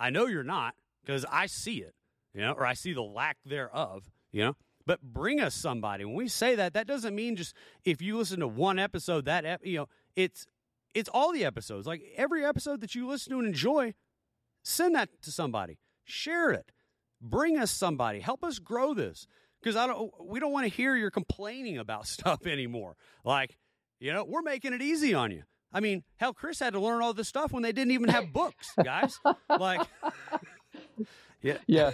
I 0.00 0.08
know 0.08 0.26
you're 0.26 0.42
not 0.42 0.74
because 1.04 1.26
I 1.30 1.44
see 1.44 1.82
it, 1.82 1.94
you 2.32 2.40
know, 2.40 2.52
or 2.52 2.64
I 2.64 2.72
see 2.72 2.94
the 2.94 3.02
lack 3.02 3.36
thereof, 3.44 4.10
you 4.32 4.44
know. 4.44 4.56
But 4.86 5.02
bring 5.02 5.40
us 5.40 5.54
somebody. 5.54 6.04
When 6.04 6.14
we 6.14 6.28
say 6.28 6.54
that, 6.56 6.74
that 6.74 6.86
doesn't 6.86 7.14
mean 7.14 7.36
just 7.36 7.54
if 7.84 8.02
you 8.02 8.16
listen 8.16 8.40
to 8.40 8.48
one 8.48 8.78
episode, 8.78 9.24
that, 9.26 9.44
ep- 9.44 9.64
you 9.64 9.78
know, 9.78 9.88
it's 10.16 10.46
it's 10.94 11.08
all 11.12 11.32
the 11.32 11.44
episodes. 11.44 11.86
Like 11.86 12.02
every 12.16 12.44
episode 12.44 12.80
that 12.80 12.94
you 12.94 13.08
listen 13.08 13.32
to 13.32 13.38
and 13.38 13.48
enjoy, 13.48 13.94
send 14.62 14.94
that 14.94 15.08
to 15.22 15.32
somebody. 15.32 15.78
Share 16.04 16.50
it. 16.50 16.70
Bring 17.20 17.58
us 17.58 17.70
somebody. 17.70 18.20
Help 18.20 18.44
us 18.44 18.58
grow 18.58 18.94
this. 18.94 19.26
Because 19.62 19.76
I 19.76 19.86
don't 19.86 20.10
we 20.24 20.40
don't 20.40 20.52
want 20.52 20.64
to 20.66 20.72
hear 20.72 20.96
you're 20.96 21.10
complaining 21.10 21.78
about 21.78 22.06
stuff 22.08 22.46
anymore. 22.46 22.96
Like, 23.24 23.56
you 24.00 24.12
know, 24.12 24.24
we're 24.24 24.42
making 24.42 24.72
it 24.72 24.82
easy 24.82 25.14
on 25.14 25.30
you. 25.30 25.44
I 25.72 25.80
mean, 25.80 26.02
hell, 26.16 26.34
Chris 26.34 26.58
had 26.58 26.74
to 26.74 26.80
learn 26.80 27.00
all 27.02 27.14
this 27.14 27.28
stuff 27.28 27.50
when 27.52 27.62
they 27.62 27.72
didn't 27.72 27.92
even 27.92 28.10
have 28.10 28.32
books, 28.32 28.72
guys. 28.84 29.18
like 29.48 29.80
Yeah. 31.42 31.58
Yeah. 31.66 31.90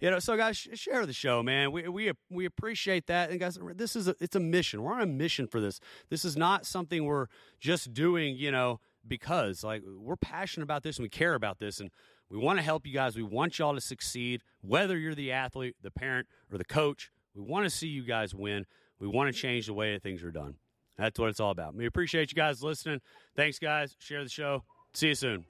you 0.00 0.10
know, 0.10 0.18
so 0.18 0.36
guys, 0.36 0.56
sh- 0.56 0.68
share 0.74 1.04
the 1.06 1.12
show, 1.12 1.42
man. 1.42 1.72
We 1.72 1.88
we 1.88 2.12
we 2.30 2.44
appreciate 2.44 3.06
that, 3.08 3.30
and 3.30 3.40
guys, 3.40 3.58
this 3.74 3.96
is 3.96 4.08
a, 4.08 4.14
it's 4.20 4.36
a 4.36 4.40
mission. 4.40 4.82
We're 4.82 4.92
on 4.94 5.00
a 5.00 5.06
mission 5.06 5.46
for 5.46 5.60
this. 5.60 5.80
This 6.08 6.24
is 6.24 6.36
not 6.36 6.66
something 6.66 7.04
we're 7.04 7.26
just 7.58 7.92
doing, 7.92 8.36
you 8.36 8.50
know, 8.50 8.80
because 9.06 9.64
like 9.64 9.82
we're 9.84 10.16
passionate 10.16 10.64
about 10.64 10.82
this 10.82 10.96
and 10.98 11.02
we 11.04 11.08
care 11.08 11.34
about 11.34 11.58
this, 11.58 11.80
and 11.80 11.90
we 12.30 12.38
want 12.38 12.58
to 12.58 12.62
help 12.62 12.86
you 12.86 12.92
guys. 12.94 13.16
We 13.16 13.22
want 13.22 13.58
y'all 13.58 13.74
to 13.74 13.80
succeed, 13.80 14.42
whether 14.60 14.96
you're 14.96 15.14
the 15.16 15.32
athlete, 15.32 15.74
the 15.82 15.90
parent, 15.90 16.28
or 16.52 16.58
the 16.58 16.64
coach. 16.64 17.10
We 17.34 17.42
want 17.42 17.64
to 17.64 17.70
see 17.70 17.88
you 17.88 18.04
guys 18.04 18.34
win. 18.34 18.66
We 18.98 19.08
want 19.08 19.32
to 19.34 19.38
change 19.40 19.66
the 19.66 19.74
way 19.74 19.92
that 19.92 20.02
things 20.02 20.22
are 20.22 20.30
done. 20.32 20.56
That's 20.98 21.18
what 21.18 21.28
it's 21.30 21.40
all 21.40 21.50
about. 21.50 21.74
We 21.74 21.86
appreciate 21.86 22.30
you 22.30 22.36
guys 22.36 22.62
listening. 22.62 23.00
Thanks, 23.34 23.58
guys. 23.58 23.96
Share 23.98 24.22
the 24.22 24.28
show. 24.28 24.64
See 24.92 25.08
you 25.08 25.14
soon. 25.14 25.44